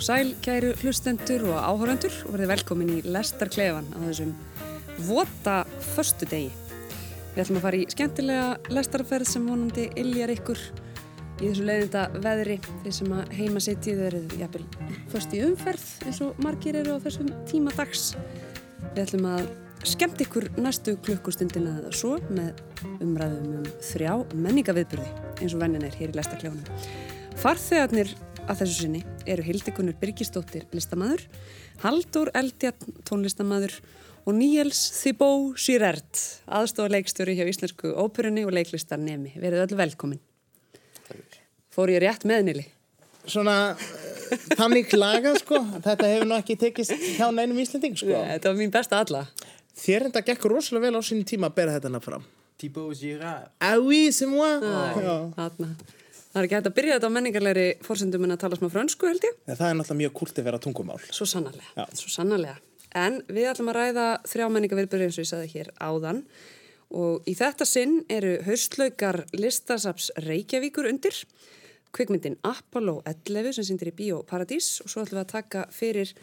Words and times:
og 0.00 0.04
sæl, 0.06 0.30
kæru 0.40 0.70
hlustendur 0.80 1.42
og 1.50 1.58
áhórandur 1.60 2.14
og 2.24 2.32
verðið 2.32 2.48
velkomin 2.54 2.92
í 2.94 3.00
Lestarklefan 3.04 3.88
á 3.92 3.98
þessum 4.06 4.30
vota 5.04 5.56
förstu 5.92 6.24
degi. 6.30 6.48
Við 7.34 7.42
ætlum 7.42 7.58
að 7.58 7.64
fara 7.66 7.80
í 7.80 7.88
skemmtilega 7.92 8.46
lestarferð 8.72 9.28
sem 9.28 9.44
vonandi 9.44 9.84
illjar 10.00 10.32
ykkur 10.32 10.62
í 11.40 11.50
þessu 11.50 11.66
leiðinda 11.68 12.06
veðri 12.16 12.56
þeir 12.70 12.96
sem 12.96 13.12
að 13.18 13.34
heima 13.42 13.64
setjið 13.66 14.00
verið 14.06 14.38
jafnvel 14.40 14.64
först 15.12 15.36
í 15.36 15.42
umferð 15.44 15.84
eins 16.06 16.22
og 16.24 16.40
margir 16.46 16.80
eru 16.80 16.96
á 16.96 17.04
þessum 17.04 17.28
tíma 17.52 17.76
dags. 17.76 18.14
Við 18.94 19.02
ætlum 19.04 19.28
að 19.34 19.52
skemmt 19.84 20.24
ykkur 20.24 20.48
næstu 20.56 20.96
klukkustundina 21.04 21.76
eða 21.82 21.92
svo 22.00 22.16
með 22.32 22.64
umræðum 23.04 23.52
um 23.60 23.70
þrjá 23.92 24.16
menningaviðburði 24.32 25.12
eins 25.42 25.52
og 25.52 25.60
vennin 25.60 25.84
er 25.84 26.00
hér 26.00 26.16
í 26.16 26.20
Lestarklefanum. 26.22 26.82
Farþegarnir 27.40 28.16
að 28.50 28.62
þessu 28.64 28.84
sinni 28.84 29.00
eru 29.30 29.44
Hildegunur 29.46 29.96
Byrkistóttir 30.00 30.66
listamæður, 30.74 31.22
Haldur 31.84 32.30
Eldjarn 32.36 32.98
tónlistamæður 33.08 33.76
og 34.26 34.34
Níels 34.36 34.80
Þibó 34.98 35.30
Sýrert, 35.58 36.24
aðstofa 36.50 37.00
hjá 37.00 37.46
Íslensku 37.46 37.94
óperunni 37.94 38.44
og 38.44 38.52
leiklistarnemi. 38.56 39.36
Verið 39.40 39.64
öll 39.64 39.78
velkomin. 39.78 40.20
Fór 41.70 41.92
ég 41.94 42.02
rétt 42.02 42.26
með 42.26 42.44
Nili? 42.48 42.66
Svona 43.30 43.76
þannig 44.58 44.90
laga 44.96 45.36
sko, 45.38 45.60
þetta 45.84 46.08
hefur 46.08 46.28
nú 46.28 46.36
ekki 46.40 46.58
tekist 46.58 46.94
hjá 47.16 47.28
nænum 47.30 47.60
Íslanding 47.62 47.96
sko. 47.98 48.10
Ja, 48.10 48.24
þetta 48.34 48.50
var 48.50 48.58
mín 48.58 48.74
besta 48.74 49.00
alla. 49.04 49.24
Þér 49.80 50.10
enda 50.10 50.24
gekk 50.26 50.44
rosalega 50.50 50.88
vel 50.88 50.98
á 50.98 51.02
sinni 51.06 51.24
tíma 51.28 51.48
að 51.50 51.56
bera 51.60 51.78
þetta 51.78 51.92
nafn 51.94 52.08
fram. 52.08 52.28
Thibaut 52.60 52.98
Girard. 52.98 53.48
Ah 53.60 53.78
oui, 53.80 54.10
c'est 54.12 54.26
moi. 54.26 54.60
Ah. 54.62 55.56
Það 56.30 56.38
er 56.40 56.46
ekki 56.46 56.54
hægt 56.54 56.68
að 56.68 56.74
byrja 56.76 56.96
þetta 56.96 57.08
á 57.10 57.16
menningarlegri 57.16 57.66
fórsendum 57.82 58.24
en 58.26 58.34
að 58.36 58.42
tala 58.44 58.58
smá 58.60 58.68
frönsku 58.70 59.08
held 59.10 59.24
ég. 59.26 59.38
Ja, 59.50 59.56
það 59.58 59.66
er 59.66 59.76
náttúrulega 59.80 60.00
mjög 60.00 60.12
kult 60.20 60.36
að 60.38 60.46
vera 60.46 60.60
tungumál. 60.62 60.98
Svo 61.10 61.26
sannarlega, 61.26 61.86
svo 61.98 62.12
sannarlega. 62.14 62.60
En 63.00 63.18
við 63.26 63.48
ætlum 63.50 63.70
að 63.72 63.78
ræða 63.80 64.04
þrjá 64.30 64.46
menningarviðbyrði 64.54 65.08
eins 65.08 65.18
og 65.18 65.24
ég 65.24 65.30
saði 65.30 65.50
hér 65.56 65.72
áðan 65.82 66.22
og 67.00 67.26
í 67.30 67.34
þetta 67.38 67.66
sinn 67.66 67.98
eru 68.10 68.36
haustlaukar 68.46 69.24
listasaps 69.34 70.10
Reykjavíkur 70.22 70.86
undir, 70.90 71.18
kvikmyndin 71.94 72.38
Apollo 72.46 73.00
11 73.10 73.58
sem 73.58 73.66
síndir 73.66 73.90
í 73.90 73.96
Bíó 73.98 74.22
Paradís 74.26 74.76
og 74.84 74.90
svo 74.90 75.02
ætlum 75.02 75.18
við 75.18 75.24
að 75.24 75.34
taka 75.34 75.66
fyrir 75.74 76.14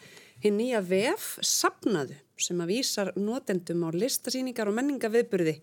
hinn 0.44 0.60
nýja 0.60 0.84
VF 0.88 1.38
Sapnaðu 1.44 2.16
sem 2.40 2.60
að 2.64 2.76
vísar 2.78 3.12
notendum 3.20 3.84
á 3.84 3.92
listasýningar 3.92 4.72
og 4.72 4.80
menningarviðbyrði 4.80 5.60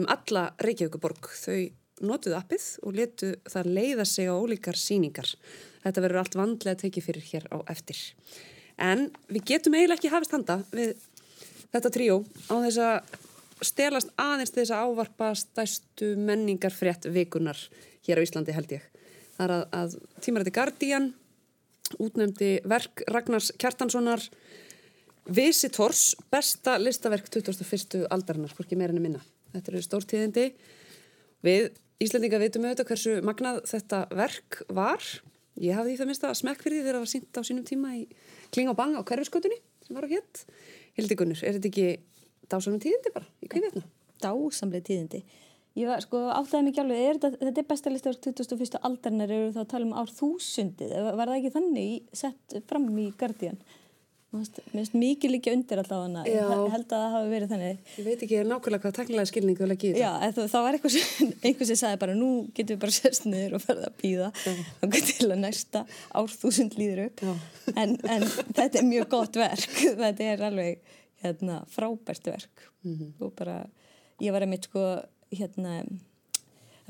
um 0.00 0.06
alla 0.10 0.48
Reykjavíkuborg. 0.62 1.30
Þau 1.38 1.60
notuðu 2.04 2.36
appið 2.38 2.66
og 2.84 2.96
letu 2.96 3.32
það 3.48 3.70
leiða 3.78 4.06
sig 4.08 4.28
á 4.28 4.34
ólíkar 4.36 4.78
síningar. 4.78 5.30
Þetta 5.84 6.02
verður 6.04 6.22
allt 6.22 6.38
vandlega 6.38 6.80
tekið 6.82 7.06
fyrir 7.08 7.28
hér 7.30 7.46
á 7.52 7.58
eftir. 7.72 8.00
En 8.76 9.08
við 9.32 9.46
getum 9.52 9.76
eiginlega 9.76 10.00
ekki 10.00 10.12
hafist 10.12 10.34
handa 10.36 10.58
við 10.74 10.96
þetta 11.72 11.92
tríó 11.94 12.18
á 12.52 12.54
þess 12.66 12.80
að 12.84 13.14
stelast 13.64 14.10
aðeins 14.20 14.52
þess 14.52 14.74
að 14.74 14.90
ávarpa 14.90 15.30
stæstu 15.38 16.10
menningarfrétt 16.20 17.08
vikunar 17.12 17.56
hér 18.06 18.20
á 18.20 18.24
Íslandi 18.26 18.52
held 18.52 18.76
ég. 18.76 18.84
Það 19.36 19.46
er 19.46 19.54
að, 19.54 19.64
að 19.80 19.96
tímarætti 20.24 20.56
Guardian 20.56 21.08
útnefndi 22.02 22.50
verk 22.68 23.04
Ragnars 23.08 23.52
Kjartanssonar 23.56 24.24
Visitors, 25.26 26.14
besta 26.30 26.76
listaverk 26.78 27.26
21. 27.32 28.04
aldarinnar, 28.14 28.52
hvorki 28.54 28.76
meira 28.78 28.94
enn 28.94 29.02
minna. 29.02 29.22
Þetta 29.50 29.72
eru 29.72 29.80
stórtíðindi. 29.82 30.44
Við 31.42 31.72
Íslandinga 32.02 32.40
veitum 32.42 32.66
auðvitað 32.66 32.90
hversu 32.90 33.12
magnað 33.24 33.62
þetta 33.70 34.02
verk 34.18 34.58
var. 34.76 35.04
Ég 35.56 35.78
hafði 35.78 35.94
í 35.94 35.96
það 35.96 36.10
minnst 36.10 36.26
að 36.28 36.34
smekk 36.42 36.64
fyrir 36.66 36.76
því 36.76 36.84
þegar 36.84 36.98
það 36.98 37.04
var 37.06 37.12
sínt 37.12 37.38
á 37.40 37.42
sínum 37.48 37.64
tíma 37.64 37.92
í 37.96 38.02
Kling 38.52 38.68
og 38.68 38.76
Bang 38.76 38.98
á 39.00 39.00
hverfiskötunni 39.00 39.56
sem 39.86 39.96
var 39.96 40.04
á 40.04 40.12
hétt. 40.12 40.42
Hildi 40.98 41.16
Gunnur, 41.16 41.40
er 41.40 41.56
þetta 41.56 41.70
ekki 41.70 41.86
dásamlega 42.52 42.84
tíðindi 42.84 43.12
bara 43.14 43.30
í 43.40 43.48
kvíðvetna? 43.48 43.82
Dásamlega 44.20 44.88
tíðindi. 44.90 45.22
Ég 45.76 45.88
var 45.88 46.04
sko 46.04 46.20
áttaði 46.32 46.68
mikið 46.68 46.82
alveg, 46.82 47.00
er 47.00 47.18
þetta, 47.18 47.40
þetta 47.46 47.62
er 47.62 47.68
besta 47.72 47.92
listaverk 47.92 48.28
21. 48.28 48.78
aldarinnar, 48.88 49.32
eru 49.32 49.50
þá 49.56 49.58
að 49.62 49.72
tala 49.72 49.88
um 49.88 49.96
ár 49.96 50.12
þúsundið, 50.20 50.94
var 51.16 51.32
það 51.32 51.36
ekki 51.40 51.54
þannig 51.56 52.14
sett 52.16 52.56
fram 52.68 52.86
í 53.00 53.10
Guardian? 53.20 53.58
Mér 54.36 54.72
finnst 54.72 54.96
mikið 54.96 55.32
líka 55.32 55.52
undir 55.54 55.80
allavega 55.82 56.24
ég 56.28 56.72
held 56.72 56.86
að 56.86 56.90
það 56.92 57.14
hafi 57.14 57.30
verið 57.32 57.52
þannig. 57.52 57.80
Ég 57.96 58.06
veit 58.06 58.24
ekki 58.26 58.40
nákvæmlega 58.50 58.82
hvað 58.84 58.96
taknilega 58.98 59.30
skilningu 59.30 59.64
vil 59.64 59.70
þetta 59.74 59.92
Já, 60.00 60.10
það 60.36 60.66
var 60.66 60.78
eitthvað 60.78 60.96
sem, 61.70 61.78
sagði 61.82 62.00
bara 62.04 62.16
nú 62.18 62.30
getum 62.56 62.76
við 62.76 62.82
bara 62.84 62.96
sérst 62.96 63.28
niður 63.28 63.56
og 63.58 63.64
ferða 63.64 63.90
að 63.90 63.98
býða 64.02 64.30
til 65.10 65.30
að 65.30 65.42
næsta 65.42 65.84
árþúsund 66.20 66.78
líður 66.80 67.04
upp. 67.06 67.24
En, 67.74 67.96
en 68.04 68.26
þetta 68.28 68.82
er 68.82 68.88
mjög 68.88 69.08
gott 69.16 69.40
verk. 69.40 69.78
Þetta 70.02 70.30
er 70.32 70.44
alveg 70.50 70.92
hérna, 71.24 71.62
frábært 71.72 72.28
verk. 72.28 72.68
Mm 72.84 72.98
-hmm. 72.98 73.32
bara, 73.38 73.64
ég 74.22 74.32
var 74.32 74.44
einmitt 74.44 74.68
sko 74.68 74.84
hérna 75.32 75.80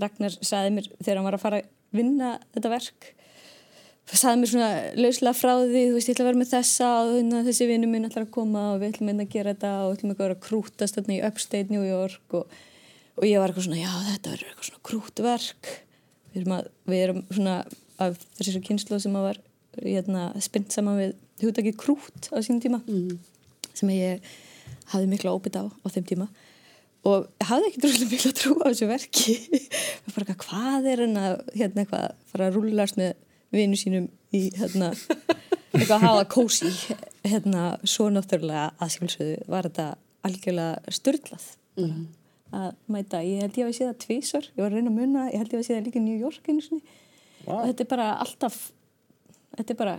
Ragnar 0.00 0.34
sagði 0.44 0.74
mér 0.76 0.88
þegar 1.00 1.16
hann 1.16 1.28
var 1.28 1.36
að 1.38 1.44
fara 1.44 1.60
að 1.62 1.70
vinna 1.96 2.32
þetta 2.54 2.72
verk 2.72 3.12
saði 4.14 4.38
mér 4.38 4.50
svona 4.52 4.68
lauslega 4.94 5.34
frá 5.34 5.52
því 5.64 5.82
þú 5.88 5.96
veist 5.96 6.08
ég 6.08 6.14
ætla 6.14 6.24
að 6.24 6.28
vera 6.28 6.40
með 6.40 6.52
þessa 6.52 6.90
og 7.00 7.08
hérna, 7.16 7.42
þessi 7.48 7.66
vinnu 7.66 7.88
minn 7.90 8.06
ætla 8.06 8.22
að 8.22 8.30
koma 8.36 8.62
og 8.74 8.78
við 8.82 8.92
ætlum 8.92 9.10
að 9.10 9.32
gera 9.32 9.54
þetta 9.54 9.72
og 9.80 9.88
við 9.88 9.96
ætlum 9.96 10.12
að 10.12 10.22
vera 10.22 10.36
að 10.36 10.44
krútast 10.46 10.98
hérna 11.00 11.16
í 11.16 11.18
Upstate 11.26 11.74
New 11.74 11.82
York 11.82 12.38
og, 12.38 12.54
og 13.18 13.26
ég 13.26 13.42
var 13.42 13.50
eitthvað 13.50 13.66
svona 13.66 13.82
já 13.82 13.90
þetta 14.12 14.32
verður 14.32 14.52
eitthvað 14.52 14.70
svona 14.70 14.86
krútverk 14.90 15.72
við 16.30 16.40
erum, 16.42 16.54
að, 16.54 16.70
við 16.86 17.04
erum 17.08 17.20
svona 17.32 17.56
af 18.06 18.18
þessi 18.38 18.62
kynslu 18.68 19.02
sem 19.02 19.18
að 19.18 19.28
var 19.30 19.42
hérna, 19.82 20.26
spynt 20.44 20.74
saman 20.76 21.00
við 21.00 21.14
hugdagi 21.42 21.74
krút 21.76 22.30
á 22.30 22.38
sínum 22.38 22.62
tíma 22.62 22.82
mm. 22.86 23.16
sem 23.74 23.94
ég 23.96 24.34
hafði 24.92 25.10
miklu 25.10 25.34
óbytt 25.34 25.58
á 25.58 25.66
á 25.66 25.86
þeim 25.90 26.06
tíma 26.06 26.30
og 27.06 27.26
hafði 27.42 27.72
ekki 27.72 27.82
droslega 27.82 28.12
miklu 28.14 28.30
að 28.30 28.38
trú 28.38 28.56
á 28.62 28.66
þessu 28.70 28.88
verki 28.90 29.36
bara 30.14 30.38
hvað 30.46 30.90
er 30.94 31.06
hérna 31.08 31.82
eitthvað 31.82 32.12
fara 32.30 32.50
að 32.50 32.58
rúlast 32.60 33.00
með 33.00 33.16
vinu 33.54 33.78
sínum 33.78 34.08
í 34.34 34.48
hérna, 34.56 34.90
eitthvað 35.72 35.96
að 35.96 36.04
hafa 36.04 36.24
kósi 36.32 36.72
hérna, 37.26 37.64
svo 37.86 38.08
náttúrulega 38.12 38.70
aðskilsöðu 38.82 39.38
var 39.50 39.68
þetta 39.68 39.86
algjörlega 40.26 40.94
störtlað 40.98 41.46
mm 41.76 41.84
-hmm. 41.84 42.06
að 42.60 42.70
mæta, 42.86 43.22
ég 43.22 43.44
held 43.44 43.58
ég 43.58 43.68
að 43.68 43.76
sé 43.78 43.84
það 43.86 44.02
tvísor, 44.06 44.50
ég 44.56 44.62
var 44.62 44.70
að 44.70 44.78
reyna 44.78 44.90
að 44.90 44.98
munna 44.98 45.28
ég 45.30 45.38
held 45.38 45.52
ég 45.52 45.60
að 45.60 45.66
sé 45.66 45.74
það 45.74 45.86
líka 45.86 46.00
New 46.00 46.18
York 46.18 46.50
wow. 47.46 47.60
og 47.60 47.66
þetta 47.66 47.82
er 47.84 47.90
bara 47.94 48.08
alltaf 48.24 48.72
þetta 49.56 49.72
er 49.72 49.78
bara 49.78 49.96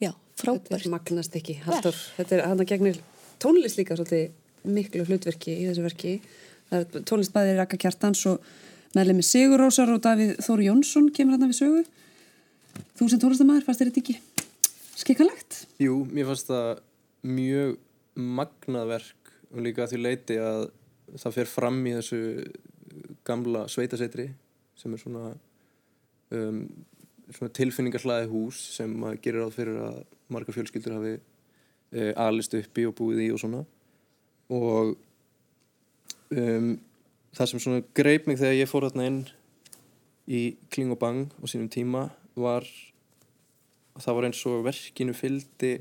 já, 0.00 0.12
frábært. 0.36 0.70
Þetta 0.70 0.88
er 0.88 0.94
magnast 0.94 1.36
ekki, 1.36 1.60
Haldur 1.66 1.96
þetta 2.16 2.36
er 2.36 2.46
hann 2.46 2.60
að 2.60 2.70
gegnir 2.72 3.00
tónlist 3.42 3.78
líka 3.80 3.96
svolítið 3.96 4.30
miklu 4.66 5.04
hlutverki 5.06 5.54
í 5.54 5.66
þessu 5.68 5.84
verki. 5.86 6.20
Það 6.70 7.42
er 7.44 7.58
Raka 7.60 7.78
Kjartans 7.78 8.24
og 8.26 8.42
meðlega 8.96 9.20
með 9.20 9.28
Sigur 9.28 9.62
Rósar 9.62 9.92
og 9.92 10.02
Davíð 10.04 10.36
Þóru 10.46 10.66
Jónsson 10.70 11.10
kemur 11.14 11.36
hérna 11.36 11.50
við 11.50 11.60
sögu 11.60 11.84
Þú 12.96 13.08
sem 13.08 13.20
tónlistamæður, 13.20 13.64
fannst 13.66 13.82
þér 13.82 13.90
þetta 13.90 14.02
ekki 14.02 14.16
skikkalegt? 14.96 15.60
Jú, 15.80 16.00
mér 16.08 16.28
fannst 16.30 16.48
það 16.48 16.82
mjög 17.26 17.76
magnað 18.16 18.90
verk 18.94 19.32
og 19.52 19.62
líka 19.64 19.88
því 19.90 20.00
leiti 20.00 20.38
að 20.40 20.68
það 21.20 21.36
fer 21.36 21.50
fram 21.50 21.80
í 21.86 21.94
þessu 21.96 22.20
gamla 23.26 23.66
sveitasetri 23.70 24.26
sem 24.76 24.92
er 24.92 25.02
svona, 25.02 25.30
um, 26.36 26.60
svona 27.28 27.54
tilfinningarhlaði 27.56 28.30
hús 28.32 28.60
sem 28.76 28.92
maður 29.00 29.22
gerir 29.24 29.46
áð 29.46 29.56
fyrir 29.56 29.80
að 29.84 30.00
marga 30.32 30.54
fjölskyldur 30.56 30.96
hafi 30.96 31.14
e, 31.16 32.12
alist 32.18 32.56
uppi 32.58 32.86
og 32.88 32.96
búið 32.98 33.26
í 33.26 33.30
og 33.34 33.40
svona 33.42 33.62
og 34.56 34.96
um, 36.32 36.72
það 37.36 37.50
sem 37.50 37.62
svona 37.62 37.84
greip 37.96 38.28
mig 38.28 38.38
þegar 38.40 38.56
ég 38.56 38.70
fór 38.70 38.86
þarna 38.88 39.08
inn 39.10 39.20
í 40.26 40.42
Kling 40.72 40.94
og 40.94 41.00
Bang 41.02 41.34
á 41.36 41.44
sínum 41.44 41.68
tíma 41.72 42.08
var 42.36 42.64
það 44.00 44.16
var 44.16 44.28
eins 44.28 44.40
og 44.48 44.64
verkinu 44.66 45.14
fyldi 45.16 45.76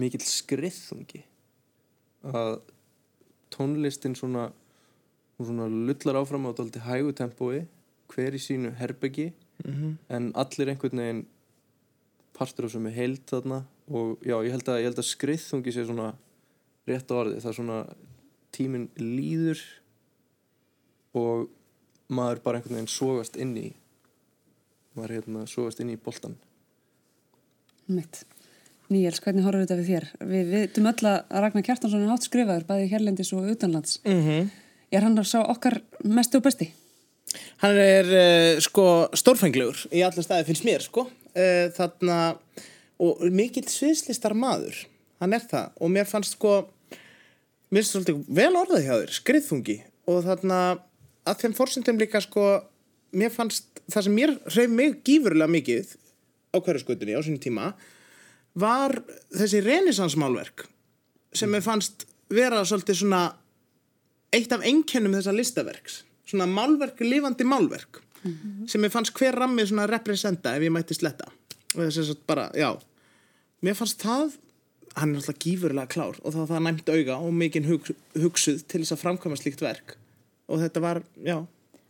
mikill 0.00 0.24
skriðþungi. 0.24 1.22
Að 2.28 2.58
tónlistin 3.52 4.16
svona, 4.16 4.48
svona 5.36 5.68
lullar 5.68 6.22
áfram 6.22 6.48
á 6.48 6.56
daldi 6.56 6.82
hægu 6.82 7.12
tempói 7.16 7.64
hver 8.12 8.36
í 8.36 8.40
sínu 8.40 8.72
herbyggi 8.78 9.32
en 10.08 10.32
allir 10.34 10.72
einhvern 10.72 11.00
veginn 11.00 11.26
partur 12.32 12.66
af 12.66 12.72
sem 12.72 12.86
er 12.88 12.96
heild 12.96 13.22
þarna 13.28 13.62
og 13.92 14.18
já, 14.24 14.36
ég 14.40 14.52
held 14.54 14.68
að, 14.68 14.86
að 14.88 15.04
skriðþungi 15.04 15.72
sé 15.74 15.84
svona 15.84 16.14
rétt 16.88 17.12
á 17.12 17.14
orði, 17.14 17.40
það 17.40 17.50
er 17.50 17.58
svona 17.58 17.78
tíminn 18.52 18.88
líður 18.96 19.60
og 21.18 21.48
maður 22.12 22.42
bara 22.44 22.60
einhvern 22.60 22.80
veginn 22.80 22.92
sogast 22.92 23.38
inn 23.40 23.54
í 23.56 23.68
maður 24.96 25.18
hérna 25.18 25.46
sogast 25.48 25.80
inn 25.80 25.92
í 25.92 26.00
boltan 26.00 26.36
Mitt. 27.92 28.22
Níels, 28.92 29.20
hvernig 29.24 29.44
horfður 29.46 29.64
þetta 29.64 29.78
við 29.78 29.88
þér? 29.88 30.04
Við 30.28 30.50
veitum 30.52 30.86
öll 30.90 31.08
að 31.08 31.40
Ragnar 31.42 31.64
Kjartansson 31.66 32.04
er 32.04 32.12
hátt 32.12 32.26
skrifaður, 32.26 32.66
bæði 32.68 32.90
hérlendis 32.92 33.32
og 33.36 33.48
utanlands. 33.52 33.98
Mm 34.04 34.50
Er 34.92 35.06
hann 35.06 35.16
að 35.16 35.24
sá 35.24 35.38
okkar 35.40 35.78
mestu 36.04 36.36
og 36.36 36.44
besti? 36.44 36.66
Hann 37.62 37.78
er 37.80 38.08
uh, 38.12 38.60
sko 38.60 39.08
stórfenglegur 39.16 39.86
í 39.88 40.02
alla 40.04 40.24
staði 40.24 40.44
finnst 40.50 40.66
mér 40.68 40.84
sko 40.84 41.06
uh, 41.06 41.70
þarna 41.72 42.34
og 43.00 43.22
mikill 43.32 43.64
sviðslistar 43.72 44.34
maður 44.36 44.82
hann 45.22 45.32
er 45.32 45.46
það 45.48 45.78
og 45.80 45.92
mér 45.94 46.10
fannst 46.10 46.36
sko 46.36 46.58
mér 47.72 47.80
finnst 47.80 47.94
svolítið 47.94 48.20
vel 48.28 48.52
orðað 48.52 48.84
hjá 48.84 48.92
þér 48.98 49.14
skriðþungi 49.16 49.78
og 50.12 50.20
þarna 50.26 50.60
að 51.28 51.42
þeim 51.42 51.56
fórsendum 51.56 52.00
líka 52.00 52.20
sko 52.22 52.46
mér 53.16 53.32
fannst 53.34 53.82
það 53.90 54.06
sem 54.06 54.16
mér 54.16 54.36
hreif 54.48 54.72
mig 54.72 55.00
gífurlega 55.06 55.50
mikið 55.52 55.96
á 56.52 56.56
hverju 56.58 56.82
skutinni 56.84 57.16
á 57.16 57.22
sinni 57.24 57.42
tíma 57.42 57.72
var 58.58 58.98
þessi 59.32 59.62
renesansmálverk 59.64 60.66
sem 61.32 61.50
mér 61.52 61.64
fannst 61.64 62.06
vera 62.32 62.62
svolítið 62.64 63.02
svona 63.02 63.22
eitt 64.32 64.52
af 64.52 64.64
einkennum 64.64 65.14
þessa 65.16 65.34
listaverks. 65.36 66.02
Svona 66.28 66.48
málverk, 66.48 67.00
lifandi 67.04 67.44
málverk 67.44 68.00
sem 68.70 68.84
ég 68.86 68.92
fannst 68.94 69.16
hver 69.18 69.34
rammi 69.34 69.64
svona 69.66 69.88
representa 69.90 70.54
ef 70.56 70.62
ég 70.62 70.72
mætti 70.72 70.94
sletta. 70.94 71.26
Og 71.74 71.88
þess 71.88 72.12
að 72.12 72.20
bara, 72.28 72.46
já 72.54 72.70
mér 73.64 73.76
fannst 73.78 74.04
það, 74.04 74.36
hann 74.94 75.14
er 75.14 75.22
alltaf 75.22 75.40
gífurlega 75.42 75.90
klár 75.90 76.20
og 76.20 76.36
það 76.36 76.52
það 76.52 76.64
næmt 76.68 76.92
auga 76.92 77.18
og 77.18 77.34
mikinn 77.34 77.66
hug, 77.66 77.90
hugsuð 78.14 78.62
til 78.68 78.82
þess 78.84 78.94
að 78.94 79.02
framkvæma 79.02 79.40
slíkt 79.40 79.64
verk 79.64 79.96
og 80.48 80.62
þetta 80.62 80.82
var, 80.82 81.02
já 81.22 81.36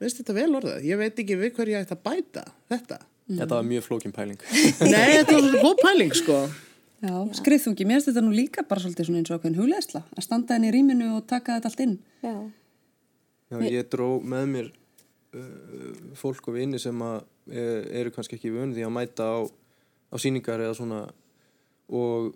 veist 0.02 0.20
þetta 0.20 0.37
vel 0.37 0.50
orðað, 0.58 0.84
ég 0.87 1.00
veit 1.00 1.22
ekki 1.22 1.38
við 1.38 1.54
hverju 1.56 1.76
ég 1.76 1.87
ætti 1.87 1.96
að 1.96 2.04
bæta 2.06 2.44
þetta. 2.72 2.99
Þetta 3.32 3.54
var 3.54 3.66
mjög 3.69 3.87
flókin 3.87 4.14
pæling. 4.14 4.44
Nei, 4.93 5.08
þetta 5.20 5.37
var 5.37 5.46
svona 5.46 5.62
góð 5.62 5.82
pæling 5.82 6.16
sko. 6.19 6.38
Já, 7.02 7.14
skriðþungi, 7.38 7.87
mér 7.87 7.99
finnst 7.99 8.10
þetta 8.10 8.22
nú 8.25 8.34
líka 8.34 8.64
bara 8.69 8.82
svolítið 8.82 9.08
svona 9.08 9.22
eins 9.22 9.32
og 9.32 9.38
okkur 9.38 9.56
hugleðsla, 9.58 10.02
að 10.14 10.26
standa 10.26 10.56
henni 10.58 10.70
í 10.70 10.75
rýminu 10.75 11.08
og 11.16 11.25
taka 11.31 11.56
þetta 11.56 11.70
allt 11.72 11.82
inn. 11.87 11.96
Já, 12.22 12.34
Já, 13.52 13.56
ég 13.69 13.88
dró 13.93 14.06
með 14.25 14.46
mér 14.52 14.69
uh, 14.70 16.12
fólk 16.19 16.46
og 16.50 16.56
vini 16.56 16.78
sem 16.82 17.02
að 17.05 17.19
e- 17.52 17.82
eru 18.02 18.12
kannski 18.14 18.38
ekki 18.38 18.52
vönu 18.55 18.76
því 18.76 18.87
að 18.87 18.94
mæta 18.94 19.26
á, 19.28 19.38
á 19.44 20.16
síningar 20.22 20.62
eða 20.62 20.78
svona. 20.78 21.02
Og 21.93 22.31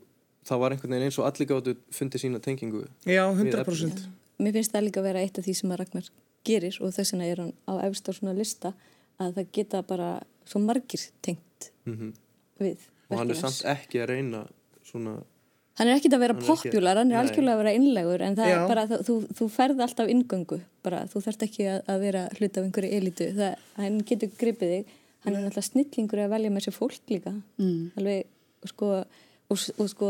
það 0.46 0.62
var 0.62 0.74
einhvern 0.74 0.96
veginn 0.96 1.08
eins 1.08 1.19
og 1.22 1.28
allir 1.28 1.50
gáttu 1.50 1.76
fundið 1.94 2.22
sína 2.26 2.42
tengingu 2.42 2.84
já, 3.06 3.24
Við 3.34 3.54
100% 3.54 4.02
mér 4.38 4.52
finnst 4.58 4.72
það 4.74 4.84
líka 4.88 5.00
að 5.02 5.08
vera 5.10 5.22
eitt 5.24 5.38
af 5.38 5.44
því 5.46 5.54
sem 5.60 5.70
að 5.72 5.80
Ragnar 5.82 6.10
gerir 6.46 6.76
og 6.82 6.92
þess 6.94 7.12
vegna 7.14 7.26
er 7.32 7.40
hann 7.42 7.52
á 7.66 7.72
efst 7.88 8.08
á 8.08 8.12
svona 8.16 8.34
lista 8.36 8.72
að 9.20 9.32
það 9.38 9.46
geta 9.52 9.82
bara 9.82 10.10
svo 10.46 10.60
margir 10.62 11.06
tengt 11.24 11.70
mm 11.86 12.12
við 12.60 12.78
og 13.10 13.18
hann 13.20 13.30
er 13.30 13.36
samt 13.38 13.64
ekki 13.68 14.00
að 14.02 14.08
reyna 14.14 14.46
svona 14.84 15.16
Hann 15.76 15.90
er 15.92 15.98
ekkit 15.98 16.14
að 16.16 16.20
vera 16.22 16.32
Hann 16.32 16.40
er 16.42 16.48
ekki- 16.54 16.70
popular, 16.70 16.96
hann 16.96 17.10
er 17.12 17.16
Nei. 17.18 17.20
algjörlega 17.20 17.52
að 17.52 17.58
vera 17.60 17.72
innlegur 17.76 18.22
en 18.24 18.36
það 18.38 18.46
Já. 18.48 18.54
er 18.56 18.68
bara, 18.70 18.84
þú, 18.88 18.96
þú, 19.04 19.14
þú 19.36 19.48
ferð 19.52 19.80
alltaf 19.84 20.08
inngöngu 20.08 20.58
bara, 20.82 21.00
þú 21.12 21.20
þarft 21.26 21.42
ekki 21.44 21.66
að, 21.68 21.82
að 21.92 21.98
vera 22.00 22.22
hluta 22.38 22.60
af 22.62 22.64
einhverju 22.64 22.92
elitu, 22.96 23.26
það, 23.36 23.56
hann 23.76 23.98
getur 24.08 24.30
gripið 24.40 24.72
þig, 24.72 24.94
hann 25.26 25.34
er 25.36 25.42
náttúrulega 25.44 25.66
snillingur 25.68 26.22
að 26.24 26.32
velja 26.32 26.50
með 26.56 26.64
sér 26.64 26.76
fólk 26.78 27.12
líka 27.12 27.34
Mm. 27.60 27.90
alveg, 28.00 28.24
sko 28.72 28.88
og, 29.50 29.58
og 29.78 29.88
sko, 29.92 30.08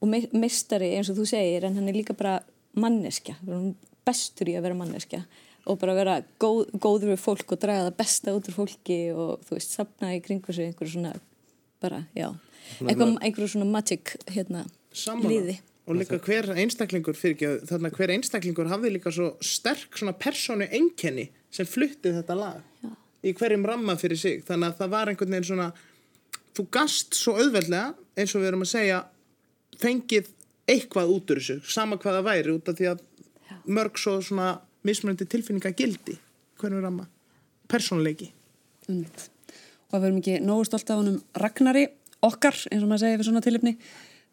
og 0.00 0.08
me- 0.08 0.30
meistari 0.32 0.88
eins 0.96 1.10
og 1.12 1.16
þú 1.20 1.26
segir, 1.34 1.64
en 1.68 1.76
hann 1.76 1.88
er 1.92 1.98
líka 2.00 2.16
bara 2.16 2.38
manneskja, 2.80 3.36
bestur 4.04 4.50
í 4.50 4.56
að 4.58 4.68
vera 4.68 4.78
manneskja 4.78 5.24
og 5.64 5.78
bara 5.80 5.94
vera 5.96 6.16
góð, 6.42 6.66
góður 6.76 7.14
við 7.14 7.22
fólk 7.22 7.54
og 7.54 7.60
draga 7.62 7.86
það 7.86 8.00
besta 8.00 8.34
út 8.36 8.48
úr 8.50 8.56
fólki 8.58 8.98
og 9.16 9.44
þú 9.46 9.56
veist, 9.56 9.76
sapna 9.76 10.12
í 10.12 10.20
kringu 10.24 10.52
sig 10.52 10.68
einhverju 10.68 10.96
svona, 10.98 11.14
bara, 11.80 12.02
já 12.16 12.28
eitthvað, 12.82 13.14
einhverju 13.20 13.54
svona 13.54 13.70
magic, 13.70 14.16
hérna 14.34 14.66
Sammála. 14.94 15.30
liði 15.30 15.56
og 15.84 15.98
líka 15.98 16.18
hver 16.24 16.48
einstaklingur 16.56 17.16
fyrir 17.18 17.34
ekki 17.36 17.68
þarna 17.68 17.90
hver 17.92 18.12
einstaklingur 18.14 18.70
hafði 18.72 18.94
líka 18.94 19.12
svo 19.12 19.34
sterk 19.44 19.98
svona 19.98 20.14
persónu 20.16 20.68
einkenni 20.72 21.26
sem 21.52 21.68
flutti 21.68 22.12
þetta 22.14 22.36
lag 22.38 22.62
Já. 22.80 22.92
í 23.24 23.34
hverjum 23.36 23.66
ramma 23.68 23.96
fyrir 24.00 24.20
sig 24.20 24.44
þannig 24.48 24.72
að 24.72 24.78
það 24.80 24.94
var 24.94 25.12
einhvern 25.12 25.36
veginn 25.36 25.50
svona 25.50 25.68
þú 26.56 26.66
gast 26.76 27.18
svo 27.18 27.36
auðveldlega 27.36 27.92
eins 28.16 28.32
og 28.32 28.44
við 28.44 28.50
erum 28.50 28.64
að 28.64 28.72
segja 28.72 29.02
fengið 29.82 30.32
eitthvað 30.70 31.12
út 31.16 31.34
úr 31.34 31.42
þessu 31.42 31.74
sama 31.76 31.98
hvað 32.00 32.20
það 32.20 32.30
væri 32.30 32.54
út 32.54 32.70
af 32.70 32.78
því 32.78 32.92
að 32.92 33.04
mörg 33.64 34.00
svo 34.00 34.16
svona 34.24 34.54
mismunandi 34.84 35.28
tilfinninga 35.28 35.74
gildi 35.76 36.16
hverjum 36.60 36.84
ramma 36.84 37.08
persónuleiki 37.68 38.30
Einmitt. 38.88 39.28
Og 39.88 39.96
að 39.96 40.02
við 40.02 40.08
erum 40.08 40.18
ekki 40.20 40.40
nógu 40.44 40.66
stolt 40.68 40.90
af 40.90 41.00
honum 41.00 41.20
Ragnari 41.40 41.86
okkar, 42.24 42.56
eins 42.70 42.82
og 42.82 42.90
maður 42.90 43.04
segir 43.04 43.20
við 43.20 43.28
svona 43.28 43.44
tilöfni. 43.44 43.74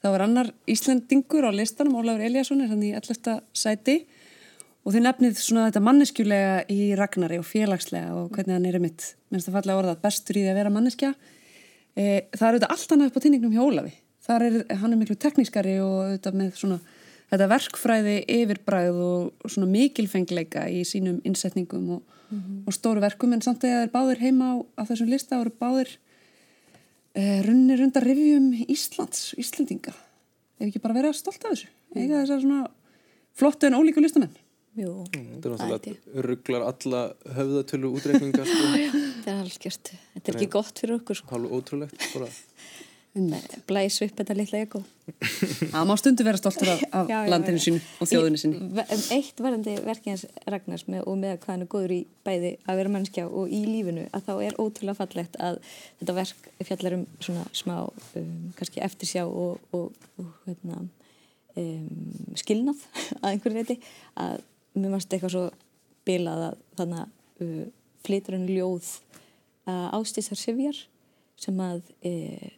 Það 0.02 0.16
var 0.16 0.24
annar 0.26 0.50
Íslandingur 0.72 1.48
á 1.48 1.52
listanum, 1.54 1.98
Ólafur 2.02 2.26
Eliasson 2.26 2.64
er 2.64 2.72
hann 2.72 2.84
í 2.84 2.92
11. 2.98 3.38
sæti 3.54 3.98
og 4.82 4.96
þið 4.96 5.04
nefnið 5.06 5.38
svona 5.38 5.68
þetta 5.68 5.84
manneskjulega 5.86 6.56
í 6.74 6.80
Ragnari 6.98 7.38
og 7.38 7.46
félagslega 7.46 8.16
og 8.18 8.32
hvernig 8.34 8.58
hann 8.58 8.66
er 8.66 8.80
um 8.80 8.88
mitt, 8.88 9.12
minnst 9.30 9.48
það 9.48 9.60
fallega 9.60 9.84
orðað, 9.84 10.00
bestur 10.02 10.40
í 10.40 10.46
því 10.46 10.52
að 10.52 10.58
vera 10.58 10.74
manneskja. 10.74 11.12
E, 11.94 12.04
það 12.34 12.48
er 12.48 12.56
auðvitað 12.56 12.74
allt 12.76 12.96
annað 12.96 13.12
upp 13.12 13.20
á 13.22 13.24
tinningnum 13.24 13.54
hjá 13.54 13.62
Ólafi. 13.62 13.94
Það 14.32 14.48
er, 14.48 14.58
hann 14.80 14.94
er 14.96 15.00
miklu 15.02 15.18
teknískari 15.20 15.78
og 15.84 15.96
auðvitað 16.06 16.38
með 16.40 16.52
svona 16.60 16.78
þetta 17.32 17.48
verkfræði 17.52 18.16
yfirbræð 18.36 19.00
og 19.06 19.50
svona 19.52 19.70
mikilfengleika 19.72 20.66
í 20.72 20.84
sínum 20.88 21.22
innsetningum 21.28 21.90
og, 21.98 22.20
og 22.68 22.76
stóru 22.76 23.04
verkum. 23.04 23.36
En 23.36 23.44
samt 23.44 23.64
að 23.64 23.76
það 23.76 23.86
er 23.86 23.94
báðir 23.94 24.24
heima 24.24 24.52
á, 24.52 24.56
á 24.80 24.82
þessum 24.90 25.12
lista 25.12 25.40
og 25.40 25.48
eru 25.48 25.56
báðir 25.62 25.96
eh, 27.16 27.40
runnir 27.48 27.84
undar 27.88 28.08
rifjum 28.08 28.52
Íslands, 28.68 29.32
Íslendinga. 29.40 29.96
Ef 30.60 30.70
ekki 30.70 30.84
bara 30.84 31.00
vera 31.00 31.16
stolt 31.16 31.44
af 31.44 31.56
þessu. 31.56 31.72
Eiga 31.96 32.22
þessar 32.22 32.44
svona 32.44 32.64
flottu 33.38 33.68
en 33.68 33.80
ólíku 33.80 34.04
listamenn. 34.04 34.36
Jú, 34.80 34.92
þetta 35.12 35.50
er 35.50 35.56
það 35.60 35.66
ég. 35.66 35.72
náttúrulega 35.74 36.22
rugglar 36.28 36.64
alla 36.64 37.00
höfðatölu 37.36 37.90
útreikninga 37.98 38.46
sko, 38.48 38.70
Það 39.26 39.34
er 39.34 39.42
algjört. 39.42 39.92
Þetta 40.14 40.32
er 40.32 40.38
ekki 40.38 40.54
gott 40.54 40.80
fyrir 40.80 40.96
okkur 41.02 41.20
sko. 41.20 41.28
hálf 41.34 41.58
ótrúlegt 41.58 42.06
bara 42.14 42.30
Blæs 43.68 43.98
upp 44.06 44.14
þetta 44.22 44.36
litla 44.38 44.60
ego. 44.64 44.80
það 45.74 45.88
má 45.90 45.96
stundu 46.00 46.24
vera 46.24 46.40
stoltur 46.40 46.70
af, 46.72 46.84
af 47.02 47.10
Já, 47.12 47.18
já, 47.26 47.30
landinu 47.34 47.60
já. 47.60 47.64
sínu 47.66 47.80
og 48.00 48.08
þjóðinu 48.08 48.52
ve- 48.78 48.86
um 48.96 49.02
Eitt 49.18 49.42
varandi 49.44 49.74
verkins 49.84 50.24
Ragnars 50.48 50.86
með, 50.88 51.02
og 51.12 51.18
með 51.20 51.34
hvað 51.44 51.52
hann 51.52 51.66
er 51.66 51.70
góður 51.74 51.94
í 51.98 52.00
bæði 52.24 52.52
að 52.72 52.80
vera 52.80 52.94
mannskja 52.94 53.26
og 53.28 53.52
í 53.52 53.60
lífinu 53.68 54.06
að 54.16 54.24
þá 54.30 54.32
er 54.46 54.56
ótrúlega 54.64 54.96
fallegt 55.02 55.36
að 55.44 55.60
þetta 56.00 56.16
verk 56.22 56.48
fjallar 56.70 56.96
um 57.02 57.04
svona 57.28 57.44
smá 57.60 57.76
um, 57.84 58.32
kannski 58.56 58.84
eftirsjá 58.88 59.26
og, 59.28 59.60
og, 59.76 59.92
og 60.22 60.32
hérna, 60.48 60.80
um, 61.60 61.92
skilnað 62.40 62.80
að 63.22 63.28
einhverju 63.34 63.58
reyti 63.60 63.78
að 64.16 64.40
mér 64.80 64.96
mannst 64.96 65.12
eitthvað 65.12 65.36
svo 65.36 65.44
bilað 66.08 66.46
að 66.48 66.58
þannig 66.80 67.04
að 67.04 67.44
uh, 67.44 67.68
flytur 68.08 68.40
hann 68.40 68.48
ljóð 68.48 68.88
uh, 69.68 69.92
ástísar 70.00 70.40
Sivjar 70.40 70.80
sem 71.42 71.60
að 71.68 71.84
uh, 72.08 72.50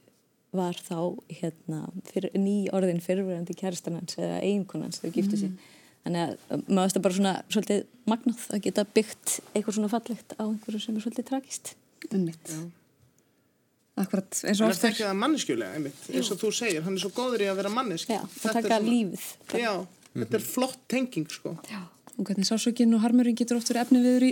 var 0.54 0.78
þá 0.78 0.98
hérna, 1.30 1.86
fyrir, 2.10 2.34
ný 2.38 2.58
orðin 2.76 3.02
fyrirverandi 3.04 3.56
kæristanans 3.58 4.18
eða 4.20 4.42
eiginkonans 4.46 5.02
þegar 5.02 5.16
giftu 5.18 5.40
sín 5.42 5.56
þannig 6.04 6.24
að 6.24 6.34
uh, 6.36 6.64
maður 6.68 6.84
veist 6.84 7.00
að 7.00 7.06
bara 7.08 7.18
svona 7.18 7.34
svolítið 7.48 7.84
magnað 8.12 8.46
að 8.54 8.64
geta 8.68 8.86
byggt 8.98 9.36
eitthvað 9.54 9.78
svona 9.80 9.92
fallegt 9.94 10.36
á 10.38 10.44
einhverju 10.46 10.84
sem 10.84 10.98
er 10.98 11.06
svolítið 11.06 11.30
tragist 11.32 11.76
Einmitt. 12.12 12.52
Akkurat, 13.94 14.40
eins 14.42 14.58
og 14.58 14.66
hann 14.66 14.72
er 14.72 14.76
oftar 14.76 14.90
ekki 14.90 15.04
það 15.06 15.20
manneskjulega 15.22 15.78
einmitt, 15.78 16.06
eins 16.10 16.32
og 16.34 16.40
þú 16.42 16.50
segir, 16.58 16.82
hann 16.86 16.96
er 16.98 17.04
svo 17.04 17.12
góður 17.14 17.44
í 17.46 17.50
að 17.52 17.60
vera 17.62 17.72
manneski 17.74 18.16
Já, 18.16 18.24
og 18.26 18.56
taka 18.58 18.80
lífið. 18.82 19.26
Bara. 19.52 19.62
já, 19.62 19.74
þetta 20.18 20.40
er 20.40 20.46
flott 20.48 20.80
tenging 20.90 21.28
sko. 21.30 21.54
Já, 21.70 21.84
og 22.16 22.24
hvernig 22.26 22.50
sásökin 22.50 22.96
og 22.98 23.04
harmurinn 23.06 23.38
getur 23.38 23.60
oft 23.60 23.70
verið 23.70 23.86
efni 23.86 24.02
viður 24.02 24.26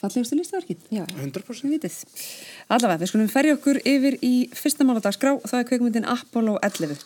fallegustu 0.00 0.36
listaverkin 0.38 0.80
já, 0.92 1.04
100% 1.06 1.60
sem 1.60 1.72
vitið. 1.72 1.96
Allavega, 2.68 3.00
við 3.02 3.12
skulum 3.12 3.30
ferja 3.32 3.56
okkur 3.56 3.80
yfir 3.82 4.18
í 4.24 4.34
fyrsta 4.56 4.86
máladagsgrá 4.86 5.36
það 5.44 5.60
er 5.60 5.68
kveikmyndin 5.70 6.08
Apollo 6.12 6.58
11. 6.66 7.00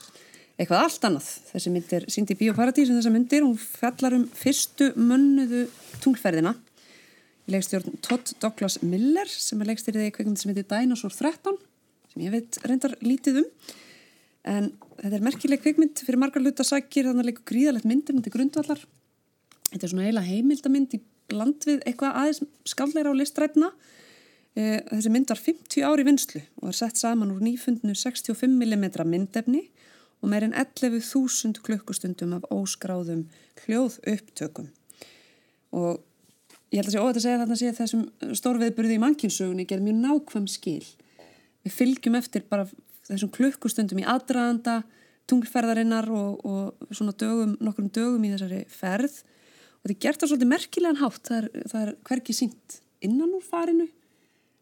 Eitthvað 0.61 0.83
allt 0.85 1.07
annað. 1.09 1.29
Þessi 1.53 1.73
mynd 1.73 1.93
er 1.97 2.07
sínd 2.13 2.33
í 2.35 2.37
Bíóparadís 2.37 2.91
en 2.91 2.99
þessa 2.99 3.15
myndir, 3.15 3.47
hún 3.47 3.57
fjallar 3.57 4.19
um 4.19 4.27
fyrstu 4.37 4.91
mönnuðu 4.99 5.65
tunglferðina. 6.05 6.53
Í 7.49 7.55
leikstjórn 7.55 7.97
Todd 8.05 8.35
Douglas 8.43 8.81
Miller 8.85 9.31
sem 9.31 9.63
er 9.63 9.71
leikstýriði 9.71 10.11
í 10.11 10.15
kveikmyndi 10.15 10.43
sem 10.43 10.53
heitir 10.53 10.69
Dinosaur 10.69 11.15
13 11.15 11.57
sem 12.11 12.25
ég 12.27 12.35
veit 12.35 12.59
reyndar 12.67 12.97
lítið 13.05 13.41
um. 13.45 13.49
En 14.51 14.71
þetta 14.99 15.17
er 15.17 15.25
merkileg 15.25 15.63
kveikmynd 15.63 16.03
fyrir 16.05 16.21
margar 16.21 16.43
hluta 16.43 16.67
sækir, 16.67 17.09
þannig 17.09 17.25
að 17.25 17.31
leikur 17.31 17.47
gríðalegt 17.53 17.89
myndir 17.89 18.21
til 18.25 18.35
grundvallar. 18.35 18.85
Þetta 19.71 19.87
er 19.87 19.93
svona 19.93 20.07
heila 20.09 20.25
heimildamind 20.27 20.97
í 20.97 21.01
bland 21.31 21.65
við 21.69 21.81
eitthvað 21.87 22.19
aðeins 22.23 22.45
skaldleira 22.69 23.13
og 23.13 23.21
listrætna 23.21 23.73
E, 24.59 24.81
þessi 24.89 25.11
mynd 25.15 25.31
var 25.31 25.39
50 25.39 25.85
ári 25.87 26.05
vinslu 26.07 26.41
og 26.61 26.73
er 26.73 26.77
sett 26.81 26.99
saman 26.99 27.31
úr 27.31 27.43
nýfundnu 27.45 27.95
65 27.95 28.51
mm 28.51 28.87
myndefni 29.07 29.63
og 30.21 30.33
meirinn 30.33 30.57
11.000 30.59 31.63
klukkustundum 31.65 32.35
af 32.37 32.49
óskráðum 32.53 33.29
hljóð 33.63 34.01
upptökum. 34.11 34.67
Og 35.71 36.03
ég 36.75 36.83
held 36.83 36.91
að 36.91 36.97
sé 36.97 37.01
óvægt 37.01 37.21
að 37.21 37.25
segja 37.25 37.41
þarna 37.41 37.59
sé 37.61 37.73
þessum 37.79 38.03
stórviðburði 38.41 38.99
í 38.99 39.03
mannkynnsugunni 39.05 39.69
gerð 39.71 39.87
mjög 39.87 40.03
nákvæm 40.03 40.51
skil. 40.51 40.85
Við 41.63 41.77
fylgjum 41.77 42.19
eftir 42.19 42.45
bara 42.51 42.67
þessum 43.07 43.31
klukkustundum 43.33 44.03
í 44.03 44.09
aðdraðanda, 44.09 44.81
tunglferðarinnar 45.31 46.11
og, 46.11 46.43
og 46.43 46.95
svona 46.97 47.15
dögum, 47.15 47.55
nokkrum 47.63 47.89
dögum 47.95 48.27
í 48.27 48.35
þessari 48.35 48.65
ferð 48.67 49.23
og 49.81 49.89
þetta 49.89 49.97
er 49.97 50.03
gert 50.05 50.23
á 50.23 50.27
svolítið 50.29 50.53
merkilegan 50.53 51.01
hátt, 51.01 51.25
það 51.27 51.41
er, 51.41 51.67
það 51.73 51.83
er 51.83 51.93
hverki 52.11 52.37
sínt 52.37 52.79
innan 53.01 53.35
úr 53.37 53.45
farinu. 53.45 53.89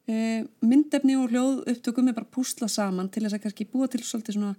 E, 0.09 0.17
myndefni 0.65 1.19
og 1.19 1.33
hljóð 1.33 1.63
upptökum 1.75 2.09
er 2.09 2.17
bara 2.17 2.33
púsla 2.33 2.69
saman 2.71 3.11
til 3.13 3.27
þess 3.27 3.37
að 3.37 3.45
kannski 3.45 3.69
búa 3.69 3.91
til 3.93 4.01
svolítið 4.01 4.39
svona 4.39 4.55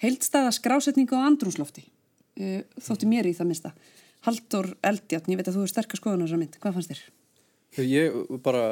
heildstæða 0.00 0.54
skrásetningu 0.56 1.18
á 1.18 1.26
andrúslofti 1.28 1.84
e, 2.38 2.62
þótti 2.80 3.08
mér 3.10 3.28
í 3.28 3.34
það 3.36 3.50
minsta 3.50 3.74
Haldur 4.26 4.72
Eldjarn, 4.86 5.30
ég 5.30 5.38
veit 5.38 5.48
að 5.50 5.58
þú 5.58 5.64
er 5.64 5.72
sterkast 5.72 6.02
skoðun 6.02 6.24
á 6.24 6.26
þessar 6.26 6.40
mynd, 6.42 6.58
hvað 6.62 6.76
fannst 6.78 6.92
þér? 6.92 7.02
Ég 7.84 8.16
bara 8.42 8.62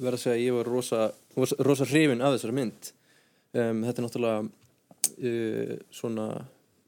verða 0.00 0.16
að 0.16 0.22
segja 0.22 0.34
að 0.34 0.42
ég 0.42 0.56
var 0.56 0.70
rosa, 0.72 1.02
rosa 1.36 1.86
hrifin 1.86 2.24
af 2.24 2.34
þessari 2.34 2.56
mynd. 2.56 2.88
Um, 3.52 3.84
þetta 3.84 4.00
er 4.00 4.06
náttúrulega 4.06 4.40
uh, 5.28 5.74
svona 5.94 6.26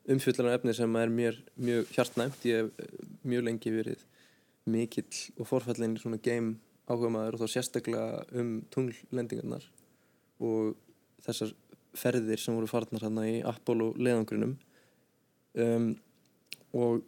umfyllunar 0.08 0.56
efni 0.56 0.74
sem 0.76 0.96
er 0.96 1.12
mér 1.12 1.38
mjög 1.60 1.92
hjartnæmt. 1.94 2.44
Ég 2.48 2.64
hef 2.64 2.96
mjög 3.26 3.46
lengi 3.48 3.74
verið 3.74 4.04
mikill 4.70 5.20
og 5.38 5.48
forfallin 5.48 5.96
í 5.96 6.02
svona 6.02 6.20
game 6.22 6.56
áhuga 6.90 7.10
maður 7.12 7.36
og 7.36 7.42
þá 7.44 7.54
sérstaklega 7.54 8.22
um 8.40 8.54
tunglendingarnar 8.72 9.66
og 10.42 10.74
þessar 11.24 11.52
ferðir 11.96 12.40
sem 12.40 12.56
voru 12.56 12.70
farnar 12.70 13.04
hérna 13.04 13.26
í 13.28 13.38
Apollo 13.46 13.92
leðangrinum 13.98 14.56
um, 15.58 15.88
og 16.76 17.02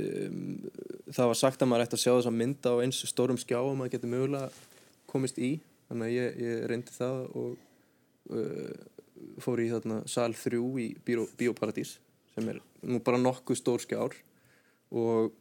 um, 0.00 0.70
það 1.12 1.32
var 1.32 1.40
sagt 1.40 1.62
að 1.62 1.72
maður 1.72 1.86
ætti 1.86 1.98
að 1.98 2.04
sjá 2.04 2.12
þessa 2.12 2.34
mynda 2.34 2.74
á 2.74 2.82
eins 2.84 3.00
stórum 3.08 3.40
skjá 3.40 3.58
og 3.60 3.76
maður 3.78 3.96
getur 3.96 4.14
mögulega 4.14 4.48
komist 5.10 5.40
í. 5.42 5.56
Þannig 5.90 6.06
að 6.06 6.14
ég, 6.14 6.40
ég 6.44 6.64
reyndi 6.70 6.94
það 6.94 7.20
og 7.40 7.56
uh, 8.36 8.99
fór 9.42 9.62
í 9.62 9.68
þarna 9.72 10.02
sal 10.10 10.32
3 10.36 10.60
í 10.82 10.88
Bíóparadís 11.04 11.98
sem 12.34 12.48
er 12.52 12.60
nú 12.86 13.00
bara 13.04 13.20
nokkuð 13.20 13.58
stór 13.58 13.82
skjár. 13.82 14.14
Og 14.90 15.32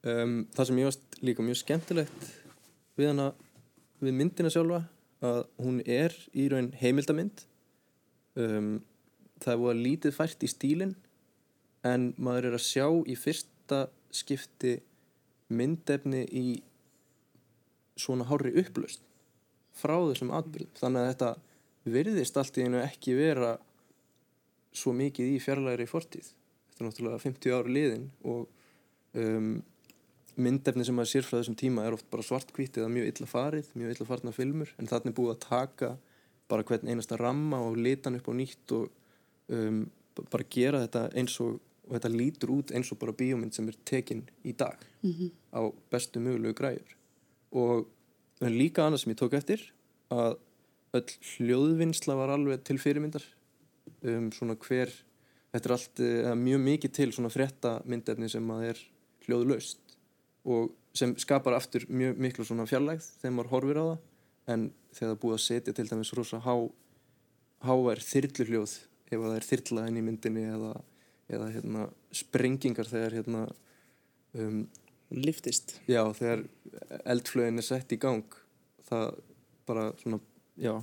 Um, 0.00 0.46
það 0.56 0.66
sem 0.66 0.78
ég 0.80 0.86
varst 0.88 1.16
líka 1.20 1.44
mjög 1.44 1.58
skemmtilegt 1.60 2.22
við 2.96 3.10
hana 3.10 3.26
við 4.00 4.14
myndina 4.16 4.48
sjálfa 4.52 4.78
að 5.20 5.40
hún 5.60 5.82
er 5.84 6.14
í 6.32 6.46
raun 6.48 6.70
heimildamind. 6.80 7.42
Um, 8.32 8.78
það 9.44 9.52
er 9.52 9.60
búið 9.60 9.72
að 9.74 9.82
lítið 9.84 10.16
fært 10.16 10.46
í 10.46 10.48
stílin 10.48 10.94
en 11.84 12.06
maður 12.16 12.48
er 12.48 12.56
að 12.56 12.64
sjá 12.64 12.86
í 12.88 13.16
fyrsta 13.20 13.82
skipti 14.16 14.78
myndefni 15.52 16.24
í 16.24 16.46
svona 18.00 18.24
hári 18.30 18.54
upplöst 18.62 19.04
frá 19.76 19.98
þessum 19.98 20.32
atbyrðum 20.32 20.80
þannig 20.80 21.02
að 21.02 21.10
þetta 21.10 21.30
virðist 21.84 22.36
allt 22.36 22.58
í 22.60 22.66
einu 22.66 22.80
ekki 22.82 23.16
vera 23.16 23.54
svo 24.76 24.92
mikið 24.96 25.34
í 25.34 25.40
fjarlæri 25.42 25.86
fortíð 25.90 26.30
þetta 26.30 26.82
er 26.82 26.88
náttúrulega 26.88 27.22
50 27.24 27.56
ári 27.56 27.74
liðin 27.76 28.06
og 28.28 28.46
um, 29.18 29.54
myndefni 30.40 30.86
sem 30.86 30.96
maður 30.96 31.12
sér 31.12 31.26
frá 31.26 31.38
þessum 31.38 31.58
tíma 31.58 31.86
er 31.86 31.96
oft 31.96 32.08
bara 32.12 32.24
svartkvít 32.24 32.78
eða 32.80 32.90
mjög 32.92 33.10
illa 33.10 33.28
farið, 33.28 33.72
mjög 33.76 33.96
illa 33.96 34.08
farna 34.08 34.34
filmur 34.34 34.74
en 34.78 34.90
þannig 34.90 35.16
búið 35.16 35.32
að 35.34 35.42
taka 35.46 35.90
bara 36.50 36.66
hvern 36.66 36.90
einasta 36.90 37.18
ramma 37.20 37.60
og 37.64 37.78
litan 37.78 38.18
upp 38.18 38.30
á 38.30 38.32
nýtt 38.34 38.76
og 38.76 38.86
um, 39.54 39.82
bara 40.20 40.46
gera 40.52 40.84
þetta 40.84 41.06
eins 41.18 41.36
og, 41.42 41.58
og 41.88 41.96
þetta 41.96 42.12
lítur 42.14 42.54
út 42.54 42.74
eins 42.76 42.90
og 42.92 43.00
bara 43.00 43.16
bíómynd 43.16 43.56
sem 43.56 43.68
er 43.70 43.78
tekinn 43.88 44.24
í 44.44 44.52
dag 44.52 44.78
mm 45.02 45.12
-hmm. 45.12 45.30
á 45.56 45.60
bestu 45.90 46.20
mögulegu 46.20 46.54
græur 46.54 46.96
og 47.50 47.86
líka 48.40 48.86
annað 48.86 49.02
sem 49.02 49.12
ég 49.12 49.20
tók 49.20 49.34
eftir 49.34 49.72
að 50.10 50.38
öll 50.96 51.14
hljóðvinnsla 51.34 52.16
var 52.18 52.34
alveg 52.34 52.64
til 52.66 52.78
fyrirmyndar. 52.82 53.24
Um 54.06 54.30
svona 54.34 54.56
hver 54.58 54.92
þetta 55.52 55.68
er 55.68 55.74
allt 55.76 56.02
uh, 56.04 56.34
mjög 56.38 56.60
mikið 56.66 56.94
til 56.96 57.12
svona 57.14 57.32
frétta 57.32 57.78
myndefni 57.90 58.30
sem 58.30 58.52
að 58.54 58.66
er 58.72 58.82
hljóðlaust 59.26 59.96
og 60.50 60.70
sem 60.96 61.12
skapar 61.20 61.54
aftur 61.54 61.84
mjög 61.90 62.18
miklu 62.18 62.46
svona 62.46 62.66
fjarlægð 62.66 63.06
þegar 63.20 63.34
maður 63.36 63.52
horfir 63.54 63.80
á 63.80 63.84
það. 63.84 63.98
En 64.50 64.62
þegar 64.96 65.12
það 65.12 65.20
búið 65.22 65.36
að 65.36 65.44
setja 65.44 65.74
til 65.76 65.86
dæmis 65.90 66.12
rosa 66.16 66.40
há, 66.42 66.54
hávær 67.62 68.00
þyrluhljóð 68.02 68.76
ef 69.10 69.18
það 69.18 69.34
er 69.36 69.46
þyrla 69.46 69.86
inn 69.90 69.98
í 70.00 70.04
myndinni 70.06 70.44
eða, 70.48 70.72
eða 71.30 71.50
hérna, 71.54 71.86
sprengingar 72.14 72.88
þegar 72.90 73.16
hérna, 73.18 73.42
um, 74.38 74.62
liftist 75.10 75.76
já, 75.90 76.02
þegar 76.16 76.44
eldflögin 77.10 77.62
er 77.62 77.66
sett 77.66 77.94
í 77.94 77.98
gang 78.00 78.26
það 78.88 79.20
bara 79.68 79.88
svona 80.02 80.20
já, 80.60 80.74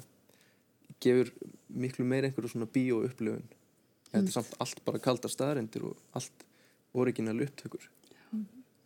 gefur 1.03 1.31
miklu 1.69 2.07
meir 2.07 2.27
einhverju 2.27 2.53
svona 2.53 2.69
bíó 2.74 3.03
upplöfun 3.05 3.43
mm. 3.43 4.10
þetta 4.12 4.25
er 4.25 4.36
samt 4.39 4.57
allt 4.63 4.81
bara 4.88 5.03
kaldar 5.03 5.34
staðarendir 5.34 5.86
og 5.91 6.17
allt 6.17 6.48
original 6.98 7.38
upptökur 7.46 7.86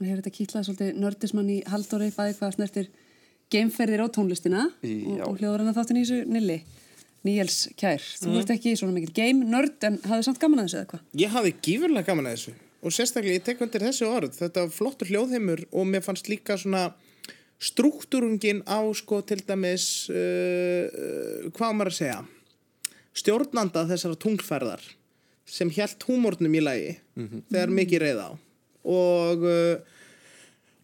Mér 0.01 0.15
hefur 0.15 0.23
þetta 0.23 0.33
kýtlað 0.33 0.63
svolítið 0.65 0.95
nördismann 0.97 1.49
í 1.53 1.59
Haldóri 1.69 2.07
bæði 2.15 2.37
hvað 2.39 2.55
snertir 2.55 2.87
geimferðir 3.53 4.01
á 4.01 4.07
tónlistina 4.09 4.63
og, 4.65 5.19
og 5.27 5.35
hljóður 5.37 5.61
hann 5.61 5.69
að 5.69 5.77
þáttin 5.77 5.99
í 5.99 6.01
þessu 6.07 6.31
nilli. 6.31 6.55
Níels 7.27 7.57
Kjær, 7.77 8.01
þú 8.17 8.31
mm. 8.31 8.37
ert 8.39 8.53
ekki 8.55 8.73
svona 8.79 8.95
mikil 8.95 9.13
game 9.13 9.45
nörd 9.45 9.85
en 9.85 9.99
hafði 10.09 10.25
samt 10.25 10.39
gaman 10.41 10.63
að 10.63 10.69
þessu 10.69 10.79
eða 10.79 10.89
hvað? 10.89 11.03
Ég 11.21 11.33
hafði 11.35 11.51
gífurlega 11.67 12.07
gaman 12.07 12.29
að 12.31 12.37
þessu 12.37 12.53
og 12.81 12.95
sérstaklega 12.95 13.37
ég 13.37 13.45
tek 13.45 13.61
undir 13.61 13.85
þessu 13.85 14.07
orð, 14.09 14.33
þetta 14.39 14.63
var 14.65 14.73
flottur 14.73 15.11
hljóðheimur 15.11 15.61
og 15.69 15.85
mér 15.85 16.01
fannst 16.01 16.31
líka 16.31 16.57
svona 16.57 16.87
struktúrungin 17.61 18.63
á 18.65 18.81
sko 18.97 19.21
til 19.21 19.43
dæmis, 19.45 20.09
uh, 20.09 20.87
uh, 20.89 21.49
hvað 21.53 21.77
maður 21.77 21.93
að 21.93 21.99
segja, 21.99 22.19
stjórnanda 23.21 23.85
þessara 23.89 24.17
tungferðar 24.17 24.83
sem 25.51 25.69
helt 25.75 26.03
húmórnum 26.07 26.53
í 26.55 26.61
lagi 26.63 26.93
mm 27.15 27.27
-hmm. 27.27 27.41
þegar 27.51 27.75
mikið 27.79 28.01
reyð 28.05 28.21
á. 28.23 28.29
Og 28.81 29.43
uh, 29.45 29.99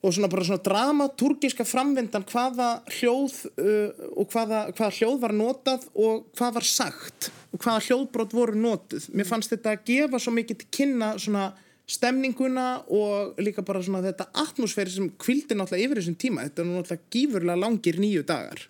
og 0.08 0.14
svona 0.14 0.30
bara 0.30 0.46
svona 0.46 0.64
dramaturgiska 0.64 1.66
framvindan 1.66 2.26
hvaða 2.30 2.68
hljóð 3.00 3.38
uh, 3.58 4.04
og 4.16 4.30
hvaða, 4.32 4.68
hvaða 4.78 4.94
hljóð 5.00 5.22
var 5.24 5.34
notað 5.36 5.88
og 5.98 6.28
hvað 6.38 6.60
var 6.60 6.68
sagt 6.70 7.30
og 7.52 7.62
hvaða 7.64 7.86
hljóðbrot 7.88 8.36
voru 8.38 8.60
notið 8.62 9.10
mér 9.18 9.30
fannst 9.30 9.54
þetta 9.56 9.74
að 9.74 9.88
gefa 9.90 10.22
svo 10.22 10.36
mikið 10.38 10.62
til 10.62 10.70
kynna 10.80 11.16
svona 11.22 11.48
stemninguna 11.88 12.68
og 12.92 13.38
líka 13.40 13.64
bara 13.66 13.80
svona 13.84 14.04
þetta 14.04 14.28
atmosfæri 14.44 14.92
sem 14.92 15.08
kvildi 15.20 15.56
náttúrulega 15.56 15.88
yfir 15.88 16.02
þessum 16.02 16.18
tíma. 16.20 16.44
Þetta 16.48 16.64
er 16.64 16.70
náttúrulega 16.72 17.14
gífurlega 17.16 17.62
langir 17.64 18.00
nýju 18.04 18.26
dagar 18.28 18.66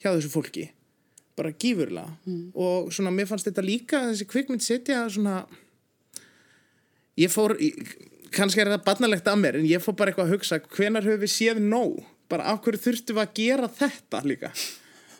hjá 0.00 0.10
þessu 0.10 0.32
fólki. 0.32 0.66
Bara 1.40 1.54
gífurlega. 1.56 2.16
Mm. 2.26 2.52
og 2.54 2.92
svona 2.92 3.12
mér 3.14 3.28
fannst 3.30 3.48
þetta 3.48 3.64
líka 3.64 4.02
þessi 4.10 4.28
kvikmynd 4.28 4.64
setja 4.64 5.06
svona 5.08 5.44
ég 7.20 7.32
fór 7.32 7.56
kannski 8.34 8.60
er 8.62 8.72
það 8.74 8.84
barnalegt 8.86 9.30
að 9.30 9.40
mér 9.40 9.60
en 9.60 9.68
ég 9.68 9.82
fór 9.82 9.96
bara 9.96 10.12
eitthvað 10.12 10.28
að 10.28 10.36
hugsa 10.36 10.60
hvenar 10.76 11.06
höfum 11.06 11.24
við 11.24 11.32
séð 11.32 11.62
nóg? 11.64 12.02
Bara 12.30 12.52
af 12.52 12.60
hverju 12.62 12.82
þurftum 12.84 13.16
við 13.16 13.24
að 13.24 13.32
gera 13.40 13.70
þetta 13.80 14.20
líka? 14.22 14.52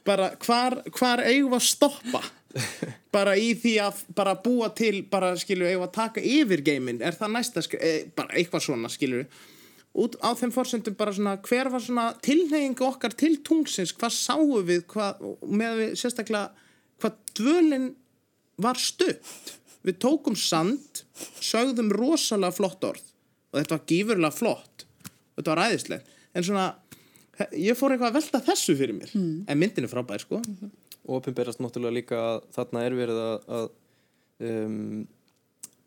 Bara 0.06 0.28
hvar, 0.44 0.76
hvar 0.94 1.25
eigum 1.25 1.50
við 1.50 1.59
að 1.59 1.66
stoppa 1.66 2.23
bara 3.14 3.37
í 3.38 3.52
því 3.59 3.76
að 3.85 4.02
bara 4.16 4.35
búa 4.42 4.71
til 4.75 5.04
bara 5.11 5.37
skilju 5.38 5.71
að 5.76 5.92
taka 5.95 6.21
yfir 6.21 6.64
geimin 6.66 7.02
er 7.02 7.14
það 7.19 7.35
næsta 7.37 7.62
e, 7.78 7.92
bara 8.16 8.35
eitthvað 8.35 8.66
svona 8.66 8.90
skilju 8.90 9.25
út 9.99 10.16
á 10.23 10.30
þeim 10.38 10.52
fórsendum 10.54 10.97
bara 10.99 11.14
svona 11.14 11.37
hver 11.47 11.71
var 11.73 11.83
svona 11.83 12.11
tilneyingu 12.23 12.85
okkar 12.87 13.14
til 13.19 13.37
tungsins 13.47 13.95
hvað 13.97 14.14
sáum 14.14 14.66
við? 14.66 14.85
Hvað, 14.90 15.25
með 15.47 15.80
við 15.80 15.97
sérstaklega 16.02 16.69
hvað 17.00 17.16
dvölinn 17.38 17.88
var 18.61 18.78
stutt. 18.80 19.57
Við 19.87 19.97
tókum 20.02 20.37
sand 20.37 21.02
sögðum 21.40 21.90
rosalega 21.97 22.54
flott 22.54 22.85
orð. 22.85 23.07
Og 23.50 23.59
þetta 23.59 23.76
var 23.76 23.87
gífurlega 23.88 24.37
flott. 24.37 24.85
Þetta 25.38 25.54
var 25.54 25.62
ræðislega 25.64 26.19
en 26.30 26.47
svona, 26.47 26.66
ég 27.59 27.75
fór 27.78 27.95
eitthvað 27.95 28.12
að 28.12 28.19
velta 28.21 28.42
þessu 28.47 28.76
fyrir 28.78 28.95
mér. 28.95 29.11
Mm. 29.16 29.38
en 29.50 29.59
myndin 29.59 29.88
er 29.88 29.90
frábær 29.90 30.23
sko. 30.23 30.38
Mm 30.38 30.59
-hmm. 30.61 30.76
Og 31.11 31.19
opinberast 31.19 31.62
náttúrulega 31.62 31.97
líka 31.97 32.21
að 32.21 32.45
þarna 32.55 32.85
er 32.87 32.97
verið 32.99 33.21
að, 33.25 33.49
að 33.59 33.67
um, 34.50 35.00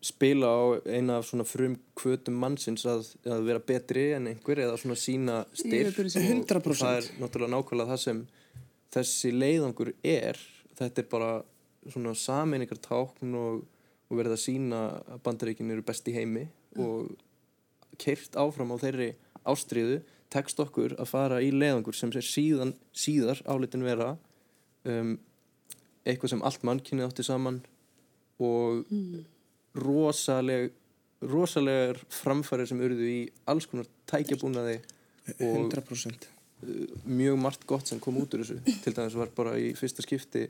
spila 0.04 0.52
á 0.52 0.62
eina 0.84 1.18
af 1.18 1.28
svona 1.30 1.48
frum 1.48 1.78
kvötum 1.96 2.36
mannsins 2.36 2.84
að, 2.84 3.08
að 3.24 3.48
vera 3.48 3.64
betri 3.72 4.10
en 4.18 4.28
einhver 4.28 4.60
eða 4.66 4.76
svona 4.80 4.98
sína 5.00 5.40
styrk 5.56 6.02
100% 6.04 6.60
og 6.60 6.80
það 6.82 6.98
er 7.00 7.10
náttúrulega 7.22 7.54
nákvæmlega 7.56 7.94
það 7.94 8.02
sem 8.04 8.24
þessi 8.94 9.32
leiðangur 9.34 9.94
er. 10.04 10.38
Þetta 10.76 11.00
er 11.00 11.08
bara 11.10 11.30
svona 11.88 12.12
saminningar 12.18 12.78
tákn 12.84 13.32
og 13.38 13.62
og 14.14 14.20
verið 14.20 14.36
að 14.36 14.42
sína 14.44 14.80
að 15.10 15.22
bandaríkinn 15.26 15.72
eru 15.74 15.84
best 15.86 16.08
í 16.10 16.14
heimi 16.16 16.46
og 16.80 17.14
keirt 18.00 18.36
áfram 18.38 18.74
á 18.74 18.76
þeirri 18.82 19.10
ástriðu 19.46 20.00
tekst 20.34 20.60
okkur 20.62 20.96
að 20.98 21.10
fara 21.10 21.40
í 21.44 21.50
leiðangur 21.54 21.96
sem 21.96 22.12
er 22.14 22.26
síðan, 22.26 22.74
síðar 22.94 23.42
álitin 23.46 23.86
vera 23.86 24.14
um, 24.90 25.14
eitthvað 26.04 26.34
sem 26.34 26.44
allt 26.44 26.64
mannkynni 26.66 27.04
átti 27.06 27.24
saman 27.26 27.60
og 28.42 28.84
rosaleg 29.78 30.72
rosalegar 31.24 32.00
framfærir 32.12 32.68
sem 32.68 32.80
urðu 32.84 33.06
í 33.08 33.18
alls 33.48 33.66
konar 33.70 33.88
tækjabúnaði 34.10 34.78
og 35.38 35.58
100% 35.70 36.28
mjög 37.04 37.38
margt 37.40 37.66
gott 37.68 37.88
sem 37.88 38.00
kom 38.00 38.16
út 38.20 38.34
úr 38.36 38.44
þessu. 38.44 38.60
Til 38.84 38.94
dæmis 38.96 39.16
var 39.18 39.32
bara 39.36 39.56
í 39.60 39.72
fyrsta 39.78 40.04
skipti 40.04 40.46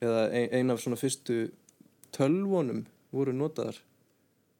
eða 0.00 0.28
ein, 0.28 0.48
ein 0.56 0.72
af 0.72 0.80
svona 0.82 0.98
fyrstu 1.00 1.50
tölvunum 2.16 2.84
voru 3.14 3.34
notaðar. 3.36 3.80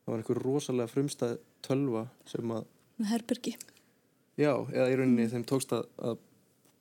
Það 0.04 0.12
var 0.12 0.22
einhver 0.22 0.42
rosalega 0.44 0.92
frumstæð 0.92 1.36
tölva 1.64 2.06
sem 2.28 2.54
að 2.54 2.66
herbergi. 3.10 3.54
Já, 4.40 4.52
eða 4.72 4.88
í 4.92 4.96
rauninni 4.98 5.28
þeim 5.32 5.46
tókst 5.48 5.72
að, 5.76 5.88
að 6.00 6.20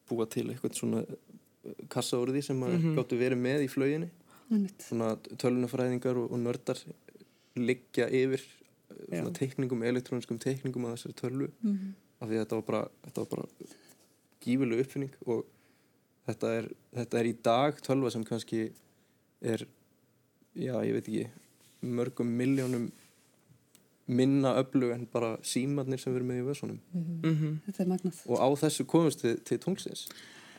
búa 0.09 0.27
til 0.31 0.47
eitthvað 0.49 0.77
svona 0.79 1.03
kassa 1.89 2.17
úr 2.17 2.31
því 2.33 2.41
sem 2.43 2.61
að 2.61 2.73
Mhm. 2.79 2.95
gáttu 2.97 3.17
verið 3.19 3.37
með 3.41 3.63
í 3.65 3.69
flauginni 3.69 4.09
svona 4.79 5.15
tölunafræðingar 5.37 6.17
og, 6.17 6.31
og 6.31 6.39
nördar 6.39 6.77
liggja 7.55 8.07
yfir 8.09 8.41
Já. 9.11 9.21
svona 9.21 9.33
teikningum, 9.37 9.83
elektróniskum 9.83 10.39
teikningum 10.39 10.85
að 10.85 10.95
þessari 10.97 11.15
tölvu 11.21 11.49
Mhm. 11.63 11.93
af 12.21 12.29
því 12.29 12.33
að 12.35 12.45
þetta 12.45 12.55
var 12.55 12.61
bara, 12.61 12.87
þetta 13.05 13.17
var 13.17 13.25
bara 13.25 13.47
gífurleg 14.41 14.79
uppfinning 14.79 15.11
og 15.27 15.45
þetta 16.27 16.47
er, 16.57 16.69
þetta 16.95 17.19
er 17.19 17.25
í 17.25 17.35
dag 17.43 17.81
tölva 17.81 18.11
sem 18.11 18.23
kannski 18.23 18.71
er 19.41 19.65
já, 20.55 20.73
ég 20.83 20.93
veit 20.93 21.07
ekki 21.07 21.29
mörgum 21.83 22.27
miljónum 22.35 22.91
minna 24.07 24.55
öflug 24.63 24.91
en 24.93 25.05
bara 25.13 25.37
símarnir 25.45 25.99
sem 25.99 26.15
erum 26.15 26.27
með 26.31 26.41
í 26.41 26.45
vössunum 26.47 26.79
mm 26.95 27.59
Þetta 27.67 27.79
er 27.83 27.87
magnað. 27.91 28.21
og 28.25 28.37
á 28.41 28.47
þessu 28.57 28.85
komumst 28.85 29.21
við 29.23 29.43
til 29.45 29.57
tungsins 29.59 30.07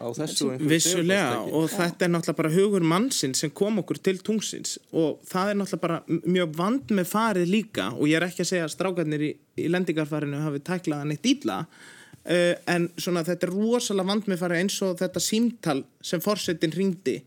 Vissulega 0.00 1.42
og 1.45 1.66
þetta 1.69 2.07
er 2.07 2.12
náttúrulega 2.14 2.38
bara 2.38 2.52
hugur 2.54 2.85
mannsinn 2.88 3.35
sem 3.37 3.52
kom 3.52 3.83
okkur 3.83 4.00
til 4.00 4.21
tungsins 4.25 4.78
og 4.97 5.21
það 5.28 5.52
er 5.52 5.59
náttúrulega 5.61 5.83
bara 5.83 6.21
mjög 6.25 6.54
vand 6.57 6.95
með 6.97 7.09
farið 7.11 7.50
líka 7.52 7.88
og 7.92 8.07
ég 8.09 8.16
er 8.16 8.28
ekki 8.30 8.47
að 8.47 8.52
segja 8.52 8.69
að 8.69 8.75
strákarnir 8.75 9.25
í, 9.26 9.33
í 9.61 9.66
lendingarfarinu 9.69 10.40
hafi 10.47 10.62
tæklað 10.64 11.02
hann 11.02 11.12
eitt 11.12 11.28
ítla 11.28 11.59
uh, 11.61 12.54
en 12.75 12.87
svona 12.97 13.25
þetta 13.28 13.49
er 13.49 13.52
rosalega 13.57 14.12
vand 14.12 14.30
með 14.30 14.40
farið 14.45 14.62
eins 14.62 14.78
og 14.87 14.97
þetta 15.02 15.25
símtal 15.25 15.83
sem 16.12 16.25
forsetin 16.25 16.75
ringdi 16.76 17.19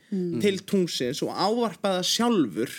til 0.42 0.56
tungsins 0.66 1.22
og 1.26 1.34
ávarpaða 1.34 2.02
sjálfur. 2.08 2.74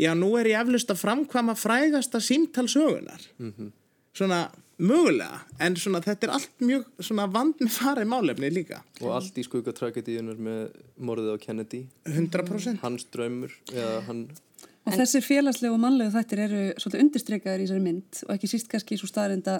Já 0.00 0.10
nú 0.18 0.34
er 0.40 0.50
ég 0.50 0.60
eflust 0.60 0.90
að 0.90 1.00
framkvama 1.04 1.54
frægasta 1.56 2.20
símtalsögunar 2.20 3.24
svona 4.14 4.48
mögulega 4.78 5.42
en 5.62 5.76
svona 5.78 6.00
þetta 6.04 6.26
er 6.26 6.32
allt 6.34 6.64
mjög 6.64 6.88
vand 7.34 7.60
með 7.60 7.70
farið 7.76 8.10
málefni 8.10 8.50
líka. 8.52 8.80
Og 9.02 9.14
allt 9.18 9.38
í 9.38 9.44
skugga 9.46 9.74
tragedíunar 9.76 10.40
með 10.40 10.64
morðið 10.98 11.36
á 11.36 11.38
Kennedy. 11.42 11.84
100% 12.10 12.82
hans 12.82 13.06
draumur 13.14 13.54
eða 13.72 14.02
hann 14.08 14.26
Og 14.84 14.92
þessir 14.92 15.24
félagslegu 15.24 15.72
og 15.72 15.80
mannlegu 15.80 16.12
þættir 16.12 16.40
eru 16.44 16.62
svolítið 16.76 17.02
undirstreikaður 17.06 17.62
í 17.62 17.64
þessari 17.64 17.84
mynd 17.86 18.18
og 18.26 18.32
ekki 18.34 18.50
síst 18.52 18.66
kannski 18.68 18.98
svo 19.00 19.08
staðrinda 19.08 19.54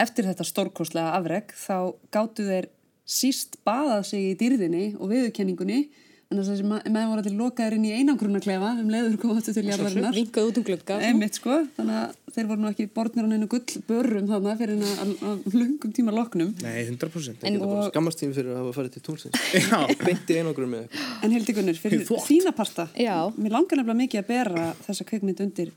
eftir 0.00 0.28
þetta 0.30 0.46
stórkostlega 0.48 1.12
afreg 1.18 1.52
þá 1.60 1.92
gáttu 2.14 2.46
þeir 2.46 2.70
síst 3.06 3.58
baðað 3.68 4.06
sig 4.08 4.30
í 4.30 4.36
dýrðinni 4.40 4.86
og 4.96 5.12
viðurkenningunni 5.12 5.82
en 6.26 6.38
þess 6.40 6.48
að 6.48 6.52
þessi 6.56 6.64
ma- 6.66 6.80
menn 6.90 7.06
voru 7.10 7.22
allir 7.22 7.34
lokaðir 7.38 7.74
inn 7.76 7.84
í 7.86 7.92
einangrunarklefa 8.00 8.70
um 8.82 8.88
leiður 8.90 9.12
koma 9.22 9.36
aftur 9.38 9.54
til 9.54 9.62
jarðarinnar. 9.68 10.14
vinguð 10.16 10.48
út 10.50 10.58
um 10.58 10.64
Einmitt 11.06 11.38
sko, 11.38 11.58
þannig 11.76 11.98
að 12.00 12.32
þeir 12.34 12.48
voru 12.50 12.62
nú 12.64 12.70
ekki 12.72 12.86
borðnir 12.96 13.26
á 13.26 13.28
neinu 13.30 13.46
gullbörrum 13.52 14.26
þannig 14.32 14.58
fyrir 14.58 14.82
að, 14.82 14.96
að, 15.04 15.12
að 15.30 15.54
lungum 15.60 15.92
tíma 15.94 16.14
loknum. 16.16 16.50
Nei, 16.64 16.80
100% 16.90 17.38
Það 17.44 17.54
geta 17.54 17.62
bara 17.70 17.84
Og- 17.84 17.90
skammast 17.92 18.18
tími 18.24 18.34
fyrir 18.34 18.50
að 18.56 18.60
hafa 18.64 18.74
farið 18.80 18.96
til 18.96 19.04
tungsins 19.06 19.38
Já, 19.54 19.78
Beint 20.06 20.34
í 20.34 20.38
einangrum 20.42 20.74
með 20.74 20.82
eitthvað. 20.88 21.14
En 21.22 21.36
Hildi 21.36 21.56
Gunnur, 21.60 21.78
fyrir 21.84 22.02
Fyrir 22.02 22.26
þína 22.26 22.54
parta, 22.58 22.88
Já. 22.98 23.16
mér 23.38 23.54
langar 23.54 23.78
nefnilega 23.78 24.00
mikið 24.02 24.22
að 24.24 24.28
bera 24.34 24.66
þessa 24.88 25.06
kveikmynd 25.06 25.44
undir 25.46 25.70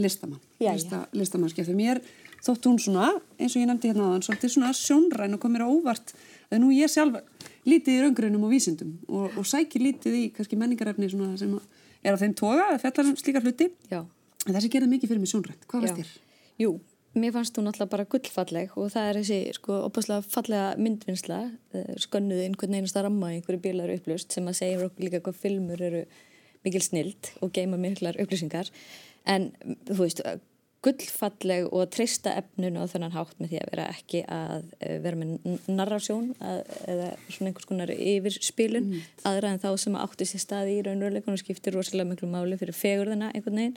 listamann, 0.00 0.40
Lista, 0.64 1.04
listamannskja, 1.12 1.64
þegar 1.68 1.76
mér 1.76 2.00
þótt 2.40 2.66
hún 2.70 2.78
svona, 2.80 3.10
eins 3.36 3.52
og 3.56 3.60
ég 3.60 3.68
nefndi 3.68 3.90
hérna 3.90 4.06
áðan, 4.08 4.22
svolítið 4.24 4.52
svona 4.54 4.70
sjónræn 4.72 5.34
og 5.36 5.40
kom 5.42 5.52
mér 5.52 5.66
á 5.66 5.68
óvart 5.68 6.14
að 6.48 6.62
nú 6.62 6.70
ég 6.72 6.88
sjálf 6.88 7.18
lítið 7.68 7.96
í 7.96 8.02
raungrunum 8.04 8.46
og 8.46 8.54
vísindum 8.54 8.94
og, 9.08 9.36
og 9.38 9.48
sækir 9.48 9.84
lítið 9.84 10.16
í 10.16 10.22
kannski 10.36 10.58
menningarefni 10.60 11.10
sem 11.10 11.58
er 12.00 12.16
á 12.16 12.20
þeim 12.20 12.34
toga, 12.38 12.70
eða 12.70 12.80
fjallar 12.84 13.10
um 13.10 13.18
slíka 13.20 13.42
hluti, 13.44 13.68
já. 13.90 14.00
En 14.46 14.56
þessi 14.56 14.70
gerði 14.72 14.94
mikið 14.94 15.10
fyrir 15.12 15.20
mig 15.20 15.30
sjónrænt, 15.32 15.66
hvað 15.68 15.84
varst 15.84 15.98
þér? 16.00 16.12
Jú, 16.62 16.70
mér 17.20 17.34
fannst 17.34 17.58
hún 17.58 17.68
alltaf 17.68 17.90
bara 17.92 18.06
gullfalleg 18.08 18.72
og 18.80 18.88
það 18.94 19.08
er 19.10 19.18
þessi 19.20 19.38
sko 19.58 19.82
opaslega 19.90 20.24
fallega 20.24 20.70
myndvinnsla 20.80 21.40
eh, 21.76 21.92
skönnuð 22.00 22.44
einhvern 22.46 22.78
einasta 22.78 23.04
ramma 23.04 23.34
einhverju 23.34 23.60
bílar 23.66 23.92
upplust 23.92 24.32
sem 24.32 24.48
að 24.48 24.60
segja 24.62 24.84
okkur 24.86 25.06
líka 25.06 25.20
hvað 25.26 25.40
filmur 25.42 25.82
eru 25.90 26.04
mikil 26.64 26.84
snild 26.84 27.32
og 27.40 27.52
geima 27.56 27.80
miklar 27.80 28.16
upplýsingar. 28.20 28.70
En 29.28 29.50
þú 29.88 29.98
veist 30.00 30.22
gullfalleg 30.84 31.66
og 31.76 31.90
treysta 31.92 32.32
efninu 32.40 32.80
á 32.80 32.88
þennan 32.88 33.12
hátt 33.12 33.34
með 33.40 33.50
því 33.52 33.58
að 33.60 33.70
vera 33.74 33.86
ekki 33.92 34.20
að 34.32 34.62
eh, 34.80 34.94
vera 35.04 35.18
með 35.20 35.32
n- 35.44 35.58
narrasjón 35.76 36.30
að, 36.40 36.60
eða 36.88 37.08
svona 37.28 37.50
einhvers 37.50 37.68
konar 37.68 37.92
yfirspilun. 37.94 38.86
Aðra 39.28 39.50
en 39.52 39.60
þá 39.60 39.68
sem 39.82 39.98
átti 40.00 40.28
sér 40.30 40.40
staði 40.46 40.78
í 40.78 40.84
raunveruleikunum 40.86 41.40
skiptir 41.42 41.76
rosalega 41.76 42.08
miklu 42.14 42.30
máli 42.32 42.56
fyrir 42.60 42.76
fegurðina 42.76 43.28
einhvern 43.34 43.60
veginn. 43.60 43.76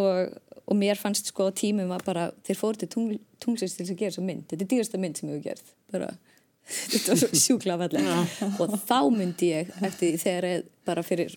Og, 0.00 0.34
og 0.66 0.76
mér 0.78 0.98
fannst 0.98 1.30
sko 1.30 1.48
tímum 1.54 1.90
að 1.94 2.04
bara 2.06 2.24
þeir 2.46 2.58
fóru 2.58 2.78
til 2.82 2.88
tungl, 2.90 3.20
tungsins 3.42 3.76
til 3.78 3.86
að 3.86 3.94
gera 4.00 4.10
þessa 4.14 4.26
mynd. 4.26 4.44
Þetta 4.50 4.66
er 4.66 4.70
dýrasta 4.74 5.00
mynd 5.02 5.18
sem 5.20 5.30
hefur 5.30 5.44
gerð 5.46 5.70
bara, 5.94 6.10
þetta 6.90 7.12
var 7.14 7.22
svo 7.22 7.30
sjúkla 7.44 7.78
fallega 7.84 8.18
og 8.62 8.76
þá 8.86 8.98
myndi 9.14 9.52
ég 9.54 9.72
eftir 9.78 10.12
því 10.14 10.20
þegar 10.26 10.48
ég, 10.50 10.68
bara 10.90 11.06
fyrir 11.06 11.34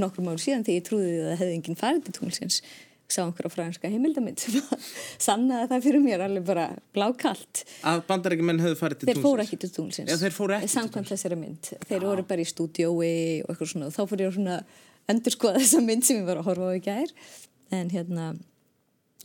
nokkrum 0.00 0.28
árum 0.32 0.40
síðan 0.42 0.64
þegar 0.66 0.80
ég 0.80 0.88
trúði 0.88 1.08
því 1.12 1.20
að 1.22 1.30
það 1.30 1.40
hefði 1.44 1.56
enginn 1.58 1.80
farið 1.80 2.02
til 2.08 2.16
tungsins 2.18 2.60
sá 3.10 3.20
einhverja 3.24 3.52
franska 3.52 3.90
heimildamind 3.90 4.40
sem 4.40 4.56
að 4.62 4.86
sannaði 5.22 5.68
það 5.72 5.84
fyrir 5.86 6.02
mér 6.04 6.24
alveg 6.24 6.46
bara 6.48 6.64
blákalt. 6.96 7.64
Að 7.86 8.00
bandarækjumenn 8.08 8.62
hefðu 8.64 8.78
farið 8.80 9.02
til 9.02 9.10
þeir 9.10 9.20
fóru 9.26 9.44
ekki 9.44 9.58
til 9.60 9.70
tunglsins. 9.74 10.10
Já, 10.10 10.20
þeir 10.22 10.34
fóru 10.36 10.56
ekki 10.56 10.72
samkvæmt 10.72 11.12
þessari 11.12 11.38
mynd. 11.40 11.70
Þeir 11.84 12.08
voru 12.08 12.24
bara 12.30 12.44
í 12.44 12.48
stúdiói 12.48 13.12
og 13.44 13.52
eitthvað 13.52 13.70
svona. 13.74 13.90
Og 13.90 13.94
þá 13.96 14.02
fór 14.10 14.24
ég 14.24 14.34
svona 14.38 14.58
endur 15.12 15.36
skoða 15.36 15.60
þessa 15.60 15.84
mynd 15.84 16.08
sem 16.08 16.20
ég 16.22 16.26
var 16.30 16.40
að 16.40 16.48
horfa 16.48 16.72
á 16.72 16.78
í 16.78 16.82
gær. 16.84 17.14
En 17.74 17.92
hérna 17.92 18.32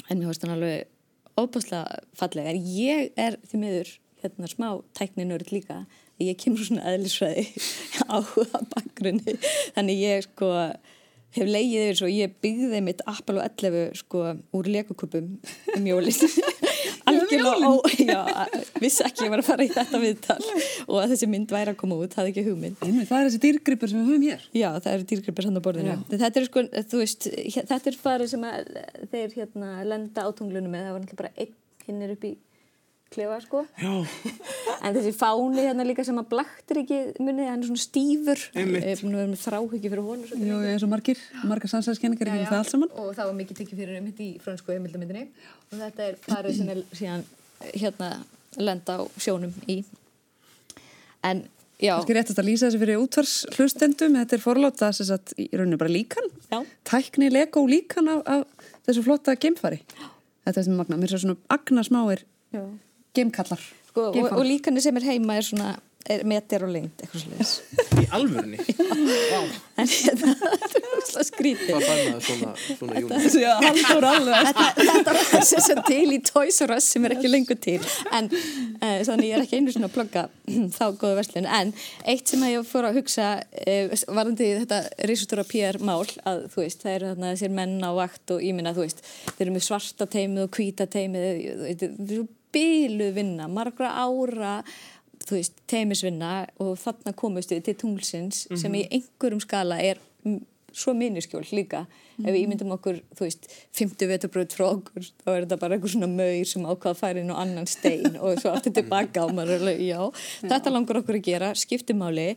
en 0.10 0.20
mér 0.20 0.30
finnst 0.30 0.46
hann 0.46 0.56
alveg 0.58 1.39
óbúslega 1.39 2.04
fallega 2.20 2.52
en 2.52 2.70
ég 2.76 3.12
er 3.20 3.39
því 3.48 3.63
miður 3.63 3.96
hérna 4.24 4.52
smá 4.52 4.70
tækninörd 5.00 5.54
líka. 5.56 5.84
Ég 6.20 6.36
kemur 6.42 6.65
svona 6.68 6.84
eðlisfræði 6.92 7.46
áhuga 8.15 8.63
bakgrunni. 8.74 9.38
Þannig 9.78 10.02
ég 10.04 10.26
sko 10.28 10.52
hef 11.36 11.46
leigið 11.50 11.86
yfir 11.86 12.00
svo 12.00 12.10
ég 12.10 12.34
byggði 12.44 12.82
mitt 12.86 13.04
Apollo 13.10 13.44
11 13.46 14.00
sko 14.00 14.24
úr 14.58 14.70
legokupum 14.74 15.36
um 15.76 15.88
jólin. 15.89 16.15
Algjörlega 17.10 17.70
ó, 17.70 17.74
já, 17.98 18.20
vissi 18.82 19.04
ekki 19.06 19.24
að 19.24 19.26
ég 19.26 19.34
var 19.34 19.42
að 19.42 19.48
fara 19.48 19.65
í 19.65 19.72
þetta 19.74 20.02
viðtal. 20.02 20.38
Og 20.86 21.00
að 21.02 21.13
þessi 21.13 21.30
mynd 21.32 21.54
væri 21.54 21.74
að 21.74 21.80
koma 21.80 21.98
út, 21.98 22.13
það 22.13 22.30
ekki 22.32 22.44
hugmynd. 22.46 22.78
Einmitt, 22.86 23.10
það 23.10 23.22
er 23.22 23.30
þessi 23.30 23.42
dýrgripur 23.46 23.92
sem 23.92 24.02
við 24.02 24.12
höfum 24.12 24.28
hér. 24.28 24.44
Já, 24.54 24.68
það 24.78 24.92
eru 24.94 25.08
dýrgripir 25.12 25.50
hann 25.50 25.58
á 25.58 25.63
borðinu. 25.65 25.96
Þetta 26.12 26.42
er 26.42 26.48
sko, 26.50 26.65
veist, 27.00 27.30
þetta 27.72 27.92
er 27.92 27.98
farið 28.04 28.32
sem 28.36 28.46
að 28.50 28.70
þeir 29.13 29.36
hérna 29.39 29.72
lenda 29.89 30.28
á 30.28 30.30
tunglunum 30.38 30.76
með, 30.76 30.86
það 30.86 30.96
var 30.96 31.04
náttúrulega 31.06 31.24
bara 31.24 31.34
einn 31.46 31.58
hinnir 31.89 32.13
upp 32.13 32.30
í 32.30 32.36
klefa, 33.13 33.39
sko. 33.45 33.63
En 34.86 34.95
þessi 34.95 35.12
fáni 35.17 35.65
hérna 35.65 35.84
líka 35.84 36.06
sem 36.08 36.15
að 36.22 36.30
blaktir 36.32 36.78
ekki 36.84 36.98
munið, 37.19 37.48
hann 37.50 37.63
er 37.63 37.67
svona 37.67 37.82
stífur. 37.84 38.43
Ég 38.56 38.69
er 38.80 39.02
að 39.19 39.32
með 39.34 39.41
þráhyggju 39.41 39.89
fyrir 39.91 40.04
svolítið 40.30 40.48
Jú, 40.48 40.60
mikið. 40.62 40.69
eins 40.72 40.86
og 40.86 40.91
margir, 40.93 41.24
margar 41.50 41.72
sannsæðiskenningar 41.74 42.32
það. 42.48 42.86
Og 42.93 43.10
það 43.17 43.26
var 43.26 43.36
mikið 43.41 43.60
tekið 43.60 43.82
fyrir 43.84 44.00
einmitt 44.00 44.22
í 44.24 44.30
frönsku 44.43 44.72
heimildamindinni. 44.72 45.26
Og 45.67 45.82
þetta 45.82 46.08
er 46.08 46.19
farið 46.24 46.58
sem 46.62 46.72
er 46.72 46.82
síðan 46.95 47.26
hérna 47.74 48.10
lenda 48.69 48.98
á 48.98 49.04
sjónum 49.19 49.54
í. 49.67 49.82
En, 51.28 51.43
já. 51.76 51.93
Kannski 51.98 52.15
réttast 52.15 52.39
að 52.39 52.48
lýsa 52.54 52.69
þessi 52.69 52.80
fyrir 52.86 53.02
útvars 53.04 53.36
hlustendum, 53.58 54.15
þetta 54.22 54.38
er 54.38 54.43
forláta 54.48 54.93
þess 54.95 55.12
að 55.17 55.34
í 55.43 55.50
rauninu 55.60 55.80
bara 55.82 55.91
líkan, 55.91 56.30
Já. 56.48 56.62
tækni 56.88 57.28
Lego 57.34 57.65
líkan 57.67 58.08
af, 58.15 58.24
af 58.24 58.69
þessu 58.88 59.04
flotta 59.04 59.36
geimfari. 59.36 59.82
Þetta 60.48 60.62
er 60.62 60.69
sem 60.69 60.80
magna, 60.80 60.98
mér 61.02 61.17
er 61.17 61.22
svona 61.26 61.36
agnarsmáir 61.52 62.24
Já. 62.56 62.63
Geimkallar. 63.15 63.62
Sko, 63.89 64.10
og, 64.13 64.34
og 64.38 64.43
líkanir 64.45 64.84
sem 64.86 64.98
er 65.00 65.06
heima 65.10 65.39
er 65.39 65.45
svona, 65.45 65.69
er 66.10 66.22
meter 66.30 66.63
og 66.65 66.69
lengt, 66.74 67.02
eitthvað 67.02 67.24
sliðis. 67.24 67.54
í 68.00 68.06
alvörunni 68.15 68.60
En 69.80 69.88
hérna, 69.89 70.34
þetta 70.62 70.80
er 70.80 70.88
úrslega 70.98 71.26
skrítið. 71.28 71.69
Hvað 71.72 71.86
fær 71.88 72.00
maður 72.04 72.26
svona, 72.28 72.54
svona? 72.67 73.19
Þessu, 73.24 73.41
já, 73.41 73.52
haldur 73.63 74.08
alveg. 74.10 74.50
Þetta, 74.50 74.65
þetta 74.91 75.15
var 75.17 75.45
sem 75.50 75.65
sem 75.65 75.82
til 75.88 76.15
í 76.15 76.19
Toys 76.30 76.62
R 76.65 76.76
Us 76.76 76.89
sem 76.93 77.08
er 77.08 77.15
ekki 77.15 77.32
lengur 77.32 77.60
til 77.63 77.80
en 78.15 78.30
uh, 78.30 79.00
þannig 79.08 79.30
ég 79.30 79.38
er 79.38 79.45
ekki 79.45 79.60
einu 79.60 79.74
svona 79.74 79.89
að 79.89 79.95
plugga 79.95 80.26
þá 80.78 80.84
góðu 81.02 81.13
verslun 81.19 81.50
en 81.60 81.74
eitt 82.06 82.30
sem 82.30 82.43
að 82.45 82.56
ég 82.58 82.67
fór 82.69 82.89
að 82.89 83.00
hugsa 83.00 83.30
uh, 83.39 83.95
varðandi 84.08 84.50
þetta 84.63 84.82
risastóra 85.10 85.48
PR 85.50 85.80
mál 85.82 86.04
að 86.28 86.45
þú 86.54 86.65
veist 86.65 86.84
það 86.84 86.98
eru 86.98 87.13
þarna 87.13 87.32
þessir 87.34 87.56
menn 87.62 87.78
á 87.82 87.91
vakt 87.98 88.36
og 88.36 88.43
ég 88.45 88.58
minna 88.58 88.76
þú 88.76 88.86
veist 88.86 89.02
þeir 89.06 89.48
eru 89.48 89.56
með 89.56 89.67
svarta 89.69 90.10
teimið 90.10 90.45
og 90.45 90.60
hvíta 90.60 90.89
teimið 90.91 91.32
er 91.72 92.28
bílu 92.54 93.12
vinna, 93.16 93.50
margra 93.52 93.92
ára 94.02 94.60
þú 95.30 95.38
veist, 95.38 95.60
teimisvinna 95.70 96.34
og 96.64 96.78
þarna 96.82 97.14
komust 97.18 97.52
við 97.54 97.66
til 97.68 97.76
tunglsins 97.84 98.46
sem 98.58 98.78
í 98.78 98.86
einhverjum 98.88 99.42
skala 99.44 99.80
er 99.84 100.00
mm, 100.26 100.40
svo 100.76 100.94
miniskjól 100.98 101.46
líka. 101.56 101.86
Ef 102.20 102.28
við 102.28 102.42
ímyndum 102.44 102.74
okkur, 102.76 103.00
þú 103.16 103.26
veist, 103.26 103.48
50 103.78 104.10
veturbröð 104.12 104.56
frá 104.58 104.66
okkur, 104.68 105.08
þá 105.24 105.30
er 105.32 105.46
þetta 105.46 105.58
bara 105.62 105.78
einhver 105.78 105.94
svona 105.94 106.10
maur 106.12 106.50
sem 106.50 106.68
ákvað 106.68 106.92
að 106.92 107.00
færa 107.00 107.24
inn 107.24 107.32
á 107.32 107.42
annan 107.42 107.70
stein 107.70 108.20
og 108.20 108.42
svo 108.42 108.52
aftur 108.54 108.76
tilbaka 108.76 109.24
og 109.26 109.34
maður 109.38 109.64
alveg, 109.64 109.82
já, 109.88 110.02
þetta 110.44 110.74
langar 110.74 111.02
okkur 111.02 111.20
að 111.20 111.26
gera, 111.30 111.54
skiptimáli 111.58 112.28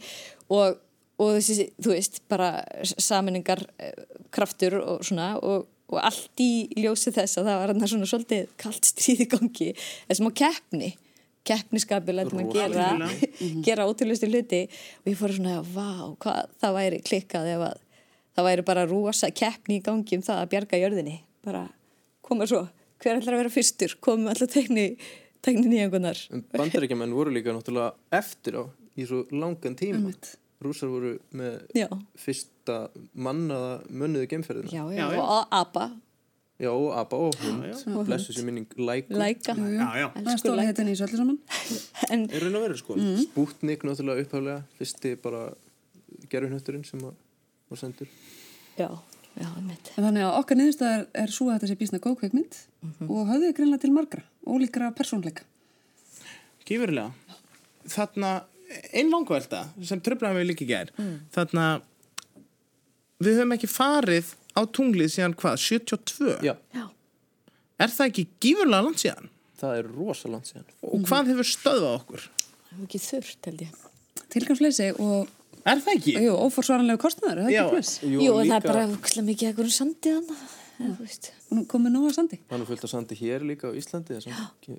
og, 0.55 0.79
og 1.19 1.35
þessi, 1.39 1.69
þú 1.83 1.97
veist, 1.97 2.23
bara 2.31 2.55
saminningar 2.95 3.65
kraftur 4.33 4.79
og 4.81 5.05
svona 5.07 5.35
og, 5.43 5.69
og 5.93 6.01
allt 6.01 6.43
í 6.43 6.51
ljósi 6.81 7.13
þess 7.15 7.39
að 7.41 7.49
það 7.51 7.61
var 7.61 7.73
þarna 7.73 7.89
svona 7.93 8.11
svolítið 8.11 8.53
kalt 8.61 8.89
stríði 8.89 9.29
gangi, 9.33 9.71
þessum 10.09 10.31
á 10.31 10.33
keppni 10.43 10.93
keppniskapi 11.49 12.15
lætum 12.15 12.43
að 12.43 12.53
gera. 12.55 13.09
Gera 13.67 13.87
ótrúlustu 13.91 14.29
hluti. 14.31 14.61
Og 15.03 15.11
ég 15.11 15.19
fór 15.19 15.35
svona, 15.35 15.57
vá, 15.67 16.13
hvað 16.23 16.53
það 16.63 16.77
væri 16.77 17.01
klikkað 17.03 17.49
ef 17.57 17.65
að 17.67 17.81
það 18.37 18.49
væri 18.49 18.67
bara 18.69 18.85
rosa 18.89 19.31
keppni 19.35 19.81
í 19.81 19.85
gangi 19.85 20.19
um 20.19 20.23
það 20.25 20.43
að 20.43 20.53
bjarga 20.55 20.81
jörðinni. 20.85 21.17
Bara 21.43 21.65
koma 22.23 22.47
svo, 22.49 22.63
hver 23.03 23.19
ætlar 23.19 23.37
að 23.37 23.43
vera 23.43 23.55
fyrstur? 23.57 23.97
Komum 24.05 24.31
alltaf 24.31 24.53
tekni, 24.55 24.93
tekni 25.43 25.73
nýjangunar 25.73 26.21
Bandaríkjaman 26.55 27.15
voru 27.17 27.35
líka 27.35 27.55
náttúrulega 27.55 28.21
eftir 28.21 28.61
á 28.63 28.65
í 28.95 29.09
svo 29.09 29.25
langan 29.35 29.77
tíma 29.79 30.13
Rúsar 30.63 30.91
voru 30.93 31.17
með 31.37 31.59
já, 31.77 31.89
fyrsta 32.19 32.79
mannaða 33.15 33.75
mönnuðu 33.91 34.29
gemferðina 34.31 34.73
já, 34.73 34.83
já, 34.93 35.03
Já, 35.03 35.07
já. 35.17 35.21
og 35.23 35.47
apa 35.63 35.91
Já, 36.63 36.71
og 36.71 36.93
Abba 36.95 37.19
og 37.19 37.35
hund 37.43 38.05
blessu 38.07 38.31
sér 38.37 38.45
minning 38.47 38.69
Já, 39.81 39.89
já. 39.99 40.07
Það 40.15 40.37
stóla 40.39 40.63
í 40.93 40.93
þessu 40.95 41.07
öllu 41.09 41.19
saman. 41.19 41.39
en 42.15 42.21
Er 42.31 42.45
raun 42.45 42.59
og 42.61 42.63
veru 42.69 42.77
sko. 42.79 42.99
Sputnik 43.25 43.83
náttúrulega 43.89 44.23
upphaflega 44.23 44.61
fyrsti 44.79 45.15
bara 45.25 45.41
gerfinhötturinn 46.31 46.85
sem 46.87 47.03
að 47.03 47.17
var 47.73 47.81
sendur. 47.81 48.13
Já, 48.79 48.87
já, 49.41 49.49
mitt 49.65 49.91
En 49.97 50.07
þannig 50.07 50.27
að 50.29 50.39
okkar 50.39 50.61
niðurstað 50.61 50.95
er, 51.25 51.35
svo 51.35 51.49
að 51.49 51.57
þetta 51.57 51.73
sé 51.73 51.79
bísna 51.83 52.03
góð 52.05 52.19
kveikmynd 52.23 52.61
og 53.09 53.33
höfðu 53.33 53.49
þið 53.49 53.57
greinlega 53.59 53.83
til 53.83 53.93
margra, 53.97 54.23
ólíkra 54.47 54.93
persónleika. 55.01 55.49
Gífurlega. 56.69 57.11
Þarna, 57.91 58.33
einn 58.93 59.11
langvelda 59.13 59.65
sem 59.89 60.01
tröflaðum 60.05 60.41
við 60.43 60.49
líka 60.53 60.65
í 60.65 60.69
gær. 60.71 60.93
Þarna, 61.35 61.67
við 63.23 63.39
höfum 63.41 63.55
ekki 63.57 63.71
farið 63.71 64.33
á 64.53 64.61
tunglið 64.69 65.13
síðan 65.15 65.37
hvað, 65.39 65.61
72? 65.63 66.39
Já, 66.47 66.55
já, 66.77 66.87
Er 67.83 67.91
það 67.91 68.11
ekki 68.13 68.25
gífurlega 68.45 68.85
land 68.87 69.01
síðan? 69.03 69.29
það 69.63 69.77
er 69.79 69.87
rosaland 69.95 70.47
síðan 70.49 70.67
Og 70.83 71.05
hvað 71.09 71.31
hefur 71.33 71.49
stöðvað 71.49 71.95
okkur? 72.01 72.25
það 72.67 72.81
er 72.81 72.83
ekki 72.89 73.01
þurrt 73.07 73.49
held 73.49 73.63
ég 73.63 73.87
Tilgangsleysi 74.33 74.89
og, 75.03 75.31
Er 75.63 75.79
það 75.85 75.93
ekki? 75.97 76.15
jú, 76.27 76.33
óforsvaranlegu 76.47 76.99
kostnæður, 77.03 77.39
er 77.39 77.47
það 77.47 77.55
Já. 77.55 77.63
ekki 77.63 77.77
plus? 77.77 77.93
jú, 78.03 78.33
en 78.43 78.51
það 78.51 78.57
er 78.59 78.67
bara 78.67 78.85
hugsalega 78.91 79.27
mikið 79.31 79.51
ekkur 79.53 79.71
sandi 79.77 80.15
þannig 80.17 80.45
þú 80.83 80.93
veist 81.05 81.31
Nú 81.53 81.63
komið 81.69 81.93
nóga 81.93 82.11
sandi. 82.17 82.39
Það 82.49 82.55
er 82.57 82.61
nú 82.63 82.67
fullt 82.71 82.85
af 82.87 82.91
sandi 82.91 83.17
hér 83.21 83.43
líka 83.45 83.69
á 83.69 83.77
Íslandi 83.77 84.15
þess 84.17 84.31
að 84.33 84.73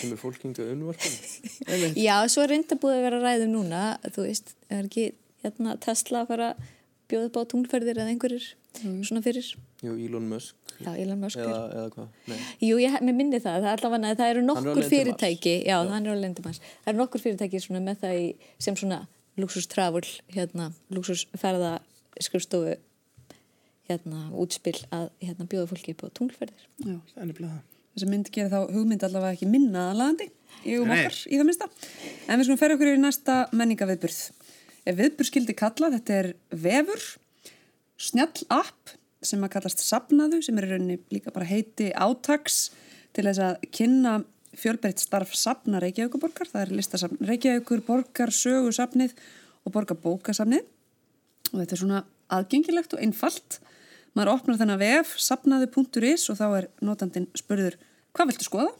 kemur 0.00 0.20
fólk 0.20 0.44
hinga 0.44 0.66
unnvarpum 0.72 1.14
Já, 2.06 2.14
svo 2.30 2.44
er 2.44 2.54
reynda 2.54 2.78
búið 2.80 2.98
að 2.98 3.06
vera 3.08 3.22
ræðum 3.24 3.54
núna, 3.56 3.82
þú 4.14 4.26
veist, 4.28 4.54
er 4.68 4.86
ekki 4.86 5.10
hérna, 5.44 5.76
Tesla 5.82 6.24
að 6.24 6.32
fara 6.32 6.52
að 6.52 6.64
bjóða 7.08 7.28
upp 7.30 7.38
á 7.40 7.42
tunglferðir 7.52 8.00
eða 8.02 8.12
einhverjir 8.12 8.48
svona 8.78 9.22
fyrir, 9.24 9.46
Jú, 9.82 9.94
Elon 9.94 10.26
Musk 10.28 10.74
já, 10.82 10.90
Elon 10.92 11.22
Musk 11.22 11.40
eða, 11.40 11.60
er. 11.64 11.76
eða 11.78 11.92
hvað 11.94 12.32
Nei. 12.32 12.40
Jú, 12.68 12.80
ég 12.82 12.98
mér 13.02 13.16
minni 13.16 13.40
það, 13.40 13.62
það 13.62 13.70
er 13.70 13.78
allavega, 13.78 14.16
það 14.18 14.32
eru 14.32 14.42
er 14.42 14.48
nokkur 14.50 14.88
fyrirtæki, 14.92 15.54
já, 15.66 15.76
hann 15.88 16.06
er 16.06 16.18
á 16.18 16.22
lendi 16.22 16.44
manns, 16.44 16.60
það 16.84 16.92
eru 16.92 17.00
nokkur 17.02 17.24
fyrirtæki 17.24 17.62
svona 17.64 17.80
með 17.86 18.02
það 18.02 18.18
í, 18.20 18.26
sem 18.62 18.76
svona 18.78 19.00
luxus 19.38 19.70
travel, 19.70 20.04
hérna, 20.34 20.72
luxus 20.94 21.24
ferða 21.38 21.78
skrifstofu, 22.20 22.76
hérna, 23.88 24.28
útspill 24.36 24.78
að 24.94 25.08
hérna, 25.22 25.46
bjóða 25.48 25.70
fólki 25.72 25.94
upp 25.94 26.06
á 26.10 26.16
tunglferðir. 26.18 26.64
Já. 26.82 26.96
Það 27.14 27.22
er 27.22 27.28
nefnilega 27.30 27.54
það. 27.54 27.77
Þessi 27.98 28.12
mynd 28.12 28.28
gerir 28.30 28.52
þá 28.52 28.68
hugmynd 28.70 29.02
allavega 29.02 29.34
ekki 29.34 29.48
minna 29.50 29.88
aðlandi, 29.90 30.28
ég 30.62 30.78
og 30.78 30.86
okkar 30.86 31.16
í 31.26 31.34
það 31.34 31.48
minnsta. 31.48 31.66
En 32.28 32.38
við 32.38 32.46
skulum 32.46 32.60
ferja 32.60 32.76
okkur 32.76 32.90
í 32.92 33.00
næsta 33.02 33.38
menningaviðburð. 33.58 34.18
Ef 34.86 34.98
viðburð 35.00 35.28
skildi 35.32 35.56
kalla, 35.58 35.90
þetta 35.96 36.18
er 36.20 36.28
vefur, 36.62 37.02
snjall 37.98 38.46
app 38.54 38.92
sem 39.26 39.42
að 39.42 39.50
kallast 39.56 39.82
Sapnaðu, 39.82 40.38
sem 40.46 40.60
er 40.60 40.68
í 40.68 40.70
rauninni 40.70 40.98
líka 41.10 41.34
bara 41.34 41.48
heiti 41.48 41.88
átaks 41.90 42.68
til 43.16 43.26
þess 43.26 43.42
að 43.48 43.66
kynna 43.74 44.14
fjölbreytt 44.58 45.02
starf 45.02 45.34
Sapna 45.34 45.82
Reykjavíkuborgar. 45.82 46.52
Það 46.52 46.64
er 46.64 46.74
listasapn 46.78 47.26
Reykjavíkur, 47.26 47.82
borgar, 47.86 48.30
sögusapnið 48.30 49.16
og 49.66 49.74
borgarbókasapnið. 49.74 50.70
Og 51.50 51.58
þetta 51.58 51.74
er 51.74 51.82
svona 51.82 52.04
aðgengilegt 52.38 52.94
og 52.94 53.02
einfalt. 53.02 53.58
Maður 54.14 54.36
opnar 54.36 54.62
þennan 54.62 54.80
vef, 54.80 55.18
sapnaðu.is 55.22 56.30
og 56.30 56.38
þá 56.38 56.46
er 56.48 56.70
notandinn 56.84 57.28
spurður 57.38 57.76
hvað 58.18 58.32
viltu 58.32 58.48
skoða? 58.48 58.74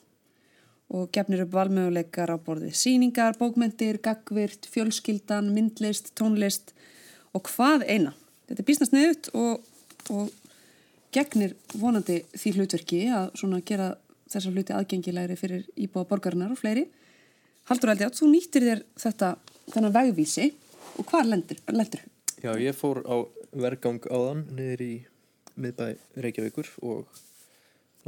Og 0.88 1.10
gefnir 1.12 1.44
upp 1.44 1.52
valmöguleikar 1.52 2.32
á 2.32 2.36
borðið 2.40 2.76
síningar, 2.80 3.36
bókmentir, 3.38 4.00
gagvirt, 4.02 4.66
fjölskyldan, 4.72 5.52
myndlist, 5.52 6.14
tónlist 6.16 6.72
og 7.36 7.44
hvað 7.52 7.84
eina. 7.86 8.14
Þetta 8.48 8.62
er 8.64 8.68
bísnast 8.70 8.94
neðut 8.96 9.28
og, 9.36 9.66
og 10.08 10.30
gegnir 11.12 11.54
vonandi 11.76 12.22
því 12.32 12.54
hlutverki 12.56 13.02
að 13.12 13.28
svona 13.36 13.60
gera 13.68 13.92
þessa 14.32 14.52
hluti 14.52 14.74
aðgengilegri 14.76 15.36
fyrir 15.40 15.68
íbúa 15.76 16.08
borgarinnar 16.08 16.52
og 16.56 16.60
fleiri. 16.60 16.86
Haldur 17.68 17.92
Aldjátt, 17.92 18.16
þú 18.16 18.30
nýttir 18.32 18.64
þér 18.64 18.82
þetta, 18.96 19.34
þennan 19.74 19.94
vegvísi 19.94 20.50
og 20.96 21.08
hvað 21.10 21.32
lendur? 21.34 21.62
lendur? 21.68 22.04
Já, 22.40 22.52
ég 22.56 22.76
fór 22.76 23.02
á 23.04 23.16
vergang 23.52 24.00
áðan 24.08 24.46
niður 24.56 24.84
í 24.84 24.92
miðbæ 25.58 25.96
Reykjavíkur 26.24 26.70
og 26.86 27.08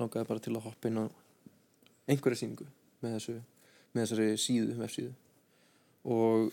langaði 0.00 0.28
bara 0.28 0.44
til 0.44 0.54
að 0.56 0.64
hoppa 0.68 0.88
inn 0.88 1.02
á 1.02 1.19
einhverja 2.10 2.42
sýningu 2.42 2.66
með, 3.00 3.16
þessu, 3.16 3.36
með 3.94 4.04
þessari 4.04 4.40
síðu, 4.40 4.76
vefsíðu. 4.80 5.12
Og 6.10 6.50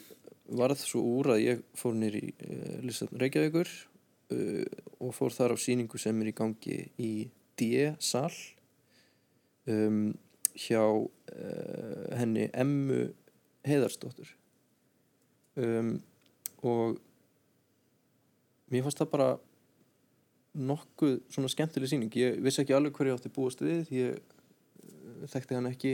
varð 0.57 0.83
svo 0.83 1.03
úr 1.17 1.33
að 1.35 1.43
ég 1.43 1.63
fór 1.77 1.97
í 2.07 2.23
uh, 2.31 2.77
listan 2.85 3.11
Reykjavíkur 3.19 3.67
uh, 3.67 4.63
og 5.03 5.15
fór 5.15 5.35
þar 5.35 5.55
á 5.55 5.57
sýningu 5.59 5.99
sem 6.01 6.21
er 6.23 6.31
í 6.31 6.35
gangi 6.35 6.79
í 7.01 7.11
D-sal 7.57 8.31
um, 9.67 10.13
hjá 10.57 10.83
uh, 10.83 12.05
henni 12.17 12.47
Emmu 12.53 13.07
Heiðarsdóttur. 13.67 14.29
Um, 15.57 15.97
og 16.63 16.99
mér 18.71 18.85
fannst 18.85 19.01
það 19.01 19.13
bara 19.13 19.29
nokkuð 20.57 21.19
svona 21.33 21.51
skemmtileg 21.51 21.91
síning 21.91 22.15
ég 22.17 22.39
vissi 22.41 22.63
ekki 22.63 22.75
alveg 22.75 22.95
hverju 22.95 23.13
ég 23.13 23.19
átti 23.19 23.33
búast 23.33 23.61
við. 23.61 23.91
Ég 23.93 24.36
þekkti 25.33 25.57
hann 25.57 25.69
ekki 25.71 25.93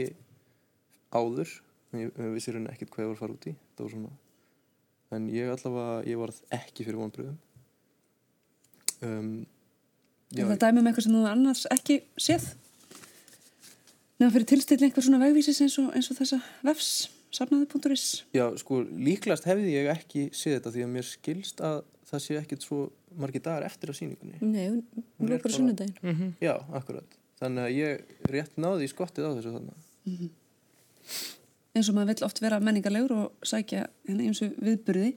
áður 1.14 1.50
en 1.94 2.00
ég 2.04 2.12
uh, 2.18 2.30
vissi 2.34 2.50
hérna 2.52 2.72
ekkert 2.74 2.90
hvað 2.94 3.04
ég 3.04 3.10
var 3.10 3.16
að 3.16 3.22
fara 3.24 3.36
út 3.38 3.48
í 3.50 3.54
það 3.76 3.84
var 3.86 3.94
svona 3.96 4.12
en 5.14 5.26
ég 5.30 5.50
allavega, 5.52 5.98
ég 6.10 6.18
varð 6.18 6.38
ekki 6.58 6.84
fyrir 6.88 6.98
vonbröðum 7.02 7.36
um, 9.06 9.34
Er 10.34 10.48
það 10.50 10.60
dæmi 10.64 10.80
um 10.82 10.88
eitthvað 10.90 11.04
sem 11.06 11.14
þú 11.14 11.24
annars 11.30 11.60
ekki 11.70 11.96
séð? 12.18 12.46
Nefna 14.18 14.30
fyrir 14.34 14.46
tilstilli 14.50 14.88
einhver 14.88 15.04
svona 15.06 15.20
vegvísis 15.22 15.60
eins 15.62 15.76
og, 15.82 15.90
eins 15.94 16.08
og 16.10 16.16
þessa 16.18 16.38
vefs, 16.66 16.88
safnaði.is. 17.34 18.06
Já, 18.34 18.44
sko, 18.58 18.80
líklegast 18.82 19.46
hefði 19.46 19.74
ég 19.76 19.90
ekki 19.92 20.24
séð 20.34 20.56
þetta 20.56 20.72
því 20.74 20.84
að 20.86 20.92
mér 20.96 21.06
skilst 21.06 21.62
að 21.66 21.80
það 22.10 22.22
sé 22.24 22.38
ekkert 22.40 22.66
svo 22.66 22.80
margir 23.20 23.44
dagar 23.44 23.66
eftir 23.68 23.90
á 23.90 23.94
sýningunni. 23.94 24.40
Nei, 24.42 24.64
hún, 24.70 24.82
á 25.30 25.38
bara- 25.38 25.54
sunnudaginn. 25.54 26.34
Já, 26.42 26.54
akkurat. 26.74 27.18
Þannig 27.44 27.66
að 27.66 27.76
ég 27.76 28.26
rétt 28.32 28.58
náði 28.60 28.86
í 28.86 28.90
skottið 28.90 29.28
á 29.28 29.34
þessu 29.36 29.54
þannig. 29.58 30.32
Eins 31.74 31.90
og 31.90 31.96
maður 31.96 32.12
vill 32.14 32.26
oft 32.28 32.40
vera 32.40 32.60
menningarlegur 32.62 33.16
og 33.18 33.46
sækja 33.46 33.86
henni 34.08 34.30
eins 34.30 34.40
og 34.46 34.54
viðburði. 34.64 35.10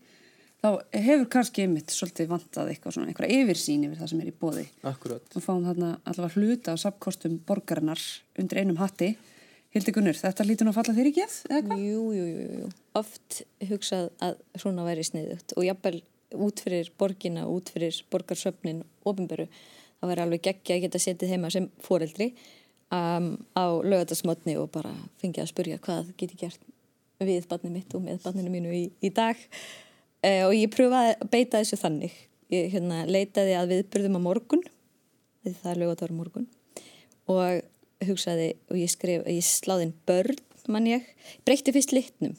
Þá 0.57 0.69
hefur 0.97 1.27
kannski 1.31 1.63
einmitt 1.63 1.93
svolítið 1.93 2.31
vantað 2.31 2.71
eitthvað 2.71 2.95
svona, 2.95 3.11
einhverja 3.11 3.43
yfirsýn 3.43 3.85
yfir 3.85 3.99
það 4.01 4.09
sem 4.11 4.21
er 4.23 4.31
í 4.31 4.35
bóði. 4.41 4.63
Akkurat. 4.89 5.27
Og 5.37 5.45
fáum 5.45 5.67
þarna 5.67 5.91
allavega 6.01 6.41
hluta 6.41 6.73
á 6.73 6.81
sapkostum 6.81 7.37
borgarinnar 7.47 8.01
undir 8.41 8.63
einum 8.63 8.79
hatti. 8.81 9.11
Hildi 9.75 9.93
Gunnur, 9.93 10.17
þetta 10.17 10.47
lítur 10.47 10.65
nú 10.65 10.73
að 10.73 10.79
falla 10.79 10.97
þér 10.97 11.09
í 11.11 11.13
geð, 11.19 11.37
eða 11.51 11.61
hvað? 11.67 11.85
Jú, 11.85 12.03
jú, 12.17 12.25
jú, 12.25 12.45
jú. 12.63 12.69
Oft 12.97 13.41
hugsað 13.69 14.07
að 14.25 14.39
svona 14.57 14.85
væri 14.87 15.05
sniðugt 15.05 15.53
og 15.53 15.67
jafnvel 15.67 15.99
út 16.47 16.63
fyrir 16.65 16.89
borgina, 16.97 17.45
út 17.51 17.69
fyrir 17.75 17.99
borgarsöfnin, 18.11 18.81
ofinberu, 19.05 19.45
það 19.99 20.11
væri 20.11 20.23
alveg 20.23 20.45
geggja 20.47 20.77
að 20.77 20.85
geta 20.85 21.01
setið 21.01 21.33
heima 21.33 21.51
sem 21.53 21.67
foreldri 21.83 22.31
um, 22.93 23.33
á 23.57 23.65
lögatarsmotni 23.83 24.57
og 24.61 24.71
bara 24.73 24.93
fengið 25.21 25.45
að 25.45 25.51
spurja 25.51 25.81
hvað 25.83 26.13
get 26.17 26.33
ég 26.35 26.41
gert 26.45 26.73
við 27.17 27.47
barnið 27.49 27.73
mitt 27.73 27.95
og 27.97 28.03
með 28.05 28.21
barninu 28.25 28.53
mínu 28.53 28.73
í, 28.77 28.83
í 29.01 29.09
dag 29.09 29.37
uh, 29.37 30.43
og 30.47 30.53
ég 30.55 30.71
pröfaði 30.73 31.15
að 31.15 31.31
beita 31.33 31.61
þessu 31.61 31.81
þannig. 31.81 32.17
Ég 32.53 32.69
hérna, 32.71 33.01
leitaði 33.09 33.57
að 33.59 33.73
viðburðum 33.73 34.19
á 34.19 34.21
morgun, 34.23 34.61
því 35.43 35.51
það 35.57 35.71
er 35.73 35.79
lögatar 35.81 36.13
morgun 36.15 36.45
og 37.27 38.05
hugsaði 38.07 38.53
og 38.69 38.77
ég 38.79 38.91
skrif, 38.93 39.25
ég 39.27 39.43
sláði 39.43 39.89
inn 39.89 39.97
börn 40.07 40.43
mann 40.71 40.87
ég, 40.87 41.03
breytti 41.47 41.73
fyrst 41.75 41.93
litnum 41.95 42.35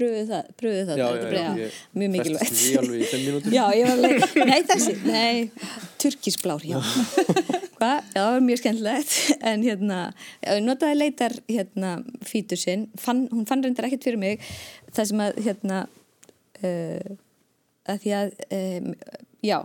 pröfuðu 0.00 0.26
það, 0.30 0.50
pröfuðu 0.60 0.84
það, 0.88 1.00
Já, 1.00 1.06
já, 1.06 1.30
já, 1.36 1.50
ég 1.60 1.78
mjög 2.00 2.12
mikilvægt. 2.16 2.60
ég 3.76 3.90
nei 4.50 4.60
þessi, 4.70 4.94
nei, 5.04 5.34
turkisblár, 6.00 6.66
það 7.80 8.26
var 8.26 8.44
mjög 8.44 8.62
skemmtilegt, 8.62 9.14
en 9.52 9.64
hérna, 9.64 10.00
notaði 10.64 10.98
leitar, 10.98 11.36
hérna, 11.48 11.94
fítur 12.26 12.60
sinn, 12.60 12.88
fann, 13.00 13.26
hún 13.32 13.46
fann 13.48 13.64
reyndar 13.64 13.88
ekkert 13.88 14.08
fyrir 14.08 14.20
mig, 14.20 14.44
það 14.92 15.10
sem 15.12 15.24
að, 15.26 15.40
hérna, 15.46 15.80
uh, 16.64 17.16
að 17.90 18.04
því 18.04 18.14
að, 18.20 18.36
um, 18.58 18.92
já, 19.44 19.58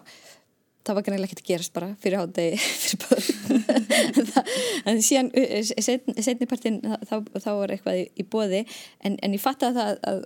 það 0.85 0.99
var 0.99 1.07
greinlega 1.07 1.29
ekkert 1.29 1.43
að 1.43 1.49
gerast 1.49 1.73
bara 1.75 1.89
fyrir 2.03 2.21
hádegi, 2.21 2.61
fyrir 2.83 3.01
börn, 3.03 4.45
en, 4.85 5.01
síðan, 5.05 5.33
setni, 5.65 6.15
setni 6.25 6.49
partinn, 6.49 6.79
þá, 7.09 7.17
þá 7.33 7.51
var 7.59 7.75
eitthvað 7.75 7.99
í, 8.03 8.07
í 8.21 8.27
bóði, 8.29 8.63
en, 9.05 9.19
en 9.25 9.35
ég 9.37 9.43
fattaði 9.43 9.79
það 9.79 9.91
að, 9.91 9.99
að 10.13 10.23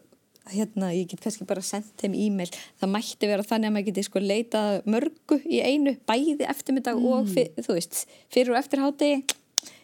hérna, 0.50 0.94
ég 0.96 1.10
get 1.12 1.22
kannski 1.22 1.46
bara 1.46 1.62
sendt 1.62 1.92
þeim 2.02 2.16
e-mail. 2.18 2.48
Það 2.82 2.90
mætti 2.96 3.28
vera 3.30 3.46
þannig 3.46 3.70
að 3.70 3.76
maður 3.76 3.90
geti 3.92 4.04
sko 4.08 4.22
leitað 4.24 4.88
mörgu 4.90 5.38
í 5.46 5.60
einu, 5.62 5.94
bæði 6.10 6.48
eftirmyndag 6.50 7.04
og 7.06 7.30
fyr, 7.30 7.52
þú 7.60 7.76
veist, 7.76 8.00
fyrir 8.34 8.56
og 8.56 8.58
eftir 8.58 8.82
hátegi 8.82 9.20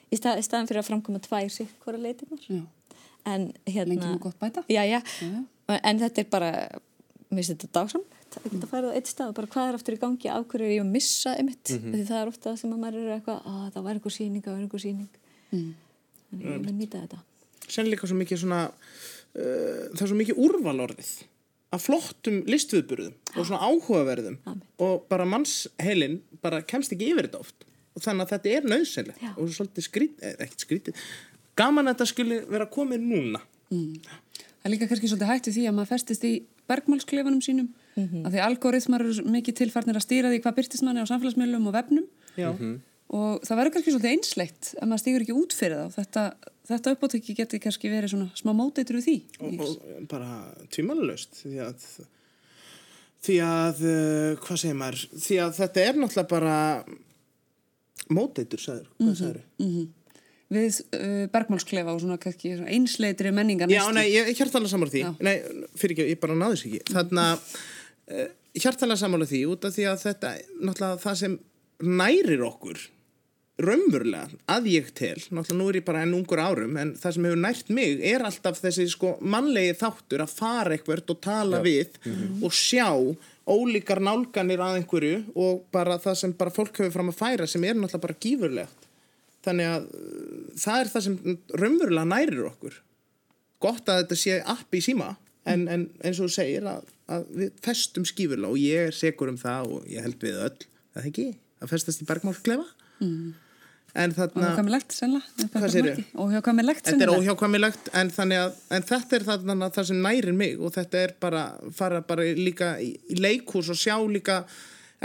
í, 0.09 0.17
stað, 0.17 0.41
staðan 0.45 0.69
fyrir 0.69 0.81
að 0.81 0.89
framkoma 0.89 1.21
tvær 1.23 1.51
sig 1.53 1.69
hvora 1.83 2.01
leitinar 2.01 2.41
en 3.25 3.47
hérna 3.65 3.95
já, 4.69 4.83
já. 4.85 4.99
Já. 5.21 5.79
en 5.81 6.01
þetta 6.01 6.21
er 6.21 6.29
bara 6.29 6.51
mér 7.31 7.41
finnst 7.41 7.55
þetta 7.55 7.71
dásamlegt 8.35 8.45
að 8.45 8.55
geta 8.55 8.69
farið 8.71 8.91
á 8.91 8.97
eitt 8.97 9.09
stað 9.09 9.31
og 9.31 9.35
bara 9.35 9.51
hvað 9.53 9.69
er 9.69 9.77
aftur 9.77 9.95
í 9.95 9.99
gangi 10.01 10.29
af 10.31 10.47
hverju 10.51 10.65
er 10.65 10.73
ég 10.75 10.83
að 10.83 10.91
missa 10.91 11.35
einmitt? 11.35 11.71
Því 11.71 12.03
það 12.07 12.19
er 12.21 12.31
ofta 12.31 12.55
sem 12.59 12.73
að 12.73 12.81
maður 12.81 13.05
er 13.05 13.13
eitthvað 13.15 13.47
að 13.51 13.69
það 13.75 13.85
var 13.85 13.93
einhver 13.99 14.15
síning, 14.15 14.43
það 14.43 14.53
var 14.55 14.65
einhver 14.65 14.83
síning 14.83 15.09
þannig 16.31 16.51
ég 16.51 16.65
mun 16.65 16.79
nýta 16.79 17.03
þetta. 17.03 17.21
Sen 17.67 17.89
líka 17.89 18.09
svo 18.09 18.17
mikið 18.19 18.41
svona 18.43 18.59
uh, 18.67 19.85
það 19.95 20.03
er 20.03 20.11
svo 20.11 20.19
mikið 20.19 20.41
úrvalorðið 20.45 21.13
af 21.75 21.83
flottum 21.83 22.41
listviðburðum 22.47 23.15
og 23.35 23.47
svona 23.47 23.61
áhugaverðum 23.65 24.37
Amen. 24.45 24.65
og 24.83 25.07
bara 25.11 25.25
mannsheilin 25.27 26.19
bara 26.43 26.61
kemst 26.63 26.93
ekki 26.95 27.11
yfir 27.11 27.27
þetta 27.27 27.41
oft. 27.41 27.65
Og 27.95 28.03
þannig 28.03 28.25
að 28.25 28.31
þetta 28.33 28.51
er 28.51 28.65
nöðsynlegt 28.67 29.23
Já. 29.23 29.31
og 29.39 29.51
svolítið 29.55 29.85
skrítið, 29.87 30.23
eh, 30.27 30.35
ekkert 30.43 30.63
skrítið. 30.65 31.03
Gaman 31.55 31.87
að 31.87 31.95
þetta 31.95 32.07
skuli 32.11 32.39
vera 32.51 32.67
komið 32.67 33.05
núna. 33.07 33.39
Það 33.71 34.67
er 34.67 34.73
líka 34.73 34.87
kannski 34.91 35.07
svolítið 35.07 35.31
hættu 35.31 35.53
því 35.55 35.63
að 35.69 35.75
maður 35.77 35.91
festist 35.93 36.25
í 36.27 36.33
bergmálsklefanum 36.67 37.43
sínum 37.43 37.69
af 37.95 38.33
því 38.33 38.41
algoritmar 38.43 39.05
eru 39.05 39.23
mikið 39.37 39.59
tilfarnir 39.61 39.99
að 39.99 40.03
stýra 40.03 40.31
því 40.33 40.41
hvað 40.43 40.57
byrtist 40.59 40.83
manni 40.83 41.05
á 41.05 41.11
samfélagsmiðlum 41.11 41.69
og 41.69 41.75
vefnum. 41.77 42.09
Já. 42.35 42.51
og 43.15 43.45
það 43.45 43.59
verður 43.61 43.73
kannski 43.75 43.93
svolítið 43.93 44.11
einsleitt 44.11 44.69
að 44.75 44.89
maður 44.91 45.01
stýgur 45.03 45.23
ekki 45.23 45.37
út 45.39 45.55
fyrir 45.55 45.77
þá. 45.79 45.95
Þetta, 45.99 46.23
þetta 46.71 46.93
uppáttöki 46.95 47.35
geti 47.37 47.61
kannski 47.63 47.91
verið 47.93 48.15
svona 48.15 48.27
smá 48.35 48.51
móteitur 48.57 48.99
við 48.99 49.07
því. 49.07 49.17
Og, 49.39 49.63
og 49.63 50.09
bara 50.11 50.41
tvímanlaust 50.73 51.39
því 51.43 51.61
að 51.63 51.87
því 53.25 53.35
að, 53.41 53.83
uh, 53.89 54.31
hvað 54.43 54.61
segir 54.61 54.79
maður 54.79 55.05
því 55.13 55.37
að 55.45 55.59
þetta 55.59 55.85
er 55.85 56.01
náttúrulega 56.01 56.31
bara 56.33 56.57
móteitur, 58.13 58.61
sagður, 58.61 58.89
hvað 58.99 59.15
sagður 59.21 59.45
við 60.55 60.81
uh, 60.93 61.23
bergmálsklefa 61.33 61.93
og 61.95 62.03
svona 62.03 62.19
kannski 62.21 62.53
svona 62.53 62.73
einsleitri 62.75 63.31
menningar 63.33 63.71
Já, 63.71 63.81
nei, 63.95 64.05
ég 64.13 64.29
er 64.29 64.37
hjartalega 64.37 64.71
sammála 64.71 64.93
því. 64.93 65.01
Já. 65.01 65.13
Nei, 65.25 65.63
fyrir 65.79 65.95
ekki, 65.95 66.11
ég 66.13 66.21
bara 66.21 66.37
náði 66.37 66.59
þess 66.59 66.67
ekki. 66.69 66.81
Þannig 66.93 67.23
að 67.23 67.55
hjartalega 68.55 69.01
sammála 69.01 69.29
því 69.29 69.45
út 69.51 69.67
af 69.67 69.75
því 69.75 69.87
að 69.91 70.03
þetta, 70.03 70.33
náttúrulega 70.61 71.01
það 71.05 71.21
sem 71.21 71.39
nærir 71.85 72.43
okkur 72.45 72.83
raunverulega, 73.55 74.35
að 74.51 74.65
ég 74.67 74.89
tel 74.97 75.15
náttúrulega 75.31 75.57
nú 75.61 75.67
er 75.71 75.77
ég 75.79 75.85
bara 75.87 76.01
enn 76.03 76.15
ungur 76.17 76.41
árum 76.43 76.75
en 76.79 76.91
það 76.99 77.15
sem 77.15 77.27
hefur 77.27 77.39
nært 77.39 77.69
mig 77.77 78.01
er 78.03 78.25
alltaf 78.27 78.59
þessi 78.59 78.87
sko 78.91 79.13
mannlegi 79.23 79.77
þáttur 79.79 80.25
að 80.25 80.33
fara 80.35 80.75
eitthvert 80.75 81.13
og 81.13 81.21
tala 81.23 81.61
við 81.63 81.95
og 82.43 82.51
sjá 82.55 82.89
ólíkar 83.45 84.01
nálganir 84.03 84.63
að 84.63 84.81
einhverju 84.81 85.21
og 85.39 85.63
bara 85.71 85.99
það 86.03 86.19
sem 86.19 86.33
bara 86.35 86.53
fólk 86.53 86.81
hefur 86.81 86.95
fram 86.97 87.13
að 87.13 87.19
færa 87.21 87.47
sem 87.47 87.63
er 87.63 87.77
náttúrulega 87.77 88.05
bara 88.07 88.19
gífurlegt. 88.25 88.89
Þannig 89.45 89.69
að 89.69 89.83
uh, 89.93 90.45
það 90.57 90.79
er 90.79 90.91
það 90.91 91.05
sem 91.05 91.17
raunverulega 91.61 92.11
nærir 92.11 92.47
okkur. 92.49 92.79
Gott 93.61 93.87
að 93.87 94.01
þetta 94.01 94.17
sé 94.19 94.39
app 94.41 94.75
í 94.75 94.81
síma 94.83 95.13
en, 95.45 95.65
en 95.69 95.87
eins 96.01 96.19
og 96.19 96.29
þú 96.29 96.35
segir 96.35 96.67
að, 96.69 96.91
að 97.11 97.25
við 97.39 97.57
festum 97.65 98.05
skífurlega 98.07 98.51
og 98.51 98.61
ég 98.61 98.89
er 98.89 98.95
segur 98.97 99.31
um 99.31 99.39
það 99.39 99.73
og 99.77 99.89
ég 99.91 100.05
held 100.05 100.21
við 100.23 100.37
öll, 100.47 100.69
það 100.93 101.01
er 101.01 101.09
ekki? 101.11 101.25
Að 101.61 101.71
festast 101.71 102.03
í 102.03 102.07
bergmálsklefa 102.09 102.65
mm. 103.05 103.27
en 104.03 104.15
þarna 104.17 104.47
Óhjákvæmilegt, 104.49 104.95
sennilega. 104.97 105.45
Þetta 106.89 107.07
er 107.07 107.13
óhjákvæmilegt 107.15 107.91
en, 108.01 108.13
að, 108.39 108.57
en 108.77 108.87
þetta 108.89 109.19
er 109.19 109.27
þarna 109.29 109.69
það 109.77 109.91
sem 109.91 110.01
nærir 110.07 110.37
mig 110.37 110.57
og 110.59 110.73
þetta 110.75 111.03
er 111.05 111.15
bara 111.21 111.45
fara 111.77 112.01
bara 112.05 112.27
líka 112.37 112.75
í, 112.81 112.95
í 113.11 113.19
leikhús 113.21 113.71
og 113.73 113.79
sjá 113.79 113.95
líka 114.09 114.41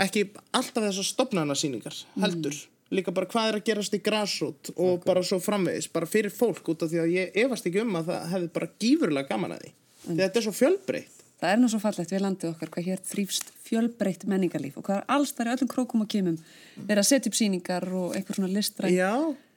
ekki 0.01 0.29
alltaf 0.57 0.87
þessar 0.87 1.09
stopnarnasýningar 1.11 2.03
heldur. 2.23 2.57
Líka 2.91 3.13
bara 3.15 3.29
hvað 3.31 3.47
er 3.47 3.57
að 3.59 3.67
gerast 3.69 3.93
í 3.95 4.01
grassrút 4.03 4.73
og 4.73 5.05
bara 5.05 5.21
svo 5.23 5.37
framvegis, 5.39 5.85
bara 5.93 6.09
fyrir 6.09 6.33
fólk 6.33 6.73
út 6.73 6.81
af 6.83 6.89
því 6.91 6.99
að 6.99 7.13
ég 7.13 7.37
efast 7.45 7.69
ekki 7.69 7.85
um 7.85 7.93
að 7.95 8.09
það 8.09 8.25
hefði 8.33 8.49
bara 8.57 8.67
gífurlega 8.83 9.29
gaman 9.29 9.53
að 9.55 9.61
því 9.61 9.71
þetta 10.05 10.39
er 10.41 10.45
svo 10.45 10.53
fjölbreytt. 10.55 11.17
Það 11.41 11.53
er 11.55 11.61
nú 11.61 11.69
svo 11.71 11.79
fallegt 11.81 12.11
við 12.13 12.21
landið 12.21 12.51
okkar 12.51 12.69
hvað 12.75 12.87
hér 12.91 12.99
þrýfst 13.11 13.47
fjölbreytt 13.65 14.27
menningarlíf 14.29 14.75
og 14.77 14.85
hvað 14.85 14.99
er 14.99 15.07
alls 15.15 15.31
þar 15.33 15.49
í 15.49 15.53
öllum 15.55 15.71
krókum 15.71 16.03
og 16.05 16.09
kemum 16.13 16.35
verið 16.77 17.01
að 17.01 17.07
setja 17.09 17.31
upp 17.31 17.37
síningar 17.39 17.87
og 17.97 18.13
einhver 18.17 18.37
svona 18.37 18.51
listræn, 18.53 18.93
Já, 18.93 19.09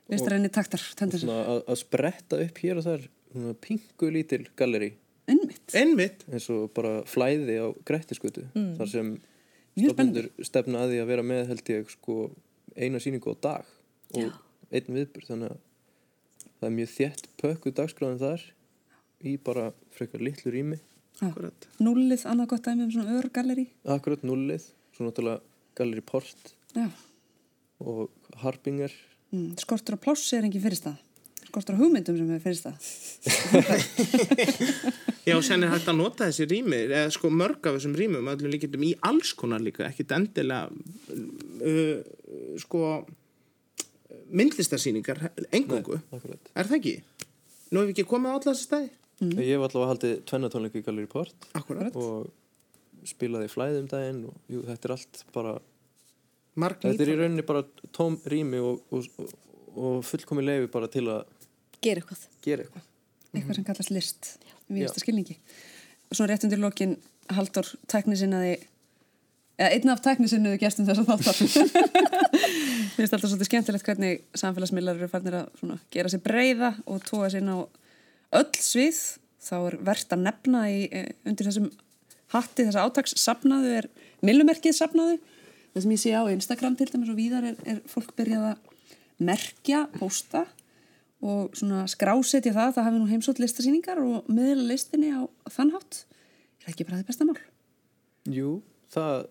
listræni 0.09 0.49
taktar, 0.49 0.81
tendur 0.97 1.21
sér. 1.21 1.27
Svona 1.27 1.43
að, 1.53 1.61
að 1.69 1.79
spretta 1.83 2.39
upp 2.41 2.61
hér 2.63 2.81
og 2.81 2.87
þar 2.87 3.05
svona 3.35 3.53
pingu 3.61 4.09
lítil 4.15 4.41
galleri 4.57 4.89
Innmitt. 5.29 5.75
einmitt. 5.77 6.25
Eins 6.31 6.49
og 6.53 6.71
bara 6.73 6.95
flæði 7.09 7.59
á 7.61 7.67
grættiskutu 7.85 8.47
þar 8.53 8.89
sem 8.89 9.13
Mjög 9.75 9.91
stofnendur 9.91 10.27
stefna 10.47 10.85
að 10.85 10.93
því 10.93 10.99
að 11.03 11.09
vera 11.11 11.23
með 11.27 11.47
held 11.51 11.69
ég 11.73 11.89
sko 11.91 12.17
eina 12.79 13.01
sýningu 13.03 13.33
á 13.33 13.35
dag 13.43 13.71
og 14.15 14.37
einn 14.71 14.93
viðbur 14.95 15.25
þannig 15.27 15.51
að 15.51 15.63
það 16.55 16.67
er 16.69 16.75
mjög 16.79 16.91
þétt 16.93 17.25
pökkuð 17.41 17.75
dagskráðin 17.81 18.21
þar 18.21 18.45
í 19.29 19.37
bara 19.41 19.69
frekar 19.95 20.21
litlu 20.23 20.51
rými 20.53 20.79
Akkurat. 21.23 21.67
Núlið, 21.79 22.25
annað 22.27 22.49
gott 22.51 22.65
dæmi 22.67 22.83
um 22.83 22.91
svona 22.91 23.13
örgalleri. 23.21 23.67
akkurat 23.87 24.23
nullið, 24.27 24.65
svo 24.97 25.05
náttúrulega 25.07 25.39
galleri 25.79 26.01
port 26.03 26.55
Já. 26.75 26.89
og 27.79 28.09
harpingar 28.43 28.91
Mm, 29.33 29.55
skortur 29.59 29.95
á 29.97 29.99
plássi 29.99 30.37
er 30.37 30.45
engin 30.45 30.61
fyrirstað. 30.63 30.95
Skortur 31.49 31.75
á 31.75 31.79
hugmyndum 31.81 32.15
sem 32.15 32.29
er 32.31 32.39
fyrirstað. 32.39 32.77
Já, 35.25 35.35
sen 35.41 35.63
er 35.65 35.71
hægt 35.73 35.87
að 35.89 35.97
nota 35.97 36.27
þessi 36.29 36.45
rými 36.51 36.77
eða 36.85 37.09
sko 37.11 37.31
mörg 37.33 37.65
af 37.65 37.75
þessum 37.79 37.95
rýmum 37.97 38.29
öllum 38.31 38.51
líkindum 38.53 38.83
í 38.85 38.91
alls 39.09 39.33
konar 39.35 39.63
líka, 39.65 39.87
ekkit 39.89 40.13
endilega 40.15 40.69
uh, 40.69 42.03
sko 42.61 42.83
myndlistarsýningar 44.35 45.23
engungu, 45.51 45.97
akkurat. 46.13 46.51
er 46.55 46.69
það 46.69 46.77
ekki? 46.79 46.95
Nú 47.73 47.81
hefur 47.81 47.93
ekki 47.95 48.05
komið 48.13 48.29
á 48.29 48.33
alla 48.37 48.53
þessi 48.53 48.69
stæði? 49.19 49.45
Ég 49.45 49.53
hef 49.55 49.67
allavega 49.67 49.91
haldið 49.93 50.17
tvennatónleiku 50.31 50.81
í 50.81 50.85
galleri 50.85 51.11
port 51.11 51.47
Akkurat, 51.57 51.95
og 51.95 53.07
spilaði 53.07 53.51
flæði 53.51 53.83
um 53.83 53.91
daginn 53.91 54.25
og 54.31 54.51
jú, 54.51 54.63
þetta 54.65 54.89
er 54.89 54.95
allt 54.97 55.23
bara 55.35 55.55
marg 56.59 56.81
þetta 56.83 57.05
er 57.05 57.13
í 57.13 57.19
rauninni 57.19 57.45
bara 57.45 57.63
tóm 57.95 58.17
rými 58.31 58.63
og, 58.63 58.81
og, 58.95 59.07
og, 59.21 59.37
og 59.75 60.03
fullkomi 60.07 60.45
leifi 60.45 60.71
bara 60.73 60.89
til 60.91 61.07
að 61.11 61.23
gera 61.83 62.01
eitthvað 62.01 62.27
gera 62.45 62.65
eitthvað 62.65 62.91
Eitthvað 63.35 63.57
sem 63.59 63.65
kallast 63.67 63.91
list. 63.93 64.29
Við 64.69 64.85
veist 64.85 64.97
að 64.97 65.03
skilningi. 65.03 65.35
Svona 66.11 66.31
rétt 66.31 66.45
undir 66.47 66.61
lokin 66.61 66.95
Halldór 67.35 67.67
tæknisinnaði 67.89 68.53
eða 69.55 69.69
einn 69.71 69.91
af 69.91 70.01
tæknisinnuðu 70.05 70.59
gestum 70.61 70.87
þess 70.87 71.01
að 71.01 71.09
þáttar. 71.09 71.39
Mér 72.95 72.99
finnst 72.99 73.15
alltaf 73.15 73.31
svolítið 73.31 73.49
skemmtilegt 73.49 73.87
hvernig 73.87 74.21
samfélagsmiðlar 74.37 74.99
eru 74.99 75.09
farnir 75.11 75.39
að 75.41 75.49
svona, 75.59 75.77
gera 75.95 76.11
sér 76.11 76.21
breyða 76.23 76.71
og 76.91 77.01
tóa 77.07 77.31
sér 77.31 77.43
inn 77.43 77.51
á 77.51 77.57
öll 78.39 78.61
svið. 78.63 79.01
Þá 79.45 79.55
er 79.59 79.77
verðt 79.85 80.15
að 80.15 80.23
nefna 80.25 80.61
í, 80.71 80.79
eh, 80.89 81.11
undir 81.27 81.49
þessum 81.49 81.71
hatti 82.33 82.65
þessa 82.65 82.85
átaks 82.85 83.15
er 83.77 83.89
millumerkið 84.25 84.73
safnaðu. 84.73 85.19
Það 85.73 85.81
sem 85.81 85.91
ég 85.91 86.01
sé 86.01 86.11
á 86.15 86.23
Instagram 86.31 86.75
til 86.77 86.87
dæmis 86.87 87.11
og 87.11 87.19
víðar 87.19 87.43
er, 87.43 87.55
er 87.65 87.81
fólk 87.85 88.15
byrjað 88.15 88.55
að 88.55 88.57
merkja, 89.19 89.87
posta 89.99 90.45
og 91.21 91.55
svona 91.55 91.85
skrásetja 91.87 92.53
það, 92.53 92.75
það 92.75 92.85
hafi 92.87 92.99
nú 92.99 93.09
heimsótt 93.09 93.39
listasýningar 93.39 93.99
og 93.99 94.27
miðla 94.27 94.69
listinni 94.71 95.11
á 95.11 95.27
þann 95.51 95.73
hátt. 95.75 96.05
Er 96.63 96.71
ekki 96.71 96.85
bara 96.87 97.01
þið 97.01 97.09
besta 97.09 97.27
mál? 97.27 97.37
Jú, 98.25 98.61
það 98.93 99.27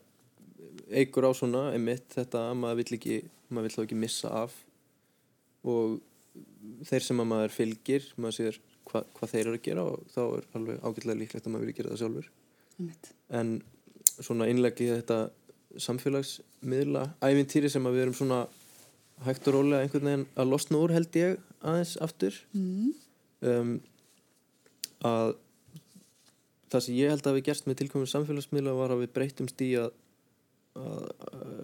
eigur 0.94 1.28
á 1.28 1.32
svona 1.34 1.62
einmitt 1.74 2.12
þetta 2.14 2.48
að 2.50 2.58
maður 2.60 2.80
vill 2.80 2.98
ekki 2.98 3.18
maður 3.48 3.66
vill 3.66 3.74
þá 3.74 3.82
ekki 3.84 3.98
missa 3.98 4.32
af 4.44 4.56
og 5.64 5.98
þeir 6.88 7.06
sem 7.06 7.22
að 7.22 7.30
maður 7.30 7.54
fylgir 7.54 8.08
maður 8.18 8.36
sér 8.38 8.60
hva, 8.90 9.04
hvað 9.16 9.32
þeir 9.32 9.44
eru 9.44 9.58
að 9.58 9.64
gera 9.68 9.86
og 9.90 10.02
þá 10.14 10.20
er 10.24 10.50
alveg 10.58 10.82
ágætlega 10.82 11.20
líklegt 11.20 11.46
að 11.46 11.54
maður 11.54 11.66
vilja 11.66 11.78
gera 11.78 11.94
það 11.94 12.02
sjálfur 12.02 12.28
Einmitt. 12.74 13.08
en 13.40 13.54
svona 14.14 14.50
innleggi 14.50 14.90
þetta 14.90 15.18
samfélagsmiðla 15.84 17.06
ævintýri 17.24 17.70
sem 17.72 17.88
við 17.90 18.04
erum 18.04 18.18
svona 18.18 18.44
hægt 19.24 19.48
og 19.48 19.58
rólega 19.58 19.84
einhvern 19.84 20.08
veginn 20.08 20.28
að 20.38 20.50
losna 20.50 20.80
úr 20.82 20.94
held 20.94 21.18
ég 21.18 21.40
aðeins 21.62 21.96
aftur 22.04 22.38
mm. 22.54 22.92
um, 23.50 23.74
að 25.06 25.34
það 26.72 26.86
sem 26.86 26.98
ég 26.98 27.12
held 27.12 27.28
að 27.28 27.38
við 27.38 27.46
gerst 27.50 27.68
með 27.68 27.80
tilkominu 27.82 28.10
samfélagsmiðla 28.10 28.74
var 28.78 28.94
að 28.94 29.04
við 29.04 29.14
breytumst 29.14 29.62
í 29.62 29.70
að, 29.78 29.92
að, 30.78 31.06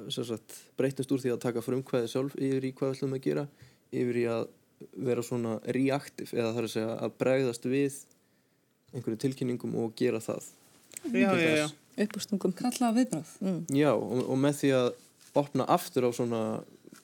að 0.06 0.30
sagt, 0.30 0.56
breytumst 0.78 1.14
úr 1.14 1.24
því 1.24 1.34
að 1.34 1.42
taka 1.46 1.64
frumkvæði 1.66 2.12
sjálf 2.12 2.38
yfir 2.38 2.68
í 2.68 2.72
hvað 2.76 2.92
við 2.92 2.98
ætlum 2.98 3.16
að 3.18 3.24
gera 3.26 3.46
yfir 3.90 4.20
í 4.20 4.26
að 4.30 4.46
vera 4.96 5.22
svona 5.24 5.58
reaktiv 5.76 6.32
eða 6.34 6.54
er 6.56 6.66
að 6.66 6.72
segja 6.74 6.94
að 7.04 7.14
bregðast 7.20 7.68
við 7.68 7.98
einhverju 8.94 9.20
tilkynningum 9.26 9.76
og 9.84 9.94
gera 9.98 10.20
það 10.24 10.48
Já, 11.14 11.30
já, 11.38 11.50
já. 11.62 11.66
uppústungum 12.04 12.52
Kalla 12.58 12.90
viðbráð. 12.96 13.30
mm. 13.40 13.60
Já, 13.76 13.92
og, 13.94 14.24
og 14.26 14.38
með 14.40 14.56
því 14.60 14.70
að 14.76 14.88
opna 15.40 15.66
aftur 15.70 16.08
á 16.08 16.10
svona, 16.12 16.40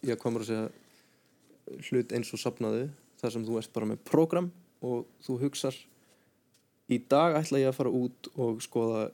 ég 0.05 0.19
komur 0.21 0.43
að 0.45 0.51
segja 0.51 0.67
hlut 1.91 2.13
eins 2.15 2.33
og 2.35 2.41
sapnaðu 2.43 2.89
þar 3.21 3.33
sem 3.35 3.45
þú 3.47 3.59
ert 3.61 3.73
bara 3.75 3.89
með 3.91 4.03
program 4.07 4.51
og 4.85 5.07
þú 5.25 5.39
hugsar 5.45 5.77
í 6.93 6.99
dag 7.11 7.39
ætla 7.39 7.63
ég 7.63 7.71
að 7.71 7.79
fara 7.79 7.91
út 7.95 8.29
og 8.37 8.61
skoða 8.63 9.07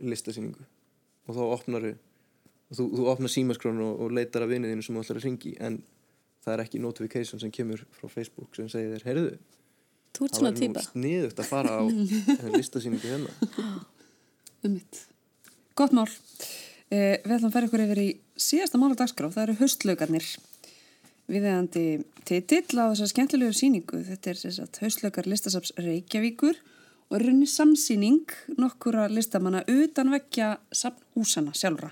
listasýningu 0.00 0.62
og 1.28 1.36
þá 1.36 1.42
opnar 1.56 1.88
þú, 2.72 2.86
þú 2.86 3.08
opnar 3.12 3.32
símaskránu 3.32 3.84
og, 3.88 4.04
og 4.06 4.14
leitar 4.16 4.44
að 4.46 4.54
vinniðinu 4.54 4.84
sem 4.86 4.96
þú 4.96 5.02
ætlar 5.04 5.20
að 5.20 5.26
ringi 5.28 5.52
en 5.60 5.80
það 6.42 6.54
er 6.54 6.64
ekki 6.66 6.82
notification 6.82 7.40
sem 7.42 7.52
kemur 7.54 7.84
frá 7.94 8.08
Facebook 8.10 8.54
sem 8.58 8.68
segir 8.72 8.96
þér, 8.96 9.08
heyrðu 9.10 9.32
Þú 10.12 10.26
ert 10.26 10.34
það 10.34 10.38
svona 10.38 10.50
var 10.50 10.58
nú 10.58 10.60
týpa 10.60 10.84
sniðugt 10.90 11.38
að 11.40 11.48
fara 11.48 11.76
á 11.78 11.82
listasýningu 12.58 13.08
hérna 13.08 13.32
Um 14.62 14.76
mitt. 14.76 15.00
Gott 15.74 15.90
mál. 15.96 16.06
Eh, 16.92 17.18
við 17.24 17.32
ætlum 17.34 17.48
að 17.48 17.54
færa 17.56 17.66
ykkur 17.66 17.82
yfir 17.82 18.00
í 18.02 18.08
síðasta 18.38 18.78
mál 18.78 18.92
á 18.94 19.00
dagskrá. 19.00 19.30
Það 19.34 19.42
eru 19.42 19.56
haustlaugarnir. 19.58 20.26
Viðeigandi 21.32 21.86
titill 22.28 22.78
á 22.78 22.92
þessar 22.92 23.10
skemmtilegu 23.10 23.56
síningu. 23.58 24.02
Þetta 24.06 24.30
er 24.30 24.38
þess 24.38 24.62
að 24.62 24.78
haustlaugar 24.84 25.28
listasaps 25.32 25.74
Reykjavíkur 25.80 26.60
og 27.08 27.16
er 27.18 27.26
rauninni 27.26 27.48
samsýning 27.50 28.36
nokkura 28.54 29.08
listamanna 29.10 29.64
utan 29.66 30.12
vekja 30.14 30.54
sapnhúsana 30.70 31.56
sjálfra. 31.58 31.90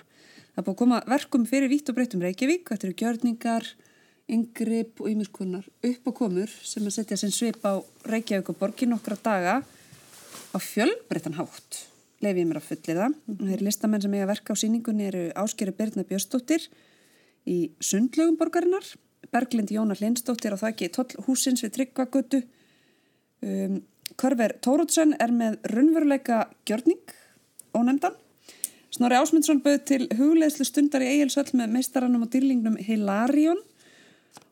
Það 0.55 0.63
er 0.63 0.67
búið 0.69 0.75
að 0.77 0.81
koma 0.85 1.03
verkum 1.11 1.47
fyrir 1.51 1.73
vítt 1.73 1.91
og 1.91 1.99
breytum 1.99 2.23
Reykjavík. 2.23 2.71
Þetta 2.71 2.87
eru 2.87 2.99
gjörningar, 3.03 3.71
yngripp 4.33 5.03
og 5.03 5.11
ymirskunnar 5.11 5.67
uppákomur 5.87 6.51
sem 6.65 6.87
að 6.87 6.97
setja 6.97 7.21
sinn 7.21 7.35
svip 7.35 7.63
á 7.67 7.83
Reykjavík 8.09 8.53
og 8.53 8.59
borgin 8.61 8.93
nokkra 8.95 9.19
daga 9.21 9.61
á 9.61 10.59
fjölbreyttan 10.59 11.39
hátt 11.39 11.87
lefi 12.21 12.43
ég 12.43 12.49
mér 12.49 12.61
að 12.61 12.69
fullir 12.69 12.99
það. 12.99 13.15
Þeir 13.41 13.63
listamenn 13.65 14.05
sem 14.05 14.17
eiga 14.17 14.29
verka 14.29 14.55
á 14.55 14.61
síningunni 14.61 15.07
eru 15.09 15.23
Áskeri 15.41 15.75
Birna 15.77 16.05
Björnsdóttir 16.09 16.67
í 17.49 17.59
Sundlögum 17.81 18.37
borgarinnar, 18.41 18.85
Berglind 19.33 19.73
Jóna 19.73 19.97
Lindsdóttir 20.01 20.53
á 20.57 20.59
þakki 20.61 20.91
húsins 21.27 21.65
við 21.65 21.77
Tryggvagötu. 21.77 22.43
Um, 23.41 23.81
Körver 24.21 24.57
Tórótsen 24.61 25.15
er 25.23 25.33
með 25.33 25.61
raunveruleika 25.71 26.43
gjörning, 26.69 27.01
ónefndan. 27.73 28.19
Snorri 28.91 29.17
Ásmundsson 29.17 29.63
bauð 29.65 29.85
til 29.87 30.03
hugleðslu 30.19 30.67
stundar 30.67 31.05
í 31.07 31.13
Egilsöll 31.13 31.55
með 31.57 31.77
meistaranum 31.77 32.27
og 32.27 32.33
dýrlingnum 32.35 32.77
Hilarion 32.85 33.61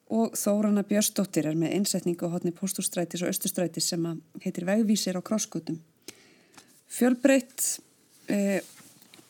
og 0.08 0.34
Þórana 0.38 0.84
Björnsdóttir 0.88 1.50
er 1.50 1.56
með 1.58 1.74
einsetningu 1.76 2.28
á 2.28 2.32
hotni 2.32 2.54
póstúrstrætis 2.56 3.22
og 3.24 3.32
östustrætis 3.32 3.90
sem 3.92 4.04
heitir 4.44 4.64
vegvísir 4.68 5.18
á 5.18 5.22
krosskutum 5.22 5.80
fjölbreytt 6.88 7.80
eh, 8.32 8.64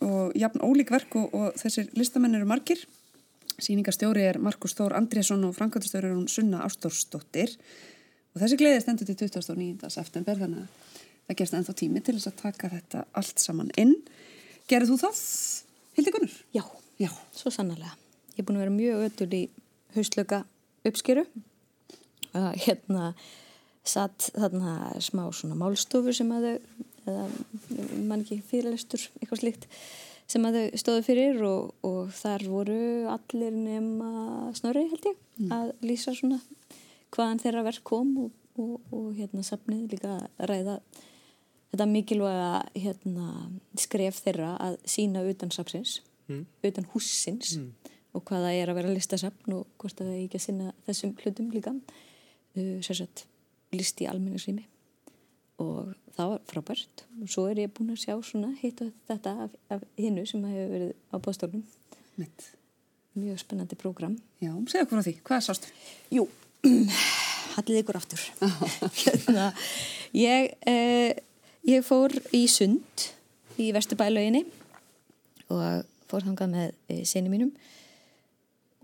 og 0.05 0.37
jafn 0.39 0.63
ólík 0.63 0.93
verk 0.95 1.17
og, 1.19 1.35
og 1.35 1.59
þessir 1.59 1.91
listamenn 1.99 2.39
eru 2.39 2.47
margir. 2.49 2.85
Sýningarstjóri 3.59 4.23
er 4.23 4.39
Markus 4.39 4.77
Þór 4.79 4.95
Andriesson 4.95 5.43
og 5.49 5.57
frangatastjóri 5.57 6.07
er 6.07 6.15
hún 6.15 6.29
Sunna 6.31 6.63
Ástórsdóttir 6.67 7.57
og 8.35 8.43
þessi 8.43 8.59
gleði 8.61 8.85
stendur 8.85 9.09
til 9.09 9.19
29. 9.19 9.91
september 9.91 10.39
þannig 10.39 10.63
að 10.63 10.93
það 11.27 11.39
gerst 11.41 11.57
ennþá 11.59 11.75
tími 11.81 12.03
til 12.05 12.15
þess 12.17 12.31
að 12.31 12.43
taka 12.45 12.71
þetta 12.77 13.03
allt 13.19 13.43
saman 13.43 13.73
inn. 13.81 13.97
Gerðu 14.71 14.95
þú 14.95 15.01
það, 15.03 15.23
Hildi 15.99 16.13
Gunnur? 16.15 16.37
Já, 16.55 16.63
Já. 17.03 17.11
svo 17.35 17.51
sannarlega. 17.51 17.97
Ég 18.37 18.45
er 18.45 18.47
búin 18.47 18.61
að 18.61 18.65
vera 18.69 18.77
mjög 18.77 19.05
öll 19.09 19.35
í 19.35 19.43
hauslöka 19.97 20.45
uppskeru. 20.91 21.25
Uh, 22.35 22.53
hérna 22.61 23.13
satt 23.89 24.29
þarna 24.37 24.75
smá 25.03 25.25
svona 25.33 25.57
málstofu 25.59 26.13
sem 26.17 26.31
að 26.35 26.49
þau, 26.49 26.85
eða 27.09 27.25
mann 28.09 28.21
ekki 28.21 28.43
fyrirlestur, 28.51 29.07
eitthvað 29.21 29.43
slíkt, 29.43 29.69
sem 30.29 30.45
að 30.45 30.59
þau 30.59 30.81
stóðu 30.83 31.05
fyrir 31.07 31.39
og, 31.49 31.71
og 31.89 32.11
þar 32.19 32.45
voru 32.53 32.81
allir 33.09 33.55
nema 33.57 34.51
snorri 34.59 34.85
held 34.91 35.09
ég 35.09 35.23
að 35.55 35.71
lýsa 35.89 36.13
svona 36.17 36.41
hvaðan 37.15 37.41
þeirra 37.41 37.65
verk 37.65 37.85
kom 37.89 38.11
og, 38.27 38.35
og, 38.61 38.75
og 38.93 39.07
hérna 39.17 39.45
safnið 39.47 39.95
líka 39.95 40.19
ræða 40.51 40.77
þetta 41.73 41.87
mikilvæga 41.89 42.53
hérna, 42.75 43.31
skref 43.81 44.21
þeirra 44.25 44.55
að 44.65 44.79
sína 44.89 45.25
utan 45.29 45.53
sapsins, 45.55 46.01
utan 46.65 46.89
húsins 46.93 47.57
og 48.19 48.27
hvaða 48.27 48.51
er 48.57 48.73
að 48.73 48.81
vera 48.81 48.93
listasafn 48.93 49.55
og 49.55 49.65
hvort 49.79 50.03
að 50.03 50.11
það 50.11 50.17
er 50.17 50.25
ekki 50.27 50.41
að 50.41 50.47
sinna 50.49 50.75
þessum 50.89 51.15
hlutum 51.23 51.55
líka. 51.55 51.75
Uh, 52.59 52.77
sérsagt 52.85 53.25
list 53.75 54.03
í 54.03 54.09
almenningsrými. 54.11 54.67
Og 55.63 55.95
það 56.17 56.35
var 56.35 56.45
frábært. 56.51 57.05
Og 57.23 57.31
svo 57.31 57.47
er 57.51 57.65
ég 57.65 57.75
búin 57.75 57.95
að 57.95 58.03
sjá 58.05 58.15
svona 58.27 58.53
hitt 58.61 58.83
og 58.85 58.95
þetta 59.11 59.35
af, 59.47 59.59
af 59.75 59.85
hinnu 59.99 60.27
sem 60.27 60.45
hefur 60.51 60.73
verið 60.75 60.95
á 61.15 61.17
bóðstólum 61.23 61.67
mjög 63.19 63.39
spennandi 63.39 63.77
prógram. 63.79 64.19
Já, 64.41 64.53
segja 64.71 64.87
okkur 64.87 65.03
á 65.03 65.07
því. 65.07 65.15
Hvað 65.27 65.45
sástu? 65.47 65.71
Jú, 66.15 66.27
hallið 67.57 67.81
ykkur 67.83 67.99
aftur. 67.99 68.23
hérna, 69.03 69.49
ég, 70.15 70.55
eh, 70.67 71.19
ég 71.67 71.87
fór 71.87 72.15
í 72.35 72.45
sund 72.51 73.09
í 73.59 73.71
Vesturbælauginni 73.75 74.45
og 75.51 75.87
fór 76.11 76.27
þangað 76.29 76.55
með 76.55 76.69
eh, 76.93 77.03
sinni 77.09 77.33
mínum 77.33 77.53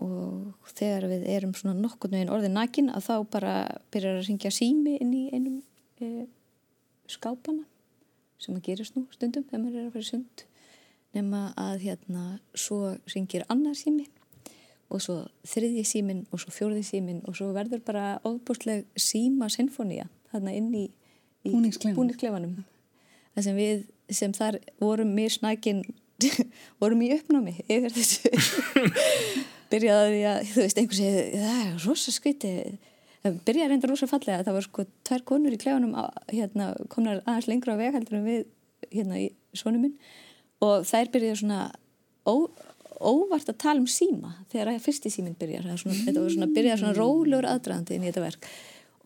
og 0.03 0.73
þegar 0.75 1.07
við 1.07 1.23
erum 1.31 1.53
svona 1.55 1.77
nokkurnu 1.79 2.19
einn 2.19 2.33
orðið 2.33 2.51
nakin 2.55 2.89
að 2.91 3.07
þá 3.07 3.15
bara 3.31 3.53
byrjar 3.95 4.19
að 4.19 4.27
ringja 4.27 4.51
sími 4.51 4.97
inn 4.99 5.13
í 5.15 5.23
einum 5.31 5.61
eh, 6.03 6.25
skápana 7.07 7.63
sem 8.41 8.57
að 8.57 8.65
gerist 8.67 8.97
nú 8.97 9.05
stundum 9.13 9.45
þegar 9.47 9.63
maður 9.63 9.79
er 9.79 9.87
að 9.87 9.95
fara 9.95 10.05
í 10.05 10.09
sund 10.09 10.45
nema 11.15 11.41
að 11.59 11.85
hérna 11.85 12.25
svo 12.57 12.97
ringir 13.13 13.45
annar 13.47 13.77
sími 13.79 14.09
og 14.91 15.01
svo 15.01 15.17
þriðji 15.47 15.85
símin 15.87 16.21
og 16.29 16.43
svo 16.43 16.53
fjórði 16.53 16.83
símin 16.85 17.23
og 17.25 17.37
svo 17.39 17.49
verður 17.55 17.81
bara 17.87 18.05
óbústleg 18.27 18.85
síma 18.99 19.49
sinfonía 19.53 20.09
þarna 20.33 20.53
inn 20.59 20.71
í, 20.75 20.85
í 21.47 21.53
Búningsklefanum. 21.55 21.97
búningsklefanum. 22.01 22.55
það 23.35 23.47
sem 23.47 23.59
við 23.59 23.85
sem 24.11 24.35
þar 24.35 24.59
vorum 24.83 25.15
mér 25.15 25.33
snækin 25.33 25.85
vorum 26.83 27.01
í 27.01 27.13
uppnámi 27.15 27.57
yfir 27.65 27.95
þessu 27.95 28.29
byrjaði 29.71 30.25
að 30.29 30.41
þú 30.51 30.65
veist 30.65 30.81
einhver 30.81 30.99
segi 30.99 31.23
það 31.35 31.61
er 31.61 31.87
rosa 31.87 32.13
skviti 32.13 32.51
það 33.25 33.39
byrjaði 33.47 33.71
reynda 33.71 33.89
rosa 33.89 34.09
fallega 34.09 34.45
það 34.45 34.57
var 34.59 34.67
sko 34.67 34.85
tvær 35.07 35.25
konur 35.31 35.55
í 35.55 35.61
klefanum 35.61 35.95
á, 35.97 36.05
hérna, 36.29 36.73
komnar 36.93 37.23
aðeins 37.25 37.49
lengra 37.49 37.73
á 37.73 37.81
veg 37.81 37.97
heldur 37.97 38.19
en 38.19 38.27
við 38.27 38.45
hérna 38.91 39.19
í 39.19 39.29
svonu 39.55 39.81
minn. 39.81 39.97
Og 40.63 40.85
þær 40.87 41.11
byrjaði 41.13 41.41
svona 41.41 41.59
ó, 42.25 42.35
óvart 42.99 43.51
að 43.51 43.59
tala 43.63 43.81
um 43.81 43.89
síma 43.89 44.33
þegar 44.51 44.73
að 44.73 44.85
fyrsti 44.85 45.11
síminn 45.13 45.37
byrjar. 45.39 45.67
Svona, 45.81 45.97
þetta 46.07 46.23
var 46.23 46.33
svona, 46.35 46.51
byrjaði 46.55 46.81
svona 46.83 46.97
rólegur 46.99 47.49
aðdraðandi 47.49 47.97
inn 47.97 48.05
í 48.05 48.09
þetta 48.09 48.25
verk. 48.25 48.49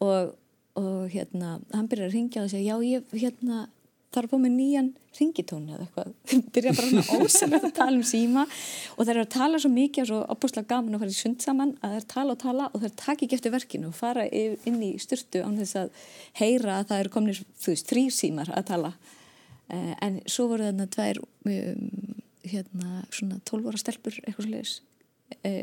Og, 0.05 0.33
og 0.79 1.01
hérna, 1.13 1.57
hann 1.73 1.89
byrjaði 1.91 2.09
að 2.09 2.17
ringja 2.17 2.45
og 2.45 2.53
segja 2.53 2.77
já 2.77 2.89
ég 2.89 3.17
hérna 3.17 3.65
þarf 4.09 4.25
að 4.25 4.31
fá 4.33 4.41
með 4.41 4.53
nýjan 4.55 4.87
ringitón 5.19 5.67
eða 5.69 5.85
eitthvað. 5.85 6.13
Byrja 6.55 6.73
bara 6.77 6.89
svona 6.89 7.19
ósæðilegt 7.25 7.67
að 7.67 7.75
tala 7.79 7.97
um 7.97 8.05
síma 8.09 8.45
og 8.47 9.01
þeir 9.03 9.13
eru 9.13 9.25
að 9.25 9.31
tala 9.35 9.61
svo 9.61 9.71
mikið 9.73 10.03
og 10.03 10.09
svo 10.09 10.19
opbúslega 10.35 10.71
gaman 10.71 10.97
að 10.97 11.03
fara 11.03 11.13
í 11.13 11.19
sund 11.19 11.45
saman 11.45 11.75
að 11.85 11.95
þeir 11.95 12.07
tala 12.15 12.35
og 12.35 12.41
tala 12.43 12.69
og 12.73 12.83
þeir 12.83 12.95
taka 13.03 13.25
ekki 13.25 13.39
eftir 13.39 13.55
verkinu 13.55 13.91
og 13.91 13.97
fara 13.99 14.25
inn 14.29 14.81
í 14.85 14.91
styrtu 15.01 15.43
án 15.45 15.59
þess 15.61 15.79
að 15.83 16.03
heyra 16.41 16.79
að 16.79 16.91
það 16.91 17.03
eru 17.03 17.13
komnir 17.17 17.41
þú 17.45 17.73
veist, 17.73 17.89
þrýr 17.91 18.15
símar 18.15 18.53
að 18.55 18.69
tala. 18.73 18.93
Uh, 19.69 19.93
en 20.01 20.21
svo 20.25 20.47
voru 20.49 20.65
þarna 20.65 20.89
tvær 20.89 21.21
um, 21.21 21.89
hérna 22.49 23.03
svona 23.13 23.41
12 23.45 23.69
ára 23.69 23.81
stelpur 23.81 24.21
eitthvað 24.23 24.45
svo 24.47 24.53
leiðis 24.55 24.77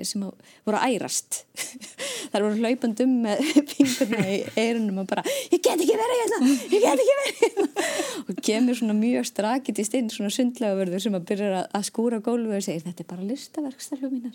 sem 0.06 0.22
að 0.24 0.52
voru 0.66 0.78
að 0.78 0.94
ærast. 0.96 1.40
Þar 2.32 2.44
voru 2.46 2.60
hlaupandum 2.60 3.12
með 3.24 3.42
fingurna 3.72 4.22
í 4.30 4.38
eirunum 4.58 5.02
og 5.02 5.08
bara 5.10 5.24
ég 5.52 5.60
get 5.60 5.74
ekki 5.74 5.96
verið 5.98 6.22
hérna, 6.22 6.40
ég 6.52 6.84
get 6.84 7.02
ekki 7.02 7.16
verið 7.20 7.42
hérna. 7.42 7.66
Og 8.26 8.40
kemur 8.48 8.78
svona 8.78 8.96
mjög 8.98 9.28
strakitist 9.28 9.96
inn 9.98 10.08
svona 10.12 10.32
sundlega 10.34 10.78
verður 10.78 11.04
sem 11.04 11.18
að 11.18 11.26
byrja 11.30 11.50
að, 11.60 11.68
að 11.78 11.86
skúra 11.90 12.20
gólfi 12.24 12.56
og 12.56 12.66
segir 12.66 12.84
þetta 12.86 13.04
er 13.04 13.10
bara 13.12 13.28
listaverkstælu 13.30 14.10
mínar. 14.10 14.34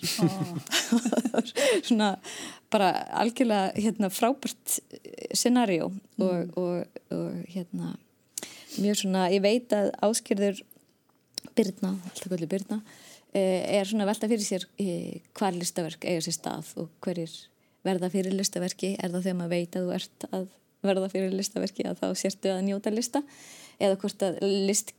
Svona 1.81 2.13
bara 2.71 2.91
algjörlega 3.23 3.73
hérna 3.75 4.11
frábært 4.13 4.79
scenario 5.35 5.91
og, 6.21 6.57
og, 6.59 7.01
og 7.11 7.29
hérna 7.51 7.95
mjög 8.79 9.01
svona, 9.03 9.27
ég 9.33 9.43
veit 9.43 9.73
að 9.75 9.91
áskýrður 10.05 10.61
Byrna, 11.57 11.95
alltaf 12.05 12.29
kvöldu 12.29 12.47
Byrna 12.47 12.77
eh, 12.79 13.10
er 13.39 13.87
svona 13.87 14.07
velta 14.09 14.27
fyrir 14.27 14.43
sér 14.43 14.65
eh, 14.81 15.21
hvar 15.37 15.55
listaverk 15.55 16.03
eiga 16.03 16.23
sér 16.25 16.35
stað 16.35 16.73
og 16.81 16.89
hverjir 17.03 17.31
verða 17.87 18.11
fyrir 18.13 18.35
listaverki. 18.35 18.95
Er 18.99 19.13
það 19.13 19.27
þegar 19.27 19.37
maður 19.39 19.53
veit 19.55 19.77
að 19.77 19.85
þú 19.85 19.93
ert 19.97 20.25
að 20.31 20.49
verða 20.81 21.11
fyrir 21.13 21.37
listaverki 21.37 21.85
að 21.87 22.01
þá 22.01 22.07
sértu 22.19 22.51
að 22.51 22.65
njóta 22.67 22.93
lista? 22.93 23.23
Eða 23.81 24.01
hvort 24.01 24.25
að 24.27 24.41
list, 24.67 24.91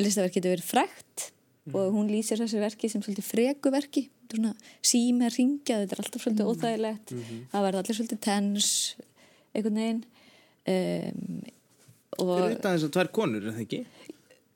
listaverki 0.00 0.40
getur 0.40 0.56
verið 0.56 0.70
frækt 0.70 1.28
og 1.70 1.92
hún 1.94 2.08
lýsir 2.10 2.40
þessi 2.40 2.58
verki 2.62 2.88
sem 2.90 3.02
svolítið 3.04 3.28
frekuverki 3.28 4.08
svona 4.30 4.52
sími 4.86 5.26
að 5.26 5.36
ringja, 5.36 5.78
þetta 5.82 5.96
er 5.96 6.02
alltaf 6.04 6.24
svolítið 6.24 6.50
óþægilegt. 6.50 7.14
Það 7.52 7.64
verða 7.66 7.82
allir 7.82 7.98
svolítið 7.98 8.20
tens 8.26 8.68
einhvern 9.54 9.80
veginn. 9.80 10.04
Um, 10.70 11.40
Fyrir 12.20 12.56
utan 12.58 12.76
þess 12.76 12.86
að 12.86 12.94
tvær 12.96 13.10
konur, 13.16 13.44
er 13.44 13.54
það 13.54 13.62
ekki? 13.64 13.80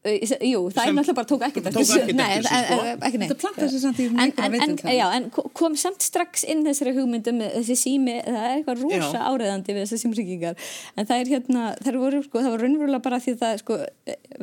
Jú, 0.05 0.59
það 0.69 0.83
er 0.85 0.93
náttúrulega 0.99 1.15
bara 1.17 1.29
tók 1.31 1.43
ekkert 1.47 1.69
eftir 1.71 2.11
Nei, 2.13 2.25
þessu, 2.37 2.51
en- 2.53 2.65
sko. 2.69 2.77
en- 2.85 3.05
ekki 3.09 3.19
neitt. 3.23 3.31
Þetta 3.31 3.41
plantar 3.41 3.71
sig 3.73 3.81
samt 3.81 4.01
í 4.03 4.09
en, 4.11 4.19
en, 4.21 4.33
en, 4.37 4.53
vitund 4.53 4.83
já, 4.93 5.05
en 5.17 5.29
ko- 5.33 5.45
kom 5.57 5.77
samt 5.81 6.05
strax 6.05 6.45
inn 6.53 6.61
þessari 6.67 6.93
hugmyndum 6.99 7.39
þessi 7.41 7.77
sími, 7.81 8.19
það 8.27 8.37
er 8.43 8.59
eitthvað 8.59 8.83
rosa 8.85 9.23
áreðandi 9.31 9.73
við 9.79 9.81
þessar 9.87 10.03
símringingar 10.03 10.61
en 11.01 11.09
það 11.09 11.23
er 11.25 11.31
hérna, 11.33 11.63
það 11.81 11.99
voru 12.03 12.21
sko, 12.27 12.43
það 12.45 12.53
var 12.57 12.65
raunverulega 12.67 13.03
bara 13.07 13.21
því 13.25 13.35
það 13.41 13.57
sko, 13.63 13.79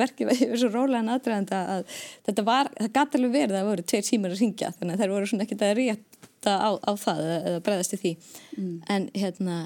verkið 0.02 0.32
var 0.32 0.42
svo 0.64 0.72
rólega 0.74 1.16
aðdraðanda 1.20 1.62
að 1.76 1.86
þetta 2.26 2.48
var, 2.50 2.72
það 2.82 2.92
gæti 2.98 3.22
alveg 3.22 3.36
verið 3.38 3.54
að 3.54 3.62
það 3.62 3.70
voru 3.70 3.88
tveir 3.94 4.10
símar 4.10 4.34
að 4.34 4.42
ringja, 4.42 4.74
þannig 4.80 4.98
að 4.98 5.06
þær 5.06 5.14
voru 5.14 5.30
svona 5.30 5.46
ekkert 5.46 5.62
að 5.70 5.76
rétta 5.78 6.58
á, 6.58 6.70
á 6.74 6.92
það 6.98 7.22
eða, 7.38 7.62
bregðast 7.70 7.94
í 7.94 8.02
því. 8.02 8.16
En 8.90 9.10
hérna 9.14 9.60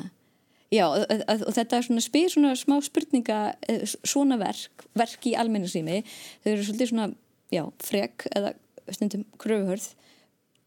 Já, 0.76 0.86
og, 0.90 1.54
þetta 1.56 1.78
er 1.78 1.88
svona 1.88 2.04
spyr 2.04 2.32
svona 2.34 2.54
smá 2.60 2.78
spurninga, 2.84 3.40
eh, 3.70 3.86
svona 4.04 4.38
verk, 4.42 4.86
verk 4.98 5.28
í 5.30 5.36
almenningsrými, 5.40 6.02
þau 6.44 6.52
eru 6.52 6.66
svolítið 6.68 6.92
svona, 6.92 7.10
já, 7.54 7.64
frek 7.86 8.28
eða 8.36 8.54
stundum 8.92 9.26
kröfuhörð 9.42 9.94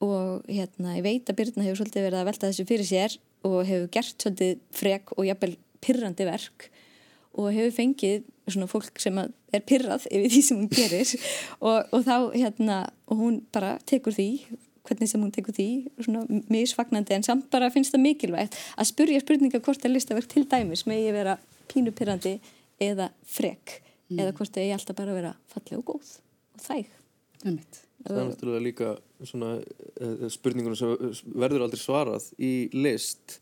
og 0.04 0.46
hérna, 0.46 0.96
ég 0.98 1.04
veit 1.06 1.30
að 1.30 1.38
Byrna 1.40 1.66
hefur 1.66 1.82
svolítið 1.82 2.06
verið 2.06 2.20
að 2.20 2.28
velta 2.30 2.50
þessu 2.50 2.66
fyrir 2.68 2.88
sér 2.88 3.16
og 3.46 3.58
hefur 3.66 3.88
gert 3.94 4.22
svolítið 4.22 4.60
frek 4.74 5.14
og 5.16 5.26
jafnvel 5.26 5.56
pirrandi 5.82 6.26
verk 6.28 6.68
og 7.38 7.50
hefur 7.54 7.74
fengið 7.74 8.26
svona 8.48 8.68
fólk 8.70 9.02
sem 9.02 9.18
er 9.18 9.64
pirrað 9.66 10.06
yfir 10.10 10.32
því 10.32 10.42
sem 10.44 10.62
hún 10.62 10.70
gerir. 10.72 11.10
Og, 11.68 11.90
og 11.92 12.04
þá 12.06 12.14
hérna, 12.32 12.78
og 13.10 13.20
hún 13.20 13.36
bara 13.52 13.76
tekur 13.88 14.14
því 14.16 14.28
hvernig 14.88 15.10
sem 15.10 15.22
hún 15.22 15.32
tekur 15.34 15.54
því, 15.56 15.68
svona 16.04 16.24
misfagnandi 16.52 17.16
en 17.18 17.26
samt 17.26 17.48
bara 17.52 17.68
finnst 17.74 17.94
það 17.94 18.04
mikilvægt 18.06 18.56
að 18.78 18.88
spurja 18.90 19.20
spurninga 19.24 19.60
hvort 19.64 19.84
að 19.84 19.94
listaverk 19.96 20.30
til 20.32 20.44
dæmis 20.50 20.86
með 20.88 21.04
ég 21.06 21.16
vera 21.18 21.36
pínupirrandi 21.72 22.38
eða 22.80 23.10
frek 23.28 23.80
eða 24.08 24.32
hvort 24.38 24.56
að 24.56 24.64
ég 24.70 24.78
alltaf 24.78 24.96
bara 24.96 25.16
vera 25.16 25.34
falleg 25.52 25.76
og 25.82 25.84
góð 25.92 26.14
og 26.56 26.64
þæg. 26.64 26.88
Það 27.42 28.16
er 28.22 28.28
náttúrulega 28.30 28.62
líka 28.64 28.88
svona 29.26 29.50
uh, 29.58 30.24
spurningunum 30.32 30.78
sem 30.78 30.94
verður 31.34 31.66
aldrei 31.66 31.80
svarað 31.82 32.28
í 32.38 32.52
list 32.72 33.38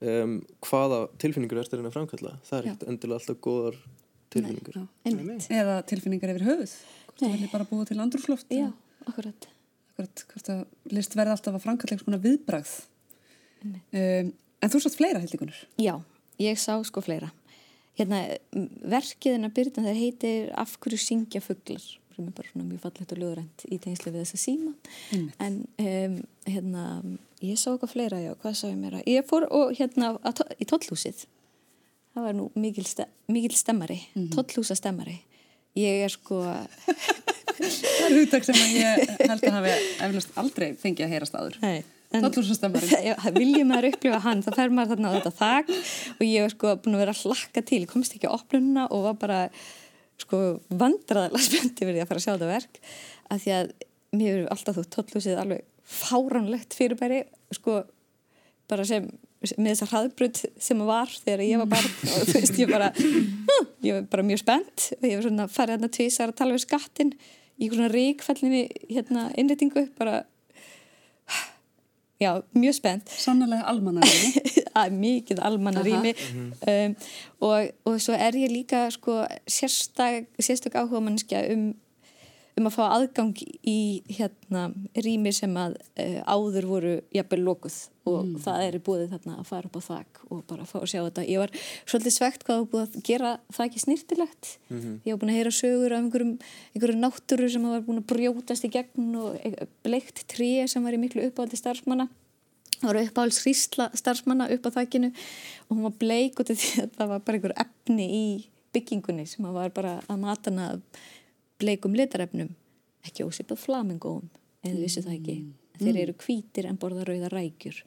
um, 0.00 0.38
hvaða 0.64 1.02
tilfinningur 1.20 1.58
er 1.60 1.66
þetta 1.66 1.80
reyna 1.80 1.90
að 1.92 1.96
framkalla. 1.98 2.32
Það 2.46 2.58
er 2.60 2.68
Já. 2.68 2.72
ekkert 2.72 2.88
endilega 2.94 3.20
alltaf 3.20 3.40
góðar 3.44 3.78
tilfinningur. 4.32 4.78
Já. 4.78 4.86
einmitt, 5.10 5.48
Eða 5.60 5.76
tilfinningar 5.90 6.34
yfir 6.34 6.46
höfuð. 6.48 6.74
Nei. 7.18 7.30
vilja 7.34 7.50
bara 7.52 7.66
búa 7.66 7.86
til 7.88 7.98
andrúsloft. 7.98 8.46
já, 8.54 8.70
akkurat 9.10 9.48
Hvort, 9.98 10.24
hvort 10.30 10.48
að 10.54 10.60
list 10.94 11.16
verði 11.18 11.34
alltaf 11.34 11.56
að 11.58 11.64
framkalla 11.64 11.94
einhvers 11.96 12.06
konar 12.06 12.22
viðbragð. 12.22 12.74
Um, 13.66 14.28
en 14.62 14.70
þú 14.70 14.80
sátt 14.84 14.94
fleira, 14.98 15.18
Hildikunur. 15.22 15.58
Já, 15.82 15.96
ég 16.38 16.58
sá 16.62 16.76
sko 16.86 17.02
fleira. 17.02 17.32
Hérna, 17.98 18.20
m- 18.54 18.68
verkið 18.94 19.34
hennar 19.34 19.50
Byrna 19.56 19.82
þeir 19.88 19.96
heitir 19.98 20.52
Af 20.54 20.76
hverju 20.78 21.00
syngja 21.02 21.40
fuglar 21.42 21.82
sem 22.14 22.26
er 22.26 22.34
bara 22.34 22.48
svona 22.50 22.66
mjög 22.66 22.80
fallegt 22.82 23.12
og 23.14 23.18
ljóðrænt 23.18 23.64
í 23.70 23.76
tengslu 23.82 24.10
við 24.14 24.22
þessa 24.24 24.38
síma. 24.42 24.72
Einmitt. 25.14 25.34
En 25.42 25.58
um, 25.82 26.16
hérna, 26.46 26.84
ég 27.42 27.58
sá 27.58 27.68
eitthvað 27.72 27.92
fleira, 27.92 28.18
já, 28.22 28.32
hvað 28.42 28.56
sá 28.58 28.64
ég 28.70 28.78
meira? 28.78 29.02
Ég 29.06 29.26
fór 29.26 29.46
og 29.54 29.74
hérna 29.78 30.12
að, 30.22 30.32
to- 30.40 30.48
í 30.58 30.66
tollhúsið. 30.66 31.24
Það 32.14 32.26
var 32.26 32.34
nú 32.38 32.48
mikil, 32.58 32.86
ste 32.90 33.06
mikil 33.30 33.54
stemmari, 33.54 34.00
mm 34.14 34.22
-hmm. 34.24 34.34
tollhúsa 34.34 34.74
stemmari. 34.74 35.18
Ég 35.76 36.02
er 36.06 36.08
sko, 36.10 36.42
Það 37.58 38.08
er 38.08 38.16
hugtak 38.16 38.48
sem 38.48 38.58
að 38.58 38.74
ég 38.78 39.14
held 39.28 39.46
að 39.48 39.56
hafi 39.58 39.76
eflust 40.06 40.36
aldrei 40.40 40.68
fengið 40.78 41.08
að 41.08 41.14
heyrast. 41.16 41.38
Já, 43.04 43.14
Vilji 43.34 43.64
maður 43.68 43.90
upplifa 43.90 44.20
hann, 44.24 44.40
þá 44.44 44.48
fer 44.56 44.70
maður 44.72 44.94
þarna 44.94 45.10
á 45.12 45.16
þetta 45.18 45.32
þak 45.42 45.72
og 46.14 46.22
ég 46.24 46.46
var 46.46 46.54
sko 46.54 46.70
búin 46.80 46.96
að 46.96 47.02
vera 47.02 47.14
að 47.14 47.24
hlakka 47.26 47.62
til, 47.68 47.82
komst 47.90 48.14
ekki 48.16 48.30
á 48.30 48.36
opnununa 48.38 48.86
og 48.88 49.04
var 49.10 49.18
bara 49.20 49.40
sko 50.18 50.40
vandraðilega 50.72 51.44
spennt 51.48 51.82
yfir 51.82 51.94
því 51.94 52.02
að 52.02 52.10
fara 52.10 52.22
að 52.22 52.24
sjá 52.24 52.32
þetta 52.32 52.50
verk 52.54 52.80
af 53.28 53.42
því 53.44 53.54
að 53.58 53.72
mér 54.16 54.32
hefur 54.32 54.50
alltaf 54.54 54.78
þú 54.78 54.84
tollhúsið 54.96 55.40
alveg 55.42 55.64
fáránlegt 55.88 56.76
fyrirbæri 56.76 57.22
sko 57.56 57.82
bara 58.68 58.84
sem 58.88 59.08
með 59.38 59.70
þessa 59.70 59.88
hraðbrut 59.92 60.40
sem 60.60 60.80
var 60.88 61.12
þegar 61.12 61.44
ég 61.46 61.60
var 61.60 61.68
barn 61.70 61.92
og 62.10 62.24
þú 62.26 62.40
veist 62.40 62.58
ég 62.58 62.72
bara 62.72 62.88
hm, 62.96 63.68
ég 63.86 63.98
var 63.98 64.08
bara 64.16 64.26
mjög 64.26 64.42
spennt 64.42 64.86
og 64.96 65.06
ég 65.06 65.20
var 65.20 65.26
svona 65.28 65.46
farið 65.52 65.76
hérna 65.76 65.90
tvisar 65.94 66.32
að 66.32 66.40
tala 66.40 66.56
við 66.56 66.64
skattin 66.64 67.12
í 67.58 67.70
svona 67.70 67.90
ríkfællinni 67.92 68.66
hérna 68.88 69.28
innréttingu 69.36 69.88
bara 69.98 70.22
já, 72.18 72.42
mjög 72.54 72.74
spennt. 72.74 73.10
Sannlega 73.10 73.62
almannarinni. 73.70 74.58
að 74.78 74.94
mikið 74.98 75.42
almanna 75.44 75.82
rými 75.86 76.14
um, 76.14 76.94
og, 77.48 77.70
og 77.88 77.98
svo 78.02 78.16
er 78.16 78.36
ég 78.38 78.52
líka 78.52 78.86
sko 78.94 79.20
sérstak, 79.48 80.28
sérstök 80.42 80.78
áhuga 80.78 81.02
mannskja 81.04 81.44
um, 81.54 81.70
um 82.58 82.68
að 82.68 82.74
fá 82.74 82.82
aðgang 82.88 83.40
í 83.68 83.78
hérna 84.10 84.68
rými 84.98 85.32
sem 85.34 85.54
að 85.58 85.76
uh, 85.78 86.20
áður 86.26 86.68
voru 86.68 86.92
jafnvel 87.14 87.40
lokuð 87.46 87.78
og 88.08 88.36
það 88.44 88.62
er 88.64 88.78
búið 88.84 89.10
þarna 89.12 89.34
að 89.40 89.48
fara 89.50 89.68
upp 89.68 89.76
á 89.76 89.82
þak 89.84 90.20
og 90.28 90.44
bara 90.48 90.68
fá 90.68 90.78
að 90.80 90.86
sjá 90.92 91.00
þetta. 91.02 91.26
Ég 91.28 91.42
var 91.42 91.52
svolítið 91.84 92.14
svegt 92.14 92.46
hvað 92.46 92.62
það 92.62 92.70
búið 92.72 92.86
að 92.86 93.02
gera 93.08 93.32
það 93.52 93.66
ekki 93.66 93.82
snirtilegt. 93.84 94.52
Ég 95.04 95.10
var 95.12 95.20
búin 95.20 95.32
að 95.34 95.40
heyra 95.40 95.52
sögur 95.58 95.92
af 95.94 96.00
einhverjum, 96.00 96.32
einhverjum 96.72 97.02
náttúru 97.04 97.50
sem 97.52 97.68
var 97.68 97.84
búin 97.84 98.00
að 98.00 98.08
brjótast 98.14 98.64
í 98.64 98.72
gegn 98.72 99.10
og 99.20 99.36
e- 99.44 99.68
bleikt 99.84 100.24
tré 100.32 100.64
sem 100.70 100.84
var 100.84 100.96
í 100.96 101.02
miklu 101.02 101.28
uppáhaldi 101.28 101.60
starfsmanna 101.60 102.08
það 102.78 102.88
var 102.90 103.00
uppáhalds 103.02 103.40
hrísla 103.42 103.88
starfsmanna 103.98 104.48
upp 104.54 104.68
á 104.70 104.76
þakkinu 104.78 105.10
og 105.10 105.72
hún 105.72 105.86
var 105.88 105.96
bleik 105.98 106.40
að 106.42 106.54
það 106.96 107.10
var 107.10 107.24
bara 107.26 107.38
einhver 107.38 107.54
efni 107.64 108.06
í 108.06 108.26
byggingunni 108.74 109.26
sem 109.28 109.46
að 109.48 109.56
var 109.58 109.72
bara 109.74 109.94
að 110.06 110.20
matana 110.22 110.72
af 110.74 111.04
bleikum 111.58 111.96
litarefnum. 111.98 112.50
Ekki 113.06 113.26
ósipað 113.26 113.62
flamingóum 113.62 114.28
eða 114.66 114.82
vissu 114.82 115.04
það 115.04 115.16
ekki. 115.18 115.38
Þeir 115.78 116.02
eru 116.02 116.14
hvítir 116.24 116.66
en 116.68 116.78
borða 116.80 117.06
rauða 117.06 117.30
rækjur. 117.32 117.80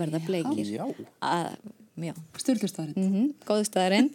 Verða 0.00 0.22
bleikir. 0.24 0.68
Já. 0.72 0.84
að, 1.20 1.56
já, 2.00 2.14
Sturlustarinn. 2.40 2.94
mm 2.96 3.10
-hmm, 3.12 3.32
góðu 3.44 3.66
staðarinn. 3.68 4.08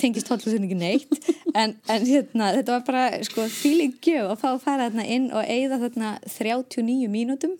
Tengist 0.00 0.28
hóllusin 0.28 0.64
ekki 0.64 0.78
neitt. 0.78 1.28
En, 1.54 1.76
en 1.88 2.06
hérna, 2.06 2.52
þetta 2.56 2.78
var 2.78 2.84
bara 2.86 3.24
sko, 3.24 3.44
fíling 3.48 3.98
gjöf 4.00 4.32
að 4.32 4.40
fá 4.40 4.48
að 4.52 4.62
fara 4.64 4.88
þarna 4.88 5.04
inn 5.06 5.28
og 5.32 5.44
eigða 5.44 5.78
þarna 5.84 6.18
39 6.24 7.08
mínútum 7.08 7.58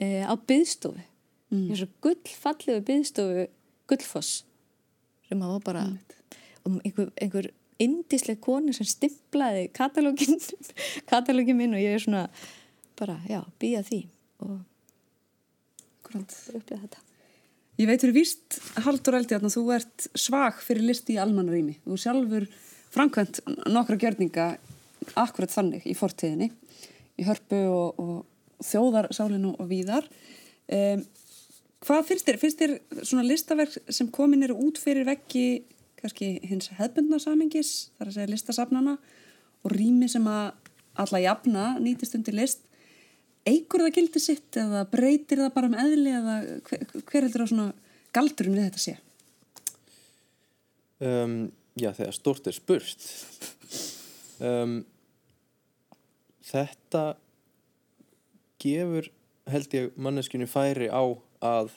uh, 0.00 0.24
á 0.28 0.34
byðstofu 0.36 1.00
mm. 1.52 1.68
eins 1.70 1.82
og 1.84 1.88
gullfallegu 2.04 2.84
byðstofu 2.88 3.46
gullfoss. 3.88 4.44
Sem 5.28 5.42
að 5.42 5.54
var 5.56 5.64
bara 5.64 5.84
um 6.66 6.80
einhver, 6.84 7.10
einhver 7.16 7.50
indisleg 7.82 8.40
konu 8.42 8.74
sem 8.76 8.88
stimplaði 8.88 9.68
katalógin 9.74 10.36
katalógin 11.10 11.58
minn 11.58 11.76
og 11.76 11.82
ég 11.82 11.96
er 11.96 12.04
svona 12.04 12.26
bara, 12.98 13.16
já, 13.28 13.40
býja 13.62 13.84
því 13.86 14.04
og 14.44 14.60
upplega 16.12 16.82
þetta 16.82 17.00
Ég 17.80 17.88
veit 17.88 18.02
fyrir 18.02 18.14
víst, 18.14 18.58
Haldur 18.84 19.16
Eldjarn, 19.16 19.48
að 19.48 19.54
þú 19.56 19.62
ert 19.72 20.04
svag 20.18 20.58
fyrir 20.60 20.84
listi 20.84 21.14
í 21.16 21.20
almannarými. 21.22 21.78
Þú 21.86 21.96
sjálfur 21.98 22.44
framkvæmt 22.92 23.40
nokkra 23.72 23.96
gjörninga 23.98 24.48
akkurat 25.18 25.54
þannig 25.54 25.86
í 25.88 25.94
fortíðinni, 25.96 26.50
í 27.16 27.24
hörpu 27.26 27.62
og, 27.72 28.02
og 28.02 28.66
þjóðarsálinu 28.68 29.54
og 29.56 29.70
víðar. 29.70 30.06
Um, 30.68 31.02
hvað 31.82 32.04
finnst 32.10 32.28
þér? 32.28 32.40
Finnst 32.44 32.60
þér 32.60 32.76
svona 33.00 33.24
listaverk 33.26 33.78
sem 33.88 34.12
komin 34.12 34.44
eru 34.44 34.58
út 34.68 34.78
fyrir 34.82 35.08
veggi 35.08 35.46
kannski 36.02 36.34
hins 36.48 36.70
hefbundna 36.78 37.20
samingis, 37.22 37.92
þar 37.98 38.10
að 38.10 38.16
segja 38.18 38.32
listasafnana 38.32 38.98
og 39.62 39.72
rými 39.74 40.08
sem 40.10 40.26
að 40.26 40.52
alla 41.02 41.22
jafna 41.22 41.64
nýtist 41.80 42.18
undir 42.18 42.36
list 42.36 42.66
eigur 43.48 43.82
það 43.86 43.96
gildi 43.96 44.22
sitt 44.22 44.58
eða 44.60 44.84
breytir 44.90 45.42
það 45.42 45.54
bara 45.56 45.70
um 45.70 45.78
eðli 45.82 46.12
eða 46.14 46.36
hver, 46.68 46.84
hver 47.08 47.26
heldur 47.26 47.46
á 47.46 47.50
svona 47.50 47.66
galdurinn 48.14 48.58
við 48.58 48.68
þetta 48.68 48.82
sé? 48.82 48.94
Um, 51.02 51.36
já, 51.74 51.90
þegar 51.96 52.14
stort 52.14 52.46
er 52.46 52.56
spurt. 52.56 53.06
Um, 54.42 54.76
þetta 56.46 57.04
gefur, 58.62 59.08
held 59.50 59.74
ég, 59.74 59.90
manneskjunni 59.98 60.46
færi 60.50 60.90
á 60.92 61.02
að 61.42 61.74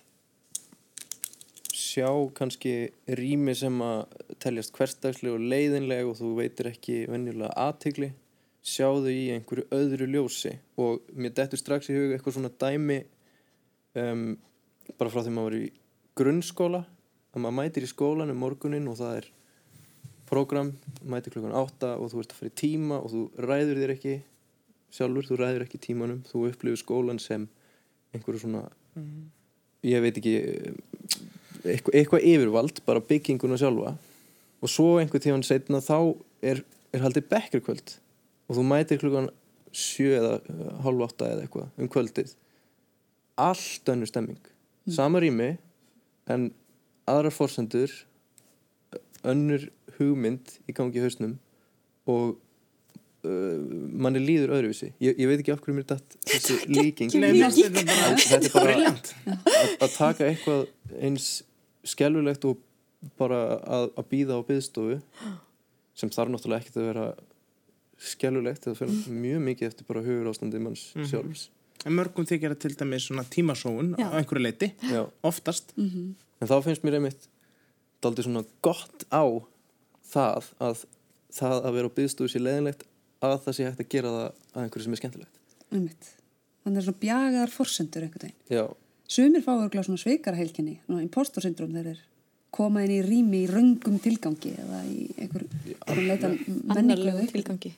sjá 1.96 2.10
kannski 2.36 2.76
rými 3.20 3.56
sem 3.56 3.76
að 3.84 4.04
teljast 4.44 4.76
hverstagsleg 4.76 5.36
og 5.36 5.44
leiðinleg 5.52 6.10
og 6.10 6.18
þú 6.20 6.32
veitir 6.42 6.70
ekki 6.74 7.06
venjulega 7.12 7.54
aðtigli 7.66 8.12
sjá 8.66 8.90
þau 8.90 9.12
í 9.12 9.30
einhverju 9.36 9.68
öðru 9.78 10.08
ljósi. 10.10 10.56
Og 10.82 11.06
mér 11.14 11.36
dettur 11.38 11.62
strax 11.62 11.92
í 11.92 11.96
hug 11.96 12.16
eitthvað 12.16 12.38
svona 12.40 12.52
dæmi 12.52 13.00
um, 14.02 14.36
bara 14.98 15.14
frá 15.14 15.22
því 15.22 15.36
maður 15.36 15.48
var 15.48 15.58
í 15.60 15.72
grunnskóla 16.18 16.82
að 17.36 17.44
maður 17.44 17.58
mætir 17.60 17.86
í 17.86 17.92
skólan 17.92 18.34
um 18.34 18.42
morgunin 18.42 18.90
og 18.92 19.00
það 19.00 19.20
er 19.22 19.30
program, 20.26 20.72
mætir 21.06 21.36
klukkan 21.36 21.56
átta 21.56 21.94
og 22.02 22.10
þú 22.12 22.24
ert 22.24 22.34
að 22.34 22.42
fara 22.42 22.52
í 22.52 22.58
tíma 22.58 23.00
og 23.04 23.12
þú 23.14 23.24
ræður 23.46 23.82
þér 23.84 23.96
ekki 23.96 24.16
sjálfur, 24.96 25.28
þú 25.30 25.40
ræður 25.42 25.66
ekki 25.68 25.82
tímanum. 25.86 26.24
Þú 26.26 26.48
upplifir 26.50 26.82
skólan 26.82 27.22
sem 27.22 27.48
einhverju 28.16 28.46
svona 28.48 28.66
ég 29.86 30.02
veit 30.02 30.18
ekki 30.18 30.36
eitthvað, 31.74 31.98
eitthvað 32.00 32.28
yfirvald 32.32 32.82
bara 32.88 33.04
bygginguna 33.10 33.60
sjálfa. 33.60 33.96
Og 34.64 34.72
svo 34.72 34.96
einhver 35.02 35.22
tíman 35.24 35.46
setna 35.46 35.82
þá 35.84 36.16
er, 36.46 36.64
er 36.96 37.04
haldið 37.06 37.30
bekkerkvöld 37.32 37.98
og 38.46 38.58
þú 38.58 38.66
mætir 38.70 39.02
klukkan 39.02 39.30
sjö 39.76 40.16
eða 40.20 40.36
hálf 40.86 41.08
átta 41.10 41.32
eða 41.34 41.46
eitthvað 41.46 41.82
um 41.82 41.92
kvöldið. 41.92 42.36
Allt 43.42 43.92
önnur 43.92 44.10
stemming. 44.10 44.40
Sama 44.88 45.20
rými 45.20 45.56
en 46.32 46.50
aðrar 47.10 47.34
forsendur 47.34 47.92
önnur 49.26 49.68
hugmynd 49.98 50.58
í 50.70 50.76
gangi 50.76 51.00
í 51.00 51.04
hausnum 51.04 51.36
og 52.10 52.36
uh, 53.26 53.58
manni 54.06 54.22
líður 54.22 54.54
öðruvísi. 54.60 54.92
Ég, 55.04 55.18
ég 55.18 55.30
veit 55.30 55.42
ekki 55.42 55.54
af 55.56 55.64
hverju 55.64 55.80
mér 55.80 55.90
datt 55.90 56.18
þessi 56.30 56.60
líking 56.70 57.14
Nei, 57.18 57.34
þetta 57.42 58.40
er 58.40 58.54
bara 58.54 58.78
að, 58.92 59.12
að 59.82 59.96
taka 59.98 60.30
eitthvað 60.30 60.66
eins 61.02 61.30
skelfulegt 61.88 62.48
og 62.50 62.62
bara 63.20 63.40
að, 63.62 63.90
að 64.00 64.10
býða 64.12 64.40
á 64.40 64.48
byðstofu 64.48 65.00
sem 66.00 66.12
þarf 66.14 66.34
náttúrulega 66.34 66.64
ekkert 66.64 66.80
að 66.82 66.90
vera 66.90 67.06
skelfulegt 68.06 68.66
það 68.68 68.80
fyrir 68.82 69.20
mjög 69.26 69.44
mikið 69.50 69.70
eftir 69.70 69.88
bara 69.88 70.04
hugur 70.06 70.32
ástandi 70.32 70.62
manns 70.64 70.90
sjálfs 71.10 71.50
En 71.86 71.94
mörgum 71.94 72.26
þykir 72.26 72.56
að 72.56 72.62
til 72.64 72.72
dæmis 72.80 73.06
svona 73.06 73.26
tímasóun 73.30 73.92
Já. 74.00 74.08
á 74.10 74.18
einhverju 74.18 74.42
leiti, 74.42 74.72
Já. 74.90 75.04
oftast. 75.28 75.76
en 75.78 76.16
þá 76.50 76.56
finnst 76.66 76.86
mér 76.88 76.98
einmitt 76.98 77.28
daldið 78.02 78.26
svona 78.26 78.42
gott 78.66 79.06
á 79.14 79.22
það 80.10 80.50
að 80.66 80.86
það 81.36 81.58
að 81.60 81.76
vera 81.78 81.92
á 81.92 81.98
byðstofu 82.00 82.32
sé 82.32 82.42
leðinlegt 82.42 82.86
að 83.26 83.36
það 83.46 83.58
sé 83.58 83.68
hægt 83.68 83.84
að 83.84 83.92
gera 83.92 84.14
það 84.16 84.26
að 84.26 84.64
einhverju 84.64 84.88
sem 84.88 84.96
er 84.96 85.02
skemmtilegt 85.04 85.42
Einmitt. 85.76 86.10
Þannig 86.66 86.80
er 86.82 86.86
svona 86.88 87.02
bjagaðar 87.04 87.52
forsendur 87.54 88.06
einhvern 88.06 88.26
veginn. 88.26 88.38
Já, 88.50 88.64
Sumir 89.08 89.44
fá 89.46 89.54
örgulega 89.54 89.86
svona 89.86 90.02
svikarheilkinni, 90.02 90.80
svona 90.86 91.04
impostor 91.06 91.46
syndrom 91.46 91.74
þeir 91.76 91.92
eru 91.94 92.04
koma 92.56 92.86
inn 92.86 92.94
í 92.96 93.02
rými 93.04 93.44
í 93.44 93.50
röngum 93.52 93.98
tilgangi 94.02 94.54
eða 94.56 94.82
í 94.88 95.10
einhver, 95.20 95.44
menninglegu 96.72 97.26
tilgangi. 97.34 97.74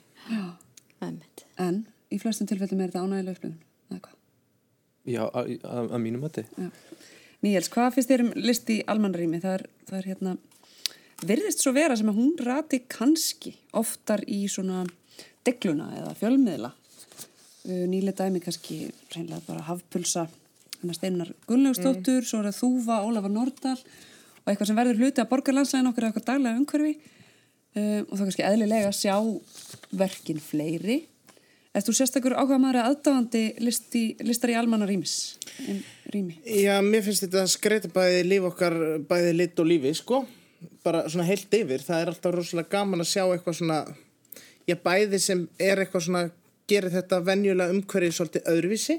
En 1.01 1.82
í 2.13 2.19
flestum 2.21 2.49
tilfellum 2.49 2.84
er 2.84 2.91
þetta 2.91 3.03
ánægilega 3.03 3.38
upplifun. 3.38 3.57
eða 3.89 4.01
hvað? 4.05 4.17
já 5.07 5.23
að, 5.25 5.53
að, 5.63 5.91
að 5.95 6.01
mínum 6.03 6.23
mati 6.25 6.43
Já. 6.57 6.69
Níels, 7.45 7.69
hvað 7.69 7.91
finnst 7.95 8.11
þér 8.11 8.23
um 8.25 8.32
list 8.41 8.69
í 8.73 8.80
almannarými? 8.89 9.39
Það 9.43 9.53
er, 9.59 9.63
það 9.88 9.97
er 9.99 10.07
hérna, 10.11 10.32
virðist 11.30 11.61
svo 11.61 11.73
vera 11.75 11.97
sem 11.99 12.09
að 12.09 12.17
hún 12.17 12.32
rati 12.41 12.80
kannski 12.89 13.53
oftar 13.78 14.23
í 14.25 14.39
svona 14.49 14.82
degluna 15.45 15.91
eða 15.99 16.15
fjölmiðla. 16.17 16.71
Uh, 17.67 17.86
Nýlega 17.91 18.25
dæmi 18.25 18.41
kannski 18.41 18.80
reynilega 19.13 19.45
bara 19.45 19.67
hafpulsa 19.69 20.25
hennar 20.88 20.97
Steinar 20.97 21.33
Gunnlaugstóttur, 21.49 22.25
svo 22.25 22.39
er 22.41 22.49
það 22.49 22.61
Þúfa, 22.61 23.01
Ólafar 23.03 23.33
Nordal 23.33 23.77
og 23.77 24.49
eitthvað 24.51 24.71
sem 24.71 24.79
verður 24.79 25.03
hluti 25.03 25.23
að 25.23 25.29
borgarlandslæðin 25.33 25.91
okkur 25.91 26.05
eða 26.05 26.13
eitthvað 26.13 26.27
daglega 26.31 26.61
umhverfi 26.61 26.93
uh, 26.95 28.01
og 28.07 28.13
það 28.13 28.21
er 28.21 28.25
kannski 28.25 28.47
eðlilega 28.47 28.89
að 28.91 28.99
sjá 29.01 29.15
verkin 30.01 30.41
fleiri. 30.41 30.99
Þú 31.77 31.93
sérstakur 31.93 32.33
áhuga 32.33 32.57
maður 32.57 32.79
að 32.81 32.88
aðdáðandi 32.89 33.41
listi, 33.61 34.01
listar 34.25 34.49
í 34.49 34.55
almanna 34.57 34.88
rýmis? 34.89 35.38
Rými? 36.09 36.39
Já, 36.41 36.79
mér 36.81 37.03
finnst 37.05 37.27
þetta 37.27 37.43
að 37.43 37.51
skreita 37.53 37.91
bæði 37.93 38.23
líf 38.25 38.47
okkar, 38.49 38.75
bæði 39.05 39.35
lit 39.35 39.61
og 39.61 39.69
lífi, 39.69 39.91
sko. 39.99 40.23
Bara 40.85 41.03
svona 41.05 41.27
heilt 41.27 41.53
yfir. 41.53 41.83
Það 41.85 42.01
er 42.01 42.11
alltaf 42.13 42.33
rosalega 42.33 42.71
gaman 42.71 43.03
að 43.03 43.11
sjá 43.11 43.21
eitthvað 43.27 43.59
svona, 43.59 43.77
já, 44.65 44.75
bæði 44.88 45.19
sem 45.21 45.43
er 45.61 45.83
eitthvað 45.83 46.07
svona, 46.07 46.23
gerir 46.71 46.95
þetta 46.95 47.21
venjulega 47.27 47.75
umhverfið 47.75 48.17
svolítið 48.17 48.49
öðruvísi. 48.55 48.97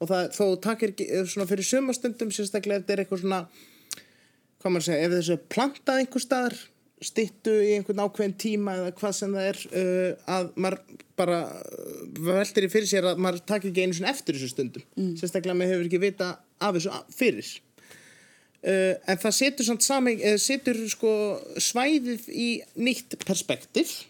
Og 0.00 0.08
það, 0.08 0.30
þó 0.32 0.44
takir 0.64 0.92
svona 1.28 1.46
fyrir 1.48 1.66
sumastundum, 1.68 2.30
sérstaklega 2.32 2.80
ef 2.80 2.84
þetta 2.86 2.94
er 2.94 3.02
eitthvað 3.02 3.22
svona, 3.24 3.40
hvað 4.60 4.72
maður 4.72 4.86
segja, 4.86 5.06
ef 5.06 5.16
þessu 5.16 5.34
er 5.34 5.42
plantað 5.52 6.00
einhver 6.00 6.24
staðar, 6.24 6.56
styttu 7.00 7.52
í 7.64 7.74
einhvern 7.78 8.02
ákveðin 8.04 8.36
tíma 8.40 8.76
eða 8.76 8.92
hvað 8.96 9.14
sem 9.16 9.36
það 9.36 9.46
er, 9.50 9.60
uh, 9.72 10.24
að 10.36 10.48
maður 10.60 11.02
bara 11.20 11.40
uh, 11.48 11.98
veltir 12.28 12.66
í 12.66 12.70
fyrir 12.72 12.88
sér 12.90 13.08
að 13.08 13.22
maður 13.24 13.42
takir 13.48 13.70
ekki 13.70 13.84
einu 13.86 13.96
svona 13.96 14.12
eftir 14.12 14.36
þessu 14.36 14.50
stundum. 14.52 14.86
Sérstaklega 15.20 15.56
maður 15.56 15.74
hefur 15.74 15.88
ekki 15.88 16.02
vita 16.02 16.30
af 16.60 16.76
þessu 16.76 17.02
fyrir. 17.16 17.52
Uh, 18.60 18.94
en 19.08 19.20
það 19.20 19.36
setur, 19.38 19.68
samt 19.68 19.84
sameng, 19.84 20.20
uh, 20.20 20.36
setur 20.40 20.80
sko 20.92 21.12
svæðið 21.60 22.28
í 22.32 22.48
nýtt 22.80 23.16
perspektíf. 23.24 24.02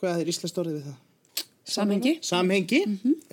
Hvað 0.00 0.20
er 0.24 0.32
íslenskt 0.32 0.60
orðið 0.60 0.80
við 0.80 0.90
það? 0.90 0.98
Samhengi? 1.70 2.12
Samhengi, 2.26 2.80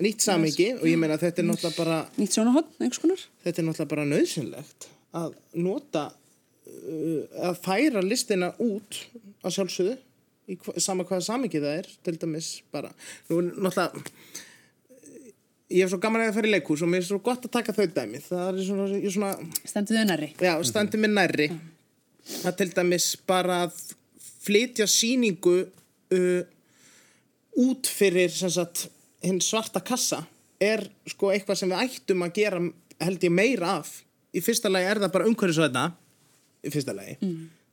nýtt 0.04 0.22
samhengi 0.24 0.68
og 0.78 0.86
ég 0.86 0.98
meina 1.00 1.16
að 1.18 1.24
þetta 1.26 1.42
er 1.42 1.48
náttúrulega 1.48 1.78
bara 1.82 1.98
Nýtt 2.18 2.36
sjónahotn, 2.36 2.74
einhvers 2.80 3.02
konar? 3.02 3.22
þetta 3.44 3.62
er 3.62 3.66
náttúrulega 3.68 3.92
bara 3.94 4.08
nöðsynlegt 4.12 4.88
að 5.18 5.32
nota 5.58 6.04
uh, 6.12 7.22
að 7.50 7.62
færa 7.64 8.02
listina 8.04 8.52
út 8.62 9.00
á 9.42 9.48
sjálfsögðu 9.50 9.96
í 10.48 10.56
hva, 10.62 10.74
sama 10.80 11.04
hvaða 11.08 11.26
samingi 11.26 11.60
það 11.64 11.80
er 11.82 11.88
til 12.06 12.14
dæmis 12.22 12.50
bara 12.72 12.92
nú 13.28 13.40
er 13.40 13.48
náttúrulega 13.56 14.04
ég 15.68 15.82
hef 15.84 15.90
svo 15.92 15.98
gaman 16.00 16.22
að 16.24 16.30
það 16.30 16.38
fara 16.38 16.48
í 16.48 16.52
leikhús 16.54 16.82
og 16.84 16.88
mér 16.92 17.02
er 17.02 17.08
svo 17.10 17.18
gott 17.24 17.42
að 17.44 17.52
taka 17.58 17.74
þau 17.76 17.88
dæmi 17.98 18.20
það 18.24 18.46
er 18.54 18.60
svona, 18.68 18.86
ég 18.96 19.12
svona 19.12 19.32
Stendur 19.68 19.98
þau 19.98 20.06
nærri? 20.12 20.28
já, 20.40 20.54
standi 20.64 21.00
mér 21.02 21.12
nærri 21.18 21.48
að 22.48 22.54
til 22.60 22.68
dæmis 22.76 23.08
bara 23.28 23.64
að 23.66 23.82
flytja 24.46 24.86
síningu 24.88 25.58
uh, 25.66 26.40
út 27.58 27.90
fyrir 27.90 28.32
sagt 28.32 28.88
hinn 29.24 29.40
svarta 29.42 29.82
kassa 29.84 30.22
er 30.62 30.84
sko 31.10 31.32
eitthvað 31.34 31.60
sem 31.60 31.72
við 31.72 31.84
ættum 31.84 32.24
að 32.26 32.34
gera 32.38 32.62
held 33.02 33.24
ég 33.26 33.34
meira 33.34 33.76
af. 33.78 33.92
Í 34.34 34.42
fyrsta 34.44 34.70
lagi 34.70 34.90
er 34.90 35.02
það 35.02 35.14
bara 35.14 35.28
umhverfisvæta 35.30 35.84
í 36.62 36.72
fyrsta 36.74 36.94
lagi. 36.96 37.18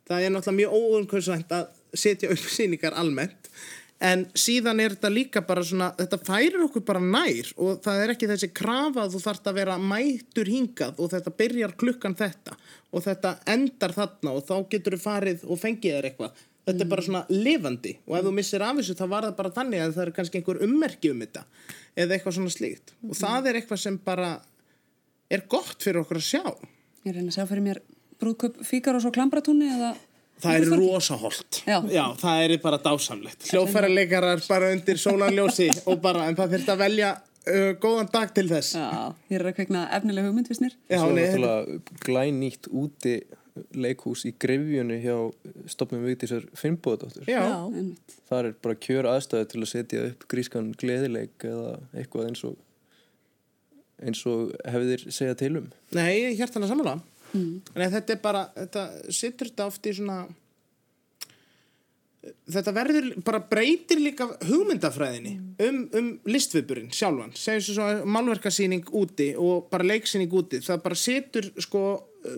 Það 0.05 0.21
er 0.21 0.33
náttúrulega 0.33 0.59
mjög 0.59 0.75
óumhverfisvænt 0.77 1.55
að 1.57 1.65
setja 1.97 2.29
upp 2.33 2.45
síningar 2.51 2.97
almennt 2.97 3.49
en 4.03 4.25
síðan 4.36 4.81
er 4.83 4.95
þetta 4.95 5.11
líka 5.11 5.41
bara 5.47 5.63
svona 5.63 5.91
þetta 5.95 6.19
færir 6.27 6.63
okkur 6.65 6.83
bara 6.88 7.01
nær 7.01 7.51
og 7.55 7.79
það 7.83 8.01
er 8.03 8.13
ekki 8.13 8.27
þessi 8.27 8.49
krafa 8.55 9.05
að 9.05 9.15
þú 9.15 9.21
þarft 9.23 9.47
að 9.49 9.59
vera 9.61 9.77
mætur 9.79 10.51
hingað 10.51 10.99
og 10.99 11.11
þetta 11.13 11.33
byrjar 11.39 11.75
klukkan 11.79 12.17
þetta 12.19 12.57
og 12.91 13.05
þetta 13.05 13.31
endar 13.55 13.95
þarna 13.95 14.36
og 14.36 14.43
þá 14.49 14.55
getur 14.73 14.97
þú 14.97 15.01
farið 15.05 15.45
og 15.47 15.61
fengið 15.61 15.95
þér 15.95 16.09
eitthvað 16.09 16.43
þetta 16.66 16.86
er 16.86 16.91
bara 16.91 17.05
svona 17.05 17.24
lifandi 17.32 17.95
og 18.05 18.18
ef 18.20 18.28
þú 18.28 18.36
missir 18.36 18.66
af 18.66 18.80
þessu 18.80 18.97
þá 18.97 19.05
var 19.16 19.30
það 19.30 19.39
bara 19.39 19.55
þannig 19.57 19.84
að 19.86 19.97
það 19.97 20.05
er 20.05 20.13
kannski 20.20 20.41
einhver 20.41 20.61
ummerki 20.66 21.11
um 21.13 21.26
þetta 21.26 21.45
eða 21.95 22.18
eitthvað 22.18 22.38
svona 22.39 22.55
slíkt 22.55 22.95
og 23.05 23.20
það 23.20 23.51
er 23.51 23.59
eitthvað 23.61 23.84
sem 23.86 23.99
bara 24.11 24.32
er 25.32 25.45
gott 25.51 25.78
fyrir 25.82 26.01
okkur 26.03 26.22
að 26.22 26.30
sjá 26.30 26.43
Ég 27.05 27.13
reyna 27.13 27.30
að 27.30 27.36
sjá 27.38 27.45
fyrir 27.45 27.61
mér 27.61 27.80
brúðköp 28.18 28.55
Fíkarós 28.66 29.05
og 29.05 29.13
Klambratúni 29.13 29.68
eða... 29.70 29.93
Það 30.41 30.57
er 30.57 30.72
rosaholt. 30.82 31.59
Já. 31.63 31.78
það 32.20 32.41
er 32.43 32.53
bara 32.63 32.80
dásamlegt. 32.84 33.45
Hljófæraleikarar 33.53 34.41
bara 34.49 34.72
undir 34.74 34.97
sólarljósi 34.99 35.70
og 35.86 36.01
bara, 36.03 36.26
en 36.28 36.36
það 36.36 36.55
þurft 36.55 36.72
að 36.74 36.82
velja 36.82 37.11
uh, 37.22 37.70
góðan 37.80 38.09
dag 38.11 38.34
til 38.36 38.47
þess. 38.49 38.74
Já, 38.76 38.89
ég 39.32 39.38
er 39.38 39.47
að 39.47 39.55
kveikna 39.61 39.86
efnileg 39.95 40.28
hugmynd, 40.28 40.49
vissnir. 40.51 40.76
Já, 40.89 40.97
Svo 40.97 41.13
er 41.13 41.16
nei, 41.16 41.22
náttúrulega 41.22 42.01
glænýtt 42.09 42.70
úti 42.74 43.16
leikhús 43.75 44.25
í 44.27 44.33
grefjunni 44.41 44.97
hjá 45.03 45.15
stopnum 45.71 46.03
Vigdísar 46.03 46.43
Finnbóðadóttur. 46.59 47.23
já, 47.29 47.39
Já. 47.39 47.55
Einmitt. 47.71 48.15
Það 48.29 48.39
er 48.49 48.55
bara 48.67 48.75
kjör 48.87 49.09
aðstæðu 49.13 49.49
til 49.53 49.61
að 49.63 49.69
setja 49.71 50.05
upp 50.11 50.25
grískan 50.31 50.71
gleðileik 50.81 51.45
eða 51.47 51.75
eitthvað 51.95 52.29
eins 52.31 52.43
og 52.49 52.57
eins 54.03 54.25
og 54.27 54.51
hefðir 54.67 55.05
segja 55.07 55.35
til 55.39 55.53
um. 55.61 55.67
nei, 55.95 56.09
ég 56.19 56.31
er 56.33 56.39
hjartan 56.41 56.65
að 56.67 56.73
samanlega. 56.73 56.99
Mm. 57.35 57.61
En 57.75 57.93
þetta 57.93 58.13
er 58.13 58.19
bara, 58.23 58.41
þetta 58.57 58.83
sittur 59.15 59.47
þetta 59.49 59.67
oft 59.71 59.87
í 59.87 59.93
svona, 59.95 60.17
þetta 62.55 62.73
verður, 62.75 63.07
bara 63.25 63.39
breytir 63.49 63.99
líka 64.01 64.27
hugmyndafræðinni 64.47 65.33
um, 65.63 65.79
um 65.99 66.07
listviðburinn 66.27 66.91
sjálfan. 66.95 67.33
Segjum 67.37 67.63
svo 67.67 67.75
svona 67.77 68.05
málverkasýning 68.17 68.87
úti 68.97 69.29
og 69.39 69.67
bara 69.71 69.85
leiksýning 69.87 70.31
úti. 70.35 70.59
Það 70.65 70.83
bara 70.87 70.99
setur 70.99 71.49
sko, 71.61 71.83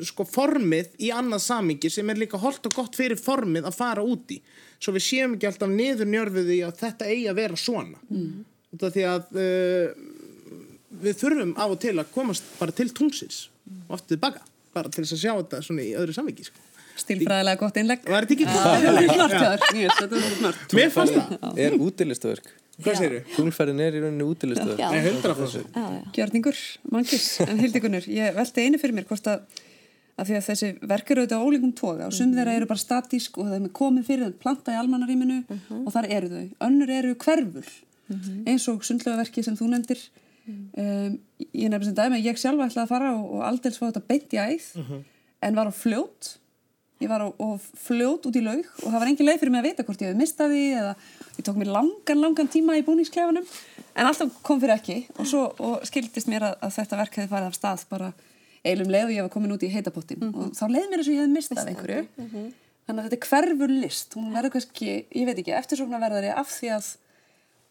sko 0.07 0.25
formið 0.27 0.93
í 1.03 1.11
annað 1.15 1.43
samingi 1.45 1.91
sem 1.93 2.09
er 2.11 2.19
líka 2.21 2.39
holdt 2.41 2.67
og 2.69 2.75
gott 2.75 2.97
fyrir 2.97 3.19
formið 3.19 3.69
að 3.69 3.77
fara 3.77 4.03
úti. 4.05 4.39
Svo 4.77 4.93
við 4.95 5.05
séum 5.07 5.37
ekki 5.37 5.49
alltaf 5.49 5.71
niður 5.71 6.11
njörfið 6.11 6.53
í 6.57 6.59
að 6.67 6.83
þetta 6.83 7.09
eigi 7.09 7.25
að 7.31 7.39
vera 7.41 7.59
svona. 7.61 8.01
Mm. 8.11 8.45
Af 8.77 8.93
því 8.93 9.07
að 9.09 9.41
uh, 9.41 10.05
við 11.07 11.19
þurfum 11.23 11.55
af 11.57 11.73
og 11.73 11.81
til 11.81 11.95
að 11.97 12.13
komast 12.13 12.53
bara 12.59 12.75
til 12.75 12.89
tungsins 12.93 13.47
og 13.87 13.97
oft 13.97 14.07
tilbaka, 14.11 14.43
bara 14.75 14.91
til 14.93 15.03
þess 15.03 15.17
að 15.17 15.23
sjá 15.23 15.33
þetta 15.33 15.63
svona 15.65 15.87
í 15.87 15.95
öðru 15.97 16.15
samviki 16.15 16.47
sko. 16.47 16.63
Stilfræðilega 16.97 17.61
gott 17.61 17.75
innlegg. 17.77 18.07
Var 18.09 18.25
þetta 18.25 18.33
ekki 18.33 18.45
Það 18.49 18.63
gott? 18.67 19.33
þetta 19.97 20.21
er 20.21 20.37
klart. 20.41 20.63
Mér 20.73 20.93
fannst 20.95 21.19
það. 21.19 21.59
Er 21.61 21.75
útilistaverk 21.77 22.55
Hvað 22.77 22.99
segirðu? 22.99 23.19
Tunglferðin 23.33 23.79
er 23.81 23.95
í 23.97 24.01
rauninni 24.03 24.25
útilistuð. 24.27 24.75
Já. 24.77 24.89
Nei, 24.93 24.99
100%. 25.09 25.71
Já, 25.73 25.85
já. 25.95 26.01
Gjörningur, 26.13 26.59
mangis, 26.93 27.25
en 27.41 27.61
Hildigunnur, 27.63 28.05
ég 28.13 28.35
velti 28.37 28.65
einu 28.67 28.79
fyrir 28.81 28.93
mér 28.99 29.07
hvort 29.09 29.29
að, 29.31 29.63
að 30.17 30.29
því 30.29 30.37
að 30.37 30.45
þessi 30.47 30.69
verk 30.89 31.11
eru 31.13 31.23
auðvitað 31.23 31.41
á 31.41 31.45
ólíkum 31.45 31.73
toga 31.77 32.07
og 32.07 32.15
sum 32.17 32.31
þeirra 32.33 32.55
eru 32.57 32.67
bara 32.69 32.81
statísk 32.81 33.37
og 33.37 33.49
það 33.49 33.57
er 33.57 33.73
komið 33.77 34.07
fyrir 34.07 34.23
þeim 34.25 34.39
planta 34.41 34.73
í 34.73 34.79
almannaríminu 34.79 35.37
og 35.83 35.91
þar 35.93 36.07
eru 36.17 36.31
þau. 36.31 36.47
Önnur 36.67 36.93
eru 36.95 37.13
hverful, 37.21 37.67
eins 38.49 38.65
og 38.71 38.87
sundlögaverki 38.87 39.43
sem 39.45 39.57
þú 39.59 39.69
nefndir. 39.73 40.01
Um, 40.47 41.19
ég 41.51 41.69
nefnir 41.69 41.89
sem 41.89 41.95
dæmi 41.97 42.17
að 42.21 42.27
ég 42.29 42.37
sjálf 42.39 42.63
ætlaði 42.63 42.85
að 42.85 42.91
fara 42.93 43.13
og, 43.13 43.23
og 43.35 43.41
aldels 43.49 43.77
fá 43.77 43.89
þetta 43.89 44.05
beint 44.07 44.33
í 44.33 44.37
æð 44.39 44.67
en 45.43 45.57
var 45.59 45.69
á 45.69 45.73
fljót. 45.75 46.37
Ég 46.97 47.11
var 47.11 47.21
á, 47.21 47.29
á 47.29 47.47
fljót 47.77 48.25
út 48.25 48.37
í 48.39 48.41
laug 48.41 48.65
og 48.81 48.87
það 48.87 48.97
var 48.97 49.09
engin 49.11 49.27
leið 49.27 49.41
fyrir 49.43 49.53
mig 49.53 49.61
að 49.61 49.67
vita 49.69 49.83
hvort 49.85 50.01
ég 50.01 50.07
hefði 50.09 50.21
mistað 50.23 50.55
því 50.55 50.63
eða 50.79 50.93
ég 51.37 51.45
tók 51.45 51.59
mér 51.59 51.69
langan, 51.75 52.23
langan 52.23 52.49
tíma 52.49 52.77
í 52.79 52.85
búningsklefanum. 52.87 53.45
En 53.93 54.07
alltaf 54.09 54.39
kom 54.41 54.63
fyrir 54.63 54.79
ekki 54.79 55.03
og 55.19 55.29
svo 55.29 55.43
og 55.61 55.85
skildist 55.85 56.31
mér 56.31 56.47
að, 56.47 56.55
að 56.65 56.73
þetta 56.79 57.01
verk 57.03 57.19
hefði 57.19 57.33
farið 57.35 57.51
af 57.51 57.59
stað 57.59 57.85
bara 57.91 58.09
eilum 58.69 58.93
leið 58.93 59.09
og 59.09 59.13
ég 59.15 59.27
var 59.27 59.33
komin 59.33 59.55
út 59.55 59.65
í 59.65 59.71
heitapottin. 59.73 60.29
Og 60.31 60.55
þá 60.57 60.63
leið 60.69 60.87
mér 60.91 61.03
eins 61.03 61.09
og 61.09 61.15
ég 61.15 61.21
hefði 61.23 61.33
mistað 61.33 61.71
einhverju. 61.71 62.01
Þannig 62.87 63.01
að 63.01 63.07
þetta 63.07 63.17
er 63.17 63.29
hverfur 63.31 63.73
list. 63.73 64.15
Hún 64.15 64.33
verður 64.35 64.53
kannski, 64.55 64.91
ég 65.11 65.27
veit 65.27 65.41
ekki, 65.41 65.55
eftirsóknarverðari 65.57 66.31
af 66.31 66.51
því 66.53 66.73
að 66.77 66.91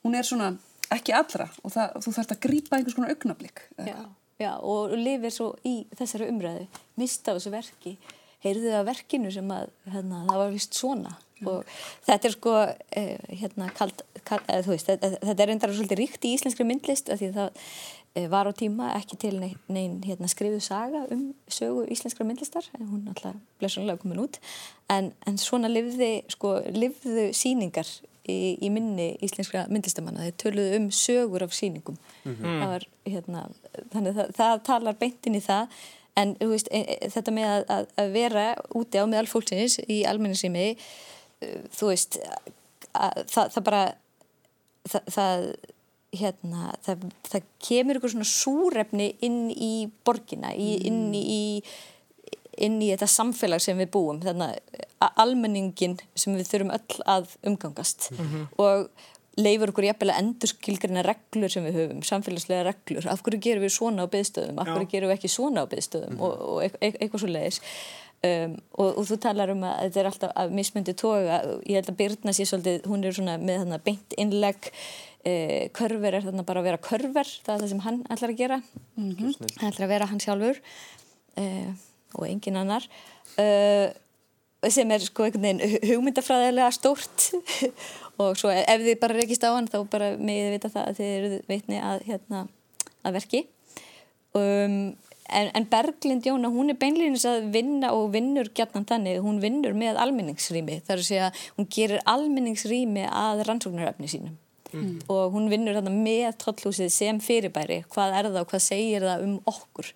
hún 0.04 0.18
er 0.18 0.28
svona 0.28 0.52
ekki 0.94 1.14
allra 1.16 1.48
og 1.64 1.74
það, 1.74 1.98
þú 2.04 2.14
þarfst 2.14 2.34
að 2.36 2.42
grípa 2.46 2.78
einhvers 2.78 2.96
konar 2.96 3.12
augnablík 3.14 3.62
Já, 3.82 3.96
já, 4.38 4.52
og 4.62 4.94
lifir 4.94 5.34
svo 5.34 5.48
í 5.66 5.80
þessari 5.98 6.30
umræðu, 6.30 6.66
mista 7.00 7.34
á 7.34 7.36
þessu 7.36 7.52
verki, 7.54 7.96
heyrðu 8.44 8.74
það 8.74 8.90
verkinu 8.92 9.32
sem 9.34 9.54
að 9.54 9.70
hérna, 9.90 10.24
það 10.28 10.42
var 10.42 10.52
vist 10.54 10.78
svona. 10.78 11.16
Og 11.44 11.66
þetta 12.06 12.28
er 12.28 12.32
sko 12.32 12.52
eh, 12.96 13.32
hérna, 13.42 13.66
kald, 13.76 14.00
kald, 14.24 14.46
eða, 14.48 14.70
veist, 14.70 14.88
þetta, 14.88 15.10
þetta 15.20 15.44
er 15.44 15.52
endara 15.52 15.74
svolítið 15.76 16.00
ríkt 16.00 16.24
í 16.24 16.32
íslenskri 16.32 16.64
myndlist 16.64 17.10
af 17.12 17.20
því 17.20 17.28
að 17.28 17.40
það 17.40 17.66
var 18.32 18.48
á 18.48 18.52
tíma 18.56 18.90
ekki 18.96 19.18
til 19.20 19.34
neinn, 19.40 19.58
neinn 19.68 19.96
hérna, 20.06 20.28
skrifuð 20.30 20.62
saga 20.64 21.04
um 21.12 21.28
sögu 21.52 21.84
íslenskra 21.92 22.24
myndlistar, 22.24 22.64
en 22.78 22.88
hún 22.88 23.08
alltaf 23.12 23.36
blessunlega 23.60 24.00
komin 24.00 24.22
út, 24.24 24.38
en, 24.92 25.12
en 25.26 25.38
svona 25.40 25.68
lifði, 25.68 26.22
sko, 26.32 26.56
lifðu 26.72 27.28
síningar 27.36 27.90
í, 28.26 28.56
í 28.64 28.70
minni 28.72 29.12
íslenskra 29.24 29.66
myndlistamanna 29.72 30.24
þeir 30.26 30.38
töluðu 30.42 30.80
um 30.80 30.88
sögur 30.94 31.44
af 31.46 31.54
síningum 31.56 31.98
það 32.24 32.72
var, 32.72 32.88
hérna, 33.06 33.44
þannig 33.92 34.10
að 34.10 34.18
það, 34.18 34.34
það 34.40 34.64
talar 34.70 34.98
beint 35.00 35.28
inn 35.28 35.38
í 35.38 35.44
það. 35.44 35.78
En 36.16 36.32
veist, 36.40 36.70
e, 36.72 36.80
e, 36.94 37.10
þetta 37.12 37.32
með 37.36 37.50
að, 37.68 37.90
að, 38.00 38.12
vera 38.14 38.44
úti 38.78 38.96
á 38.96 39.04
meðal 39.04 39.28
fólksins 39.28 39.76
í 39.84 39.98
almenningsrými 40.08 40.70
uh, 40.72 41.66
þú 41.76 41.90
veist 41.90 42.16
að, 42.96 43.18
það, 43.28 43.50
það 43.52 43.66
bara 43.66 43.82
það, 44.88 45.10
það 45.12 45.48
hérna, 46.20 46.70
það, 46.86 47.04
það 47.30 47.44
kemur 47.68 47.98
ykkur 48.00 48.14
svona 48.14 48.28
súrefni 48.30 49.10
inn 49.26 49.42
í 49.52 49.72
borgina, 50.06 50.54
í, 50.54 50.76
inn 50.88 51.04
í 51.16 51.40
inn 52.56 52.78
í 52.80 52.86
þetta 52.88 53.04
samfélag 53.12 53.60
sem 53.60 53.76
við 53.76 53.90
búum 53.92 54.22
þannig 54.24 54.56
að 55.04 55.18
almenningin 55.20 55.98
sem 56.16 56.32
við 56.38 56.46
þurfum 56.48 56.70
öll 56.72 57.02
að 57.12 57.34
umgangast. 57.50 58.06
Og 58.56 58.86
leifur 59.36 59.68
okkur 59.74 59.84
jafnvel 59.84 60.08
að 60.14 60.20
endur 60.22 60.48
skilgrina 60.48 61.02
reglur 61.04 61.52
sem 61.52 61.66
við 61.68 61.74
höfum, 61.76 61.98
samfélagslega 62.08 62.62
reglur. 62.70 63.04
Af 63.12 63.20
hverju 63.26 63.42
gerum 63.44 63.66
við 63.66 63.74
svona 63.76 64.06
á 64.08 64.12
byðstöðum, 64.14 64.56
af 64.62 64.70
hverju 64.72 64.88
gerum 64.94 65.10
við 65.12 65.18
ekki 65.18 65.28
svona 65.34 65.66
á 65.68 65.70
byðstöðum 65.74 66.22
og, 66.24 66.32
og 66.54 66.62
eit- 66.64 66.78
eit- 66.80 66.96
eitthvað 67.04 67.20
svo 67.26 67.28
leiðis 67.34 67.58
um, 68.24 68.54
og, 68.80 68.88
og 69.02 69.04
þú 69.10 69.18
talar 69.26 69.52
um 69.52 69.66
að 69.68 69.76
þetta 69.84 70.00
er 70.00 70.08
alltaf 70.14 70.32
að 70.40 70.56
mismyndi 70.56 70.94
toga, 70.96 71.42
ég 71.68 71.76
held 71.82 71.92
að 71.92 71.98
Byrna 72.00 72.32
sé 72.40 72.48
svolítið, 72.48 72.88
hún 72.88 73.04
er 73.04 73.18
svona 73.20 73.36
með 73.44 73.60
þarna 73.66 73.82
beint 73.84 74.16
innlegg 74.24 74.70
Uh, 75.26 75.66
körver 75.74 76.14
er 76.14 76.22
þarna 76.22 76.44
bara 76.46 76.60
að 76.62 76.68
vera 76.68 76.78
körver 76.78 77.26
það 77.42 77.54
er 77.56 77.62
það 77.64 77.70
sem 77.72 77.84
hann 77.86 78.02
ætlar 78.14 78.32
að 78.32 78.40
gera. 78.40 78.58
Hann 78.94 79.70
ætlar 79.72 79.86
að 79.88 79.90
vera 79.90 80.06
hann 80.10 80.22
sjálfur 80.22 80.60
uh, 81.42 81.70
og 82.14 82.26
engin 82.28 82.60
annar. 82.60 82.86
Uh, 83.34 83.88
sem 84.70 84.90
er 84.94 85.02
sko 85.02 85.26
einhvern 85.26 85.42
veginn 85.48 85.72
hu- 85.72 85.82
hugmyndafræðilega 85.90 86.68
stórt. 86.74 87.30
Og 88.22 88.38
svo 88.40 88.48
ef 88.54 88.80
þið 88.80 89.00
bara 89.02 89.18
rekist 89.18 89.44
á 89.44 89.50
hann 89.52 89.66
þá 89.68 89.80
bara 89.92 90.14
megið 90.16 90.54
vita 90.54 90.70
það 90.72 90.86
að 90.86 91.00
þið 91.00 91.10
eru 91.16 91.40
veitni 91.50 91.82
að, 91.84 92.06
hérna, 92.06 92.46
að 93.02 93.18
verki. 93.18 93.42
Um, 94.36 94.78
en, 95.26 95.50
en 95.58 95.68
Berglind 95.72 96.26
Jóna 96.26 96.48
hún 96.54 96.72
er 96.72 96.78
beinleginis 96.80 97.26
að 97.28 97.50
vinna 97.54 97.92
og 97.98 98.08
vinnur 98.14 98.48
gætnan 98.56 98.86
þannig, 98.88 99.20
hún 99.24 99.42
vinnur 99.42 99.76
með 99.76 100.00
almenningsrými, 100.06 100.80
þar 100.86 101.02
að 101.02 101.06
segja 101.10 101.30
hún 101.58 101.70
gerir 101.72 102.02
almenningsrými 102.08 103.06
að 103.10 103.46
rannsóknaröfni 103.50 104.10
sínum 104.12 104.36
og 105.08 105.32
hún 105.34 105.48
vinnur 105.52 105.76
þarna 105.78 105.92
með 105.94 106.36
tröllhúsið 106.42 106.90
sem 106.92 107.20
fyrirbæri. 107.22 107.82
Hvað 107.92 108.16
er 108.18 108.28
það 108.32 108.40
og 108.42 108.48
hvað 108.50 108.64
segir 108.66 109.06
það 109.06 109.24
um 109.26 109.36
okkur? 109.46 109.92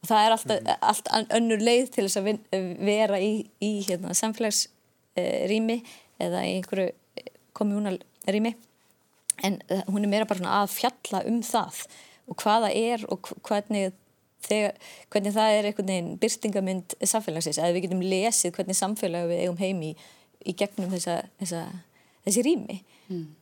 Og 0.00 0.08
það 0.08 0.24
er 0.26 0.34
alltaf, 0.36 0.70
allt 0.90 1.08
an- 1.12 1.28
önnur 1.36 1.60
leið 1.60 1.90
til 1.94 2.04
þess 2.08 2.16
að 2.20 2.28
vin, 2.30 2.40
vera 2.88 3.18
í, 3.20 3.32
í 3.60 3.70
hérna, 3.86 4.14
samfélagsrými 4.16 5.78
eða 6.20 6.42
í 6.48 6.54
einhverju 6.58 6.90
kommunalrými 7.56 8.54
en 9.44 9.58
eh, 9.72 9.82
hún 9.88 10.04
er 10.04 10.10
meira 10.12 10.26
bara 10.28 10.60
að 10.62 10.72
fjalla 10.74 11.22
um 11.28 11.40
það 11.44 11.82
og 12.30 12.36
hvað 12.42 12.66
það 12.66 12.76
er 12.80 13.06
og 13.12 13.20
hv- 13.30 13.42
hvernig 13.48 13.92
Þegar, 14.40 14.72
hvernig 15.12 15.34
það 15.36 15.50
er 15.52 15.66
einhvern 15.68 15.88
veginn 15.90 16.14
byrstingamynd 16.16 16.94
samfélagsins, 17.04 17.58
að 17.60 17.74
við 17.76 17.82
getum 17.84 18.00
lesið 18.00 18.54
hvernig 18.56 18.76
samfélag 18.78 19.26
við 19.28 19.42
eigum 19.42 19.58
heim 19.60 19.82
í, 19.84 19.90
í 20.48 20.54
gegnum 20.56 20.88
þessa, 20.94 21.18
þessa, 21.42 21.58
þessi 22.26 22.46
rými. 22.46 22.80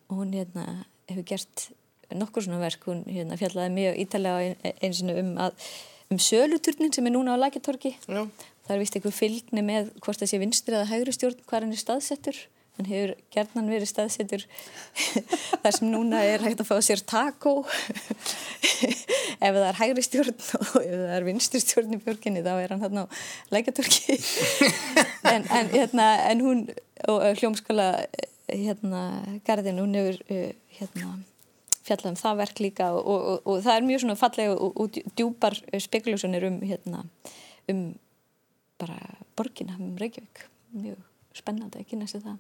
Og 0.09 0.23
hún 0.23 0.35
hérna, 0.37 0.67
hefur 1.11 1.27
gert 1.29 1.69
nokkur 2.15 2.47
svona 2.47 2.61
verk, 2.63 2.87
hún 2.89 3.05
hérna, 3.09 3.37
fjallaði 3.37 3.75
mjög 3.75 3.99
ítalega 4.05 4.45
ein, 4.45 4.77
eins 4.81 5.03
og 5.05 5.19
um 5.21 5.35
að 5.45 5.67
um 6.09 6.21
söluturnin 6.25 6.93
sem 6.95 7.07
er 7.07 7.13
núna 7.13 7.37
á 7.37 7.43
Lækjartorki 7.43 7.99
það 8.69 8.77
er 8.77 8.83
vist 8.83 8.97
einhver 8.97 9.17
fylgni 9.17 9.65
með 9.65 9.91
hvort 10.05 10.21
það 10.21 10.31
sé 10.31 10.39
vinstri 10.43 10.77
eða 10.77 10.89
hægri 10.91 11.13
stjórn 11.17 11.43
hvað 11.49 11.65
hann 11.65 11.75
er 11.75 11.81
staðsettur. 11.81 12.39
Hann 12.79 12.87
hefur 12.87 13.13
gerðnan 13.35 13.71
verið 13.73 13.91
staðsettur 13.91 14.45
þar 15.65 15.75
sem 15.75 15.89
núna 15.91 16.21
er 16.23 16.45
hægt 16.45 16.61
að 16.63 16.69
fá 16.69 16.77
sér 16.85 17.03
taco 17.03 17.55
ef 19.45 19.49
það 19.49 19.65
er 19.65 19.81
hægri 19.81 20.05
stjórn 20.07 20.37
og 20.37 20.77
ef 20.85 20.95
það 20.95 21.15
er 21.17 21.27
vinstri 21.27 21.63
stjórn 21.65 21.97
í 21.97 22.01
björginni 22.05 22.45
þá 22.47 22.53
er 22.55 22.75
hann 22.75 22.85
þarna 22.85 23.05
á 23.05 23.07
lækjartorki 23.57 24.19
en, 25.33 25.49
en, 25.49 25.73
hérna, 25.75 26.09
en 26.31 26.45
hún 26.45 26.65
og 27.09 27.27
hljómskóla 27.41 27.91
uh, 28.05 28.29
hérna 28.49 29.03
Garðin, 29.47 29.81
hún 29.83 29.97
hefur 29.99 30.21
uh, 30.33 30.53
hérna 30.79 31.13
fjallað 31.89 32.11
um 32.13 32.19
það 32.21 32.41
verk 32.43 32.61
líka 32.65 32.91
og, 32.97 33.01
og, 33.01 33.23
og, 33.33 33.47
og 33.47 33.63
það 33.65 33.79
er 33.79 33.89
mjög 33.89 34.05
svona 34.05 34.19
fallega 34.21 34.57
og, 34.57 34.83
og 34.83 34.99
djúpar 35.17 35.57
spekulásunir 35.85 36.49
um 36.51 36.61
hérna 36.65 37.05
um 37.69 37.87
bara 38.79 38.99
borgina 39.37 39.77
um 39.79 39.97
Reykjavík 39.99 40.45
mjög 40.77 41.01
spennandi 41.37 41.81
að 41.81 41.89
kynna 41.93 42.11
sér 42.11 42.27
það 42.27 42.39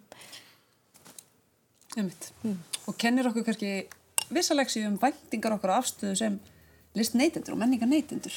Einmitt. 1.96 2.30
Og 2.86 2.96
kennir 3.00 3.26
okkur 3.30 3.46
kannski 3.46 3.88
vissaleksi 4.30 4.84
um 4.86 4.98
væntingar 5.00 5.56
okkur 5.56 5.72
á 5.72 5.80
afstöðu 5.80 6.16
sem 6.20 6.36
list 6.94 7.16
neytendur 7.18 7.56
og 7.56 7.62
menningar 7.62 7.88
neytendur. 7.90 8.34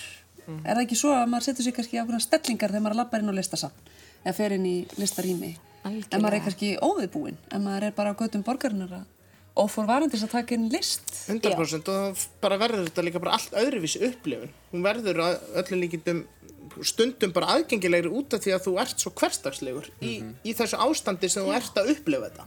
Er 0.65 0.75
það 0.75 0.85
ekki 0.85 0.97
svo 0.97 1.11
að 1.13 1.27
maður 1.29 1.49
setur 1.49 1.67
sig 1.67 1.75
kannski 1.75 1.99
á 1.99 2.03
hvernig 2.05 2.23
stellingar 2.23 2.71
þegar 2.71 2.85
maður 2.85 2.99
lappar 3.01 3.21
inn 3.21 3.31
á 3.31 3.35
listasafn 3.37 3.91
eða 4.23 4.37
fer 4.37 4.55
inn 4.55 4.65
í 4.65 4.77
listarými? 4.97 5.51
Algjörlega. 5.81 6.13
En 6.15 6.21
maður 6.25 6.37
er 6.37 6.45
kannski 6.45 6.71
óviðbúinn, 6.81 7.39
en 7.51 7.65
maður 7.65 7.87
er 7.87 7.97
bara 7.97 8.13
á 8.13 8.19
göttum 8.19 8.45
borgarinnar 8.45 8.93
að 9.01 9.07
óforvarandis 9.61 10.23
að 10.23 10.35
taka 10.35 10.55
inn 10.55 10.69
list. 10.71 11.09
100% 11.27 11.89
og 11.91 12.13
þá 12.15 12.27
bara 12.43 12.59
verður 12.61 12.85
þetta 12.87 13.03
líka 13.07 13.21
bara 13.23 13.35
allt 13.37 13.57
öðruvísi 13.59 14.03
upplifun. 14.07 14.53
Hún 14.71 14.85
verður 14.85 15.23
að 15.25 15.41
öllum 15.61 15.81
líkindum 15.83 16.21
stundum 16.87 17.33
bara 17.35 17.57
aðgengilegri 17.57 18.11
út 18.15 18.33
af 18.35 18.43
því 18.45 18.53
að 18.55 18.63
þú 18.67 18.73
ert 18.79 19.03
svo 19.03 19.11
hverstagslegur 19.19 19.89
í, 20.07 20.11
í 20.47 20.53
þessu 20.55 20.79
ástandi 20.79 21.27
sem 21.31 21.43
þú 21.43 21.55
ert 21.57 21.79
að 21.81 21.91
upplifa 21.95 22.29
þetta. 22.29 22.45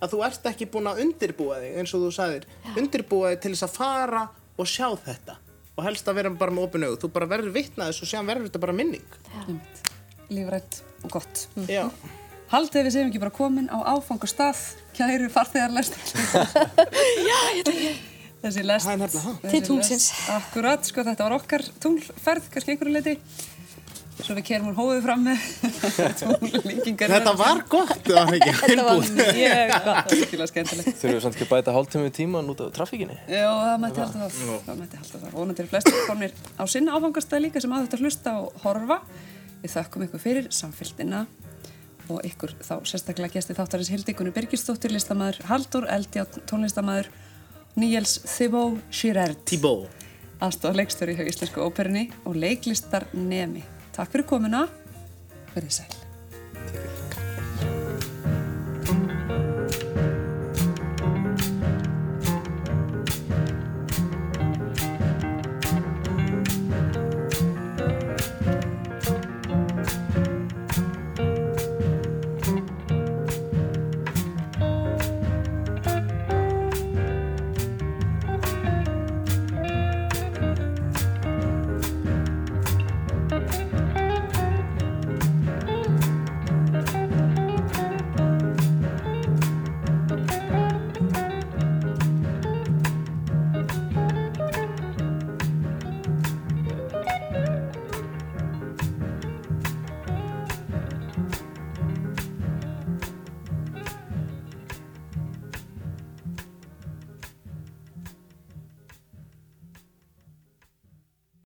Að 0.00 0.14
þú 0.14 0.22
ert 0.30 0.48
ekki 0.52 0.68
búin 0.72 0.88
að 0.90 1.02
undirbúa 1.04 1.58
þig 1.60 1.76
eins 1.82 1.94
og 1.96 2.06
þú 2.06 2.10
sagðir, 2.16 2.46
undirbúa 2.72 3.34
þig 3.34 3.42
til 3.44 3.52
þess 3.54 3.66
að 3.68 3.74
fara 3.76 4.22
og 4.56 4.70
sjá 4.70 4.88
þetta. 5.04 5.36
Og 5.76 5.84
helst 5.86 6.08
að 6.08 6.18
vera 6.20 6.32
bara 6.40 6.56
með 6.56 6.70
opinu 6.70 6.88
augu, 6.88 7.00
þú 7.04 7.12
bara 7.18 7.28
verður 7.30 7.54
vitnað 7.56 7.92
þessu 7.92 8.06
og 8.06 8.12
séðan 8.14 8.32
verður 8.32 8.48
þetta 8.48 8.64
bara 8.64 8.76
minning. 8.80 9.18
Einmitt. 9.42 9.84
Lífrætt 10.30 10.80
og 11.04 11.14
gott. 11.18 11.44
Já, 11.68 11.84
Haldið 12.50 12.86
við 12.88 12.94
segjum 12.96 13.10
ekki 13.12 13.20
bara 13.22 13.30
komin 13.34 13.68
á 13.70 13.78
áfangastað, 13.94 14.58
kæru 14.96 15.28
farþegarlest. 15.30 15.94
Þessi 18.40 18.62
lest. 18.64 18.86
Það 18.88 18.94
er 18.94 19.00
nefnilega 19.04 19.22
það. 19.22 19.50
Til 19.52 19.60
tunglsins. 19.68 20.06
Akkurat, 20.32 20.86
sko, 20.88 21.04
þetta 21.06 21.26
var 21.26 21.34
okkar 21.36 21.62
tunglferð, 21.84 22.46
kannski 22.54 22.72
einhverju 22.74 22.94
leiti. 22.96 23.14
Svo 24.20 24.34
við 24.36 24.44
kerum 24.50 24.70
úr 24.72 24.76
hófið 24.76 24.98
fram 25.06 25.22
með 25.24 25.44
tunglíkingar. 26.20 27.12
þetta 27.14 27.32
var 27.38 27.60
gott 27.72 28.02
það 28.04 28.18
var 28.18 28.34
ekki 28.36 28.52
Þetta 28.58 28.84
var 28.84 28.98
mjög 29.00 29.70
gott 29.70 29.86
Það 29.86 30.10
er 30.16 30.24
skilja 30.26 30.48
skemmtilegt. 30.50 30.90
Þurfum 30.90 31.14
við 31.14 31.22
samt 31.24 31.38
ekki 31.38 31.46
að 31.46 31.52
bæta 31.54 31.74
hálftími 31.76 32.10
tíman 32.18 32.50
út 32.52 32.60
af 32.66 32.74
trafíkinni? 32.76 33.16
Já, 33.30 33.46
það 33.48 33.78
mætti 33.86 34.02
halda 34.04 34.26
það. 34.26 34.58
Það 34.66 34.80
mætti 34.82 35.00
halda 35.00 35.22
það. 35.22 35.30
Vonandi 35.38 35.64
eru 35.64 35.72
flestir 35.72 35.96
komnir 36.10 36.34
á 36.36 36.62
sinna 36.68 36.98
áfangastæði 36.98 37.46
líka 37.46 37.62
sem 37.64 37.72
að 37.78 37.86
þetta 37.86 38.02
hlusta 38.04 38.34
og 38.42 38.60
horfa. 38.66 39.00
Við 39.64 39.74
þökkum 39.78 40.04
ykkur 40.08 40.24
fyrir 40.26 40.50
samfélgina 40.52 41.22
og 42.10 42.26
ykkur 42.26 42.56
þá 42.60 42.74
sérstaklega 42.88 43.38
gesti 43.38 43.56
þáttarins 43.56 43.92
Hildikunni 43.94 44.34
Birgisdóttir, 44.34 44.92
listamæður 44.94 45.42
Haldur 45.50 45.88
Eldjá, 45.90 46.26
tónlistamæður 46.50 47.10
Níels 47.78 48.18
Thibaut 48.26 48.82
Girard 48.90 49.42
Tíbó 49.48 49.88
aðstofa 50.44 50.76
leikstöri 50.80 51.16
hjá 51.18 51.26
Íslensku 51.28 51.62
óperunni 51.64 52.08
og 52.24 52.38
leiklistar 52.40 53.08
nemi. 53.12 53.64
Takk 53.96 54.14
fyrir 54.14 54.28
komuna, 54.30 54.66
verðið 55.54 55.80
sæl. 55.82 56.99